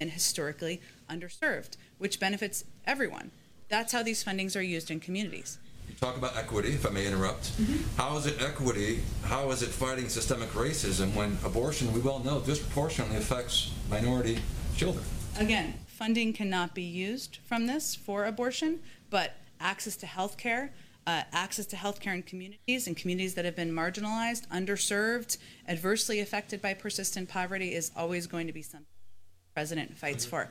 [0.00, 0.80] and historically
[1.10, 3.30] underserved, which benefits everyone.
[3.68, 5.58] That's how these fundings are used in communities.
[5.88, 7.56] You talk about equity, if I may interrupt.
[7.56, 7.96] Mm-hmm.
[7.96, 9.00] How is it equity?
[9.24, 14.38] How is it fighting systemic racism when abortion, we well know, disproportionately affects minority
[14.76, 15.04] children?
[15.38, 18.80] Again, funding cannot be used from this for abortion,
[19.10, 20.72] but access to health care,
[21.06, 25.38] uh, access to health care in communities, and communities that have been marginalized, underserved,
[25.68, 30.48] adversely affected by persistent poverty is always going to be something the president fights for.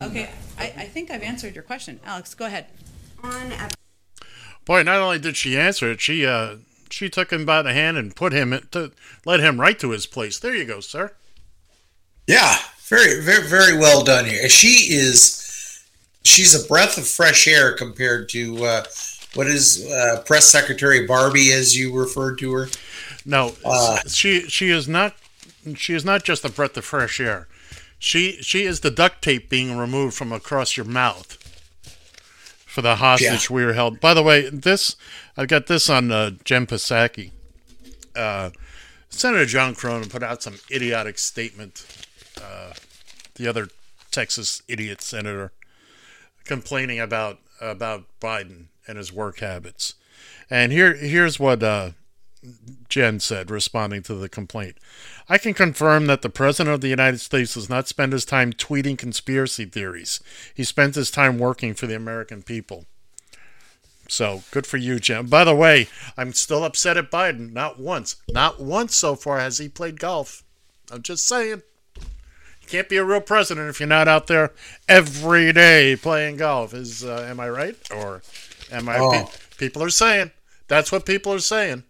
[0.00, 1.98] Okay, I, I think I've answered your question.
[2.04, 2.66] Alex, go ahead.
[3.22, 3.52] On
[4.64, 6.56] Boy, not only did she answer it, she uh,
[6.90, 8.92] she took him by the hand and put him in, to
[9.24, 10.38] led him right to his place.
[10.38, 11.12] There you go, sir.
[12.26, 12.56] Yeah,
[12.88, 14.48] very, very, very well done here.
[14.48, 15.37] She is,
[16.28, 18.84] she's a breath of fresh air compared to uh,
[19.34, 22.68] what is uh, Press Secretary Barbie, as you referred to her.
[23.24, 25.14] No, Uh, she she is not
[25.76, 27.48] she is not just a breath of fresh air.
[27.98, 31.36] She she is the duct tape being removed from across your mouth
[32.66, 34.00] for the hostage we were held.
[34.00, 34.96] By the way, this
[35.36, 37.32] I got this on uh, Jen Psaki.
[38.16, 38.50] Uh,
[39.10, 41.84] Senator John Cornyn put out some idiotic statement.
[42.40, 42.72] Uh,
[43.34, 43.68] the other
[44.10, 45.52] Texas idiot senator
[46.48, 49.94] complaining about about Biden and his work habits.
[50.50, 51.90] And here here's what uh,
[52.88, 54.76] Jen said, responding to the complaint.
[55.28, 58.52] I can confirm that the President of the United States does not spend his time
[58.52, 60.20] tweeting conspiracy theories.
[60.54, 62.86] He spends his time working for the American people.
[64.08, 65.26] So good for you, Jen.
[65.26, 67.52] By the way, I'm still upset at Biden.
[67.52, 68.16] Not once.
[68.28, 70.42] Not once so far has he played golf.
[70.90, 71.62] I'm just saying.
[72.68, 74.52] Can't be a real president if you're not out there
[74.88, 76.74] every day playing golf.
[76.74, 78.22] Is uh, am I right or
[78.70, 78.98] am I?
[78.98, 79.10] Oh.
[79.12, 80.30] pe- people are saying
[80.68, 81.84] that's what people are saying.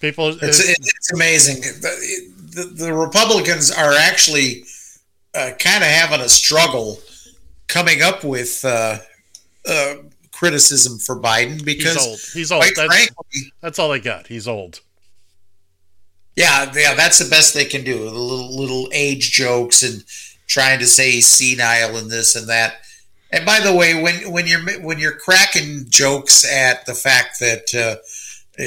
[0.00, 1.62] People, It's, it's amazing.
[1.62, 4.64] The, the, the Republicans are actually
[5.34, 7.00] uh, kind of having a struggle
[7.66, 8.98] coming up with uh,
[9.66, 9.94] uh,
[10.32, 12.20] criticism for Biden because he's old.
[12.34, 12.62] He's old.
[12.62, 14.26] That's, frankly, that's all they got.
[14.26, 14.80] He's old.
[16.36, 17.98] Yeah, yeah, that's the best they can do.
[17.98, 20.04] The little little age jokes and
[20.46, 22.76] trying to say he's senile and this and that.
[23.32, 27.74] And by the way, when when you're when you're cracking jokes at the fact that
[27.74, 27.96] uh,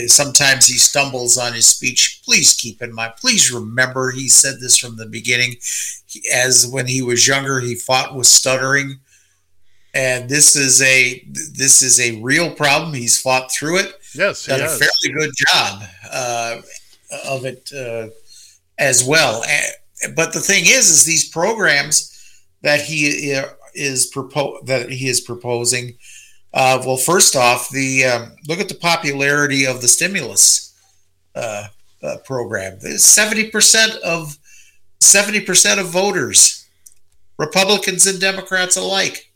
[0.07, 3.13] sometimes he stumbles on his speech, please keep in mind.
[3.21, 5.55] Please remember, he said this from the beginning.
[6.07, 8.99] He, as when he was younger, he fought with stuttering,
[9.93, 11.23] and this is a
[11.53, 12.95] this is a real problem.
[12.95, 13.93] He's fought through it.
[14.15, 16.61] Yes, done a fairly good job uh,
[17.26, 18.10] of it uh,
[18.77, 19.44] as well.
[20.15, 22.15] But the thing is, is these programs
[22.61, 25.98] that he uh, is propo- that he is proposing.
[26.53, 30.73] Uh, well, first off, the um, look at the popularity of the stimulus
[31.36, 31.68] uh,
[32.02, 32.80] uh, program.
[32.80, 34.38] Seventy percent of
[34.99, 36.68] seventy percent of voters,
[37.38, 39.30] Republicans and Democrats alike,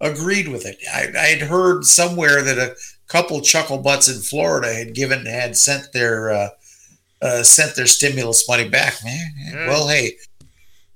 [0.00, 0.76] agreed with it.
[0.92, 2.76] I, I had heard somewhere that a
[3.08, 6.50] couple chuckle butts in Florida had given had sent their
[7.22, 8.94] uh, sent their stimulus money back.
[9.04, 9.68] Man, Yeah.
[9.68, 10.16] well, hey,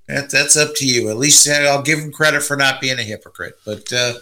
[0.09, 1.09] that, that's up to you.
[1.09, 3.55] At least uh, I'll give them credit for not being a hypocrite.
[3.65, 4.15] But uh,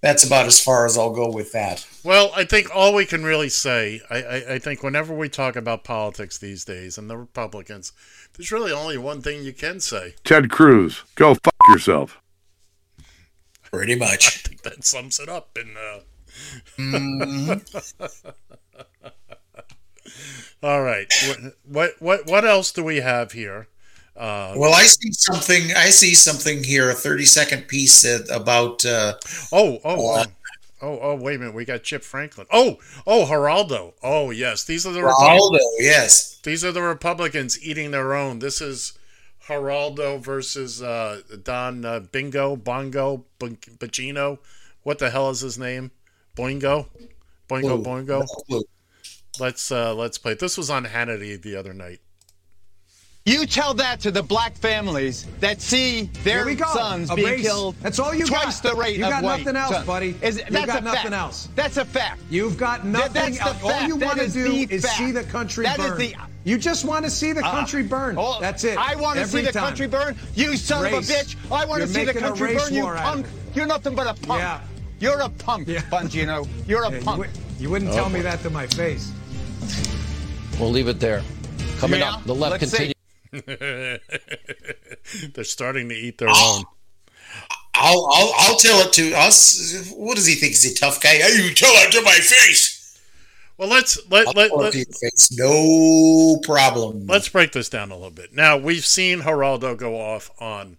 [0.00, 1.86] that's about as far as I'll go with that.
[2.04, 5.56] Well, I think all we can really say, I, I, I think whenever we talk
[5.56, 7.92] about politics these days and the Republicans,
[8.36, 10.14] there's really only one thing you can say.
[10.24, 12.20] Ted Cruz, go fuck yourself.
[13.62, 14.26] Pretty much.
[14.26, 15.56] I think that sums it up.
[15.56, 16.00] And uh...
[16.78, 18.10] Mhm.
[20.62, 21.12] all right,
[21.66, 23.68] what, what what else do we have here?
[24.16, 25.72] Uh, Well, I see something.
[25.74, 26.90] I see something here.
[26.90, 28.84] A thirty-second piece that, about.
[28.84, 29.14] Uh,
[29.50, 30.24] Oh, oh, oh,
[30.82, 31.54] oh, oh, wait a minute.
[31.54, 32.46] We got Chip Franklin.
[32.50, 33.94] Oh, oh, Geraldo.
[34.02, 34.64] Oh, yes.
[34.64, 36.38] These are the Geraldo, yes.
[36.42, 38.40] These are the Republicans eating their own.
[38.40, 38.98] This is
[39.46, 44.38] Geraldo versus uh, Don uh, Bingo, Bongo, Bacino.
[44.82, 45.90] What the hell is his name?
[46.36, 46.86] Boingo?
[47.48, 47.82] Boingo.
[47.82, 48.26] Boingo?
[48.48, 48.62] Blue.
[49.40, 50.34] Let's uh, let's play.
[50.34, 52.00] This was on Hannity the other night.
[53.24, 56.66] You tell that to the black families that see their Here we go.
[56.66, 57.42] sons A being race.
[57.42, 57.76] killed.
[57.80, 58.72] That's all you twice got.
[58.72, 59.86] the rate You of got white nothing else, sons.
[59.86, 60.16] buddy.
[60.20, 61.14] Is, You've that's got a nothing fact.
[61.14, 61.48] else.
[61.54, 62.20] That's a fact.
[62.30, 63.62] You've got nothing that's else.
[63.62, 64.96] All you want to do the is fact.
[64.96, 65.98] see the country That is burn.
[65.98, 68.16] the- You just want to see the Uh, country burn.
[68.18, 68.76] oh, That's it.
[68.76, 69.62] I want to see the time.
[69.66, 70.16] country burn.
[70.34, 71.08] You son Race.
[71.08, 71.36] of a bitch.
[71.52, 72.74] I want You're to see the making a country race burn.
[72.74, 73.26] You war out of punk.
[73.54, 74.40] You're nothing but a punk.
[74.40, 74.60] Yeah.
[74.98, 76.48] You're a punk, Bongino.
[76.66, 77.18] You're a Yeah, you punk.
[77.20, 77.30] would-
[77.60, 79.12] You wouldn't Oh, tell me that to my face.
[80.58, 81.22] We'll leave it there.
[81.78, 82.94] Coming Yeah, up, the left let's continues.
[85.34, 86.58] They're starting to eat their oh.
[86.58, 86.64] own.
[87.74, 89.90] I'll, I'll, I'll tell it to us.
[89.96, 90.50] What does he think?
[90.52, 91.14] He's a tough guy.
[91.14, 92.78] Hey, you tell it to my face.
[93.56, 95.30] Well, let's let I'll let, tell it let to your face.
[95.32, 97.06] No problem.
[97.06, 98.34] let's break this down a little bit.
[98.34, 100.78] Now we've seen Geraldo go off on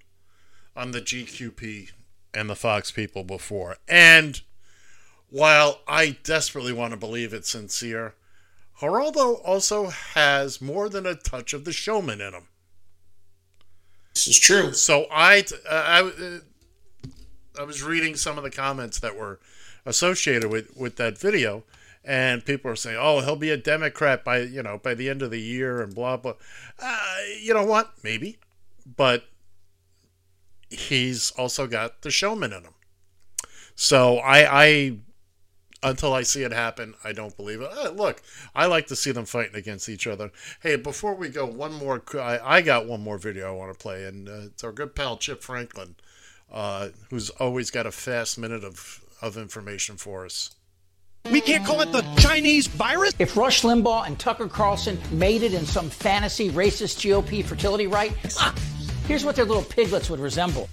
[0.76, 1.92] on the GQP
[2.34, 4.42] and the Fox people before, and
[5.30, 8.16] while I desperately want to believe it's sincere,
[8.80, 12.48] Geraldo also has more than a touch of the showman in him.
[14.14, 14.74] This is true.
[14.74, 16.40] So I uh, I uh,
[17.60, 19.40] I was reading some of the comments that were
[19.86, 21.64] associated with with that video,
[22.04, 25.22] and people are saying, "Oh, he'll be a Democrat by you know by the end
[25.22, 26.34] of the year," and blah blah.
[26.80, 27.94] Uh, you know what?
[28.04, 28.38] Maybe,
[28.86, 29.26] but
[30.70, 32.74] he's also got the showman in him.
[33.76, 34.98] So I I
[35.84, 37.70] until I see it happen, I don't believe it.
[37.72, 38.22] Uh, look,
[38.56, 40.32] I like to see them fighting against each other.
[40.62, 42.02] Hey, before we go, one more.
[42.16, 44.96] I, I got one more video I want to play, and uh, it's our good
[44.96, 45.96] pal Chip Franklin,
[46.52, 50.56] uh, who's always got a fast minute of of information for us.
[51.32, 53.14] We can't call it the Chinese virus.
[53.18, 58.12] If Rush Limbaugh and Tucker Carlson made it in some fantasy racist GOP fertility right,
[58.40, 58.54] ah,
[59.08, 60.68] here's what their little piglets would resemble.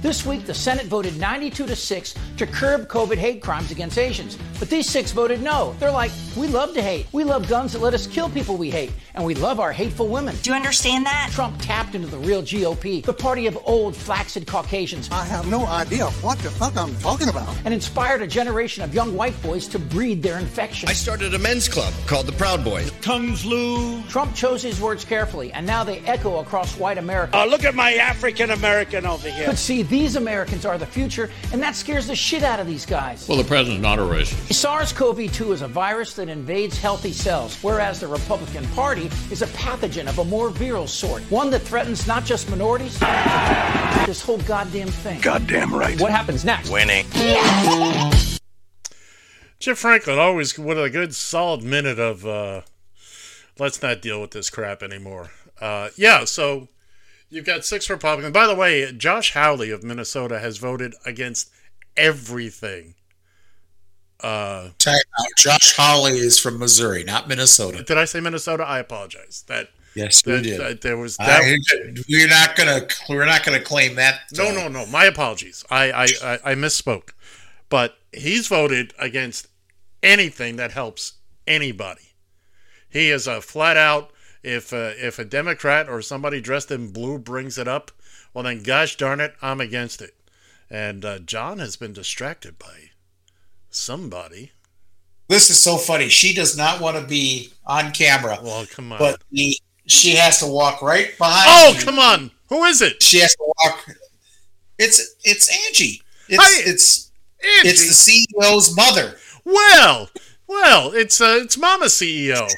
[0.00, 4.38] This week, the Senate voted 92 to 6 to curb COVID hate crimes against Asians.
[4.60, 5.74] But these six voted no.
[5.80, 7.06] They're like, we love to hate.
[7.12, 8.92] We love guns that let us kill people we hate.
[9.14, 10.36] And we love our hateful women.
[10.42, 11.30] Do you understand that?
[11.32, 15.08] Trump tapped into the real GOP, the party of old, flaccid Caucasians.
[15.10, 17.48] I have no idea what the fuck I'm talking about.
[17.64, 20.88] And inspired a generation of young white boys to breed their infection.
[20.88, 22.92] I started a men's club called the Proud Boys.
[23.00, 24.00] Tongues Lou.
[24.04, 27.36] Trump chose his words carefully, and now they echo across white America.
[27.36, 29.46] Uh, look at my African American over here.
[29.46, 32.84] But see, these Americans are the future, and that scares the shit out of these
[32.84, 33.28] guys.
[33.28, 34.52] Well, the president's not a racist.
[34.52, 39.42] SARS CoV 2 is a virus that invades healthy cells, whereas the Republican Party is
[39.42, 42.98] a pathogen of a more viral sort, one that threatens not just minorities,
[44.06, 45.20] this whole goddamn thing.
[45.20, 46.00] Goddamn right.
[46.00, 46.70] What happens next?
[46.70, 47.06] Winning.
[49.58, 52.62] Chip Franklin always with a good solid minute of uh,
[53.58, 55.30] let's not deal with this crap anymore.
[55.60, 56.68] Uh, yeah, so
[57.30, 58.32] you've got six Republicans.
[58.32, 61.50] By the way, Josh Hawley of Minnesota has voted against
[61.96, 62.94] everything.
[64.20, 64.70] Uh.
[65.36, 67.82] Josh Hawley is from Missouri, not Minnesota.
[67.84, 68.64] did I say Minnesota?
[68.64, 69.44] I apologize.
[69.46, 70.60] That Yes, you that, did.
[70.60, 71.40] that- there was that.
[71.42, 72.86] I- we're not gonna.
[73.08, 74.20] We're not gonna claim that.
[74.32, 74.86] No, uh, no, no.
[74.86, 75.64] My apologies.
[75.70, 77.10] I, I, I, I misspoke.
[77.68, 79.46] But he's voted against
[80.02, 81.14] anything that helps
[81.46, 82.14] anybody.
[82.88, 84.10] He is a flat out.
[84.42, 87.90] If uh, if a Democrat or somebody dressed in blue brings it up,
[88.32, 90.14] well then, gosh darn it, I'm against it.
[90.70, 92.90] And uh, John has been distracted by
[93.70, 94.52] somebody.
[95.28, 96.08] This is so funny.
[96.08, 98.38] She does not want to be on camera.
[98.42, 98.98] Well, come on.
[98.98, 99.56] But the,
[99.86, 101.46] she has to walk right behind.
[101.48, 101.84] Oh, you.
[101.84, 102.30] come on.
[102.48, 103.02] Who is it?
[103.02, 103.86] She has to walk.
[104.78, 106.02] It's it's Angie.
[106.28, 107.10] It's Hi, it's
[107.40, 109.16] it's the CEO's mother.
[109.44, 110.08] Well,
[110.46, 112.48] well, it's uh, it's Mama CEO.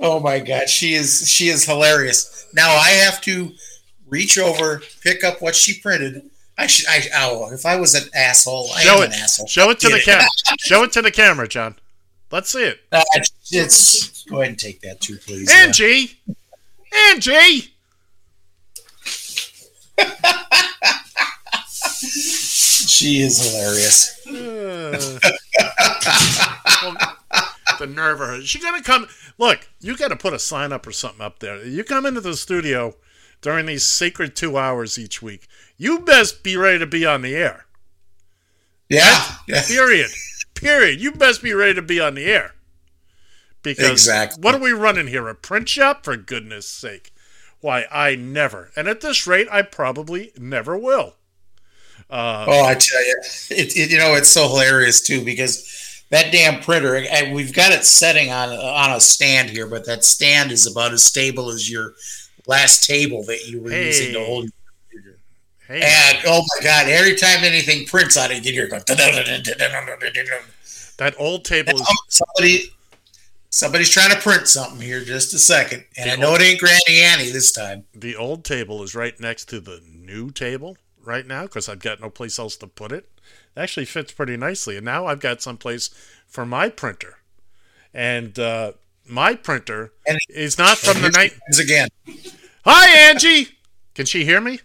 [0.00, 2.46] Oh my god, she is she is hilarious.
[2.54, 3.52] Now I have to
[4.06, 6.22] reach over, pick up what she printed.
[6.58, 9.06] I should I oh if I was an asshole, I Show am it.
[9.06, 9.46] an asshole.
[9.46, 10.26] Show it to the camera.
[10.58, 11.76] Show it to the camera, John.
[12.32, 12.80] Let's see it.
[12.90, 13.02] Uh,
[13.52, 15.50] it's go ahead and take that too, please.
[15.52, 16.18] Angie,
[17.10, 17.72] Angie.
[22.88, 24.22] She is hilarious.
[27.78, 28.40] the nerve of her.
[28.42, 29.06] She gonna come.
[29.38, 31.64] Look, you got to put a sign up or something up there.
[31.64, 32.94] You come into the studio
[33.42, 35.46] during these sacred two hours each week.
[35.76, 37.66] You best be ready to be on the air.
[38.88, 39.22] Yeah.
[39.48, 39.62] yeah.
[39.66, 40.10] Period.
[40.54, 41.00] Period.
[41.00, 42.52] You best be ready to be on the air.
[43.62, 44.40] Because Exactly.
[44.42, 45.28] what are we running here?
[45.28, 46.04] A print shop?
[46.04, 47.12] For goodness sake.
[47.60, 48.70] Why, I never.
[48.76, 51.14] And at this rate, I probably never will.
[52.08, 53.16] Uh, Oh, I tell you,
[53.50, 55.66] it, it you know it's so hilarious too because
[56.10, 56.96] that damn printer.
[56.96, 60.92] And we've got it setting on on a stand here, but that stand is about
[60.92, 61.94] as stable as your
[62.46, 64.26] last table that you were using to Hey.
[64.26, 64.50] hold.
[65.68, 65.80] Hey.
[65.82, 68.78] And oh my god, every time anything prints on it, you hear go.
[70.98, 72.70] That old table is Somebody,
[73.50, 75.02] somebody's trying to print something here.
[75.02, 77.84] Just a second, and I know it ain't Granny Annie this time.
[77.94, 82.00] the old table is right next to the new table right now because I've got
[82.00, 83.08] no place else to put it.
[83.56, 84.76] It actually fits pretty nicely.
[84.76, 85.90] And now I've got someplace
[86.26, 87.18] for my printer.
[87.94, 88.72] And uh,
[89.08, 91.30] my printer And- is not from the night.
[91.30, 91.88] here she comes again.
[92.64, 93.48] Hi, Angie.
[93.94, 94.60] Can she hear me?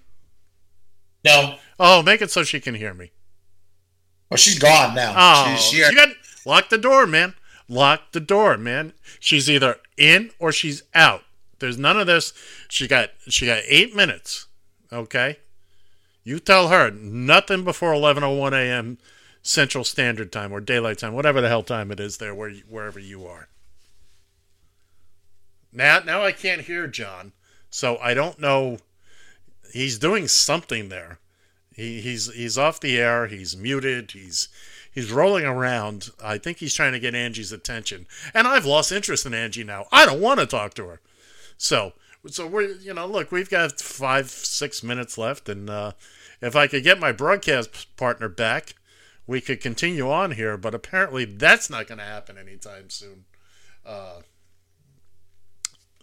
[1.23, 1.55] No.
[1.79, 3.11] Oh, make it so she can hear me.
[4.29, 5.13] Well, she's gone now.
[5.15, 6.09] Oh, She- she, she- got
[6.45, 7.35] lock the door, man.
[7.69, 8.93] Lock the door, man.
[9.19, 11.21] She's either in or she's out.
[11.59, 12.33] There's none of this.
[12.67, 14.47] She got she got eight minutes.
[14.91, 15.37] Okay,
[16.23, 18.97] you tell her nothing before 11:01 a.m.
[19.41, 22.99] Central Standard Time or Daylight Time, whatever the hell time it is there, where wherever
[22.99, 23.47] you are.
[25.73, 27.31] Now, now I can't hear John,
[27.69, 28.77] so I don't know.
[29.73, 31.19] He's doing something there.
[31.73, 33.27] He, he's he's off the air.
[33.27, 34.11] He's muted.
[34.11, 34.49] He's
[34.93, 36.09] he's rolling around.
[36.21, 39.87] I think he's trying to get Angie's attention, and I've lost interest in Angie now.
[39.91, 40.99] I don't want to talk to her.
[41.57, 41.93] So
[42.27, 45.91] so we're you know look, we've got five six minutes left, and uh,
[46.41, 48.75] if I could get my broadcast partner back,
[49.27, 50.57] we could continue on here.
[50.57, 53.25] But apparently that's not going to happen anytime soon.
[53.85, 54.21] Uh,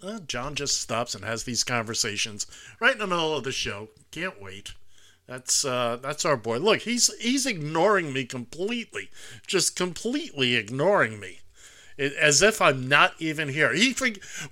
[0.03, 2.47] uh, John just stops and has these conversations
[2.81, 3.89] right in the middle of the show.
[4.11, 4.75] Can't wait.
[5.27, 6.59] That's uh, that's our boy.
[6.59, 9.11] Look, he's he's ignoring me completely,
[9.47, 11.41] just completely ignoring me,
[11.99, 13.75] it, as if I'm not even here.
[13.75, 13.95] He,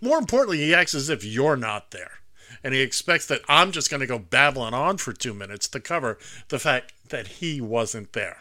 [0.00, 2.18] more importantly, he acts as if you're not there,
[2.62, 5.80] and he expects that I'm just going to go babbling on for two minutes to
[5.80, 6.18] cover
[6.48, 8.38] the fact that he wasn't there.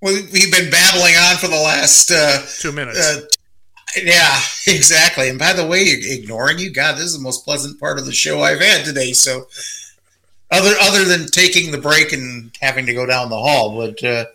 [0.00, 2.98] Well, we've been babbling on for the last uh, two minutes.
[2.98, 3.26] Uh,
[3.96, 5.28] yeah, exactly.
[5.28, 8.12] And by the way, ignoring you, God, this is the most pleasant part of the
[8.12, 9.12] show I've had today.
[9.12, 9.48] So,
[10.50, 14.26] other other than taking the break and having to go down the hall, but uh,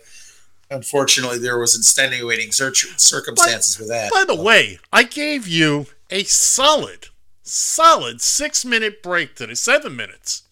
[0.70, 4.10] unfortunately, there was extenuating cir- circumstances with that.
[4.12, 7.08] By the way, I gave you a solid,
[7.42, 10.42] solid six minute break today, seven minutes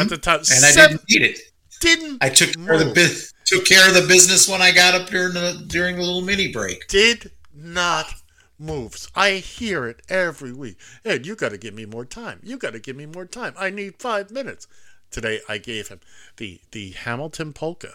[0.00, 0.54] at the top, Mm-hmm.
[0.54, 1.38] and I didn't need it.
[1.80, 5.08] Didn't I took care of the took care of the business when I got up
[5.08, 6.86] during the during the little mini break.
[6.88, 8.06] did not
[8.58, 9.08] moves.
[9.16, 10.76] I hear it every week.
[11.04, 12.38] Ed, you got to give me more time.
[12.44, 13.54] You got to give me more time.
[13.58, 14.68] I need five minutes.
[15.10, 16.00] Today I gave him
[16.36, 17.94] the the Hamilton polka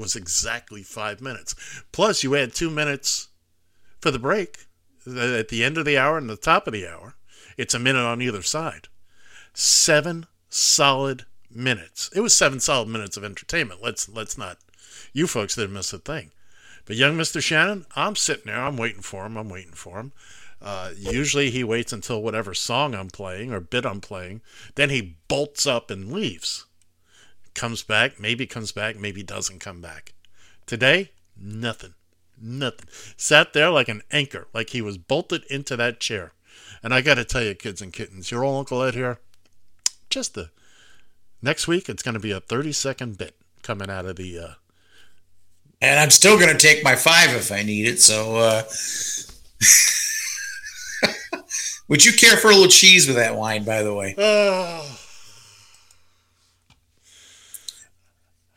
[0.00, 1.54] was exactly five minutes.
[1.92, 3.28] Plus you add two minutes
[4.00, 4.66] for the break
[5.06, 7.14] at the end of the hour and the top of the hour.
[7.56, 8.88] It's a minute on either side.
[9.52, 12.10] Seven solid minutes.
[12.14, 13.82] It was seven solid minutes of entertainment.
[13.82, 14.58] Let's let's not.
[15.12, 16.30] You folks didn't miss a thing.
[16.86, 17.42] But young Mr.
[17.42, 18.60] Shannon, I'm sitting there.
[18.60, 19.36] I'm waiting for him.
[19.36, 20.12] I'm waiting for him.
[20.62, 24.42] Uh, usually he waits until whatever song I'm playing or bit I'm playing.
[24.74, 26.66] Then he bolts up and leaves.
[27.54, 30.14] Comes back, maybe comes back, maybe doesn't come back.
[30.66, 31.94] Today, nothing.
[32.40, 32.88] Nothing.
[33.16, 36.32] Sat there like an anchor, like he was bolted into that chair.
[36.82, 39.18] And I got to tell you, kids and kittens, your old Uncle Ed here,
[40.08, 40.50] just the
[41.42, 44.38] next week, it's going to be a 30 second bit coming out of the.
[44.38, 44.52] Uh,
[45.82, 48.00] And I'm still going to take my five if I need it.
[48.00, 48.62] So, uh,
[51.88, 54.14] would you care for a little cheese with that wine, by the way?
[54.16, 54.99] Oh.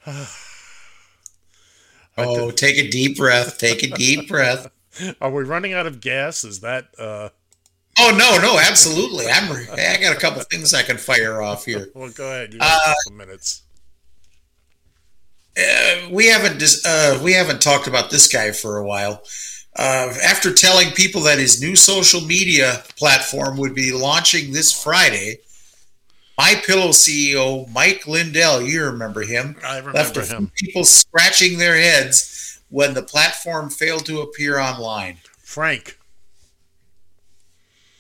[2.16, 3.58] Oh, take a deep breath.
[3.58, 4.68] Take a deep breath.
[5.22, 6.44] Are we running out of gas?
[6.44, 6.86] Is that.
[7.00, 7.30] Uh...
[7.98, 9.26] Oh no, no, absolutely.
[9.28, 9.52] I'm.
[9.52, 11.88] I got a couple things I can fire off here.
[11.96, 12.54] Well, go ahead.
[12.54, 13.64] You got a Uh, couple minutes.
[15.58, 19.24] Uh, we haven't dis- uh, we haven't talked about this guy for a while.
[19.76, 25.40] Uh, after telling people that his new social media platform would be launching this Friday,
[26.38, 30.51] My Pillow CEO Mike Lindell, you remember him, I left remember a few him.
[30.55, 35.18] people scratching their heads when the platform failed to appear online.
[35.38, 35.99] Frank.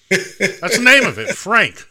[0.09, 1.87] That's the name of it, Frank.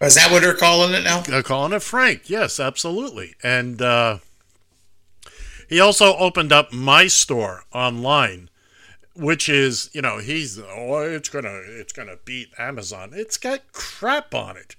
[0.00, 1.20] Is that what they're calling it now?
[1.22, 2.30] They're calling it Frank.
[2.30, 3.34] Yes, absolutely.
[3.42, 4.18] And uh,
[5.68, 8.48] he also opened up my store online,
[9.18, 13.10] which is you know he's oh it's gonna it's gonna beat Amazon.
[13.12, 14.76] It's got crap on it.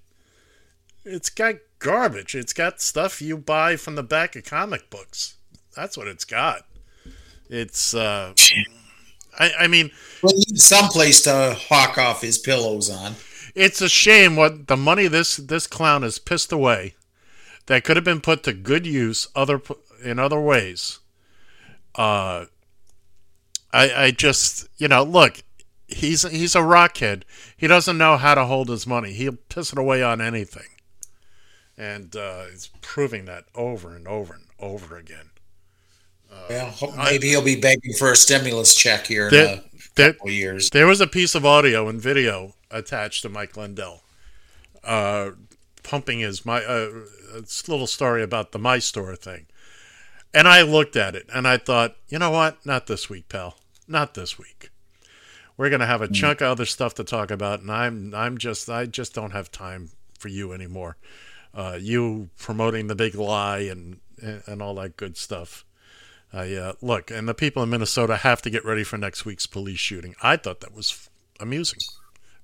[1.04, 2.36] It's got garbage.
[2.36, 5.36] It's got stuff you buy from the back of comic books.
[5.76, 6.66] That's what it's got.
[7.50, 8.34] It's uh,
[9.38, 9.92] I, I mean,
[10.22, 13.16] well, someplace to hawk off his pillows on.
[13.56, 16.96] It's a shame what the money this this clown has pissed away
[17.66, 19.62] that could have been put to good use other
[20.04, 21.00] in other ways.
[21.96, 22.46] Uh,
[23.74, 25.44] I I just you know look,
[25.88, 27.24] he's he's a rockhead.
[27.56, 29.14] He doesn't know how to hold his money.
[29.14, 30.68] He'll piss it away on anything,
[31.78, 35.32] and uh, he's proving that over and over and over again.
[36.32, 39.32] Uh, well, maybe I, he'll be begging for a stimulus check here in
[39.96, 40.70] there, couple years.
[40.70, 44.04] There was a piece of audio and video attached to Mike Lindell,
[44.84, 45.32] uh,
[45.84, 46.90] pumping his my uh,
[47.68, 49.48] little story about the my store thing,
[50.34, 52.66] and I looked at it and I thought, you know what?
[52.66, 53.56] Not this week, pal.
[53.88, 54.70] Not this week.
[55.58, 56.14] We're gonna have a mm.
[56.14, 59.52] chunk of other stuff to talk about, and I'm I'm just I just don't have
[59.52, 60.98] time for you anymore.
[61.54, 65.66] Uh, you promoting the big lie and and all that good stuff.
[66.32, 69.48] I uh, look, and the people in Minnesota have to get ready for next week's
[69.48, 70.16] police shooting.
[70.22, 71.80] I thought that was f- amusing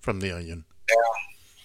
[0.02, 0.66] from the Onion.
[0.90, 0.96] Yeah.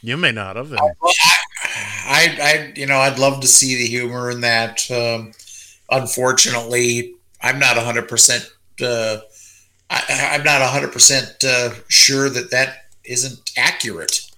[0.02, 0.72] You may not have.
[0.72, 4.90] I, I, I, you know, I'd love to see the humor in that.
[4.90, 5.32] Um,
[5.90, 8.04] unfortunately, I'm not 100.
[8.04, 8.50] Uh, percent
[9.90, 14.30] I, I'm not 100 uh, sure that that isn't accurate.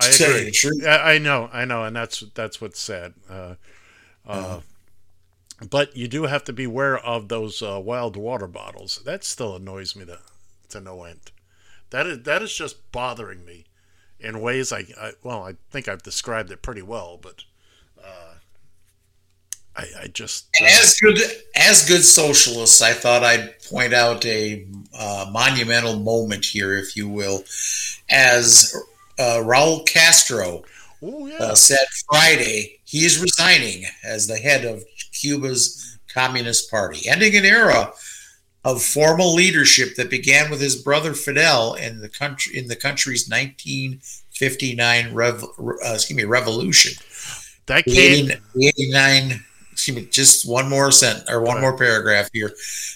[0.00, 0.86] I agree.
[0.86, 3.14] I, know, I know, and that's that's what's sad.
[3.28, 3.54] Uh,
[4.26, 4.60] uh, uh
[5.68, 9.02] but you do have to beware of those uh, wild water bottles.
[9.04, 10.20] That still annoys me to
[10.70, 11.32] to no end.
[11.90, 13.64] That is that is just bothering me
[14.20, 17.44] in ways I, I well I think I've described it pretty well, but
[19.78, 21.18] I, I just uh, as good
[21.54, 24.66] as good socialists, I thought I'd point out a
[24.98, 27.44] uh, monumental moment here, if you will,
[28.10, 28.74] as
[29.18, 30.64] uh, Raul Castro
[31.00, 31.36] yeah.
[31.38, 34.82] Uh, said Friday he is resigning as the head of
[35.12, 37.92] Cuba's Communist Party, ending an era
[38.64, 43.28] of formal leadership that began with his brother Fidel in the country in the country's
[43.28, 47.00] 1959 rev, uh, excuse me revolution.
[47.66, 49.44] That came 89
[49.78, 52.52] excuse me just one more sentence or one more paragraph here.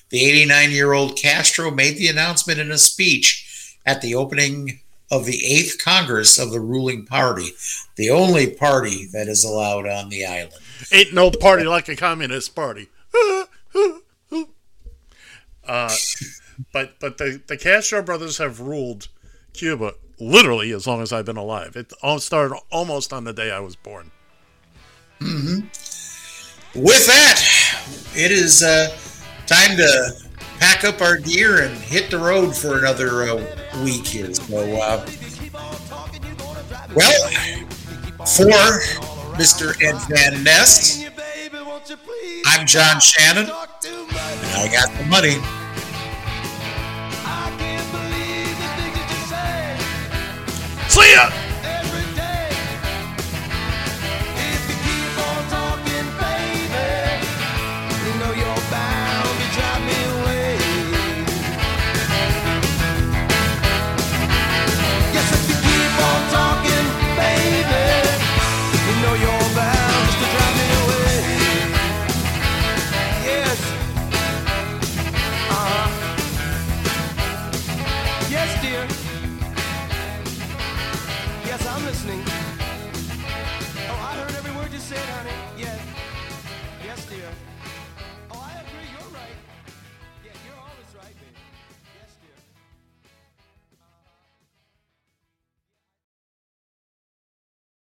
[0.08, 5.24] The 89 year old Castro made the announcement in a speech at the opening of
[5.24, 7.50] the eighth Congress of the ruling party,
[7.94, 10.54] the only party that is allowed on the island.
[10.92, 12.88] Ain't no party like a communist party.
[15.64, 15.94] Uh,
[16.72, 19.06] but but the, the Castro brothers have ruled
[19.52, 21.76] Cuba literally as long as I've been alive.
[21.76, 24.10] It all started almost on the day I was born.
[25.20, 25.68] Mm-hmm.
[26.74, 27.44] With that,
[28.16, 28.96] it is uh,
[29.46, 30.12] time to
[30.58, 34.32] pack up our gear and hit the road for another uh, week here.
[34.32, 35.06] So, uh,
[36.94, 37.28] well,
[38.24, 38.80] for
[39.36, 39.76] Mr.
[39.82, 41.06] Ed Van Nest,
[42.46, 43.50] I'm John Shannon.
[43.50, 43.52] and
[44.56, 45.36] I got the money.
[50.88, 51.51] See ya!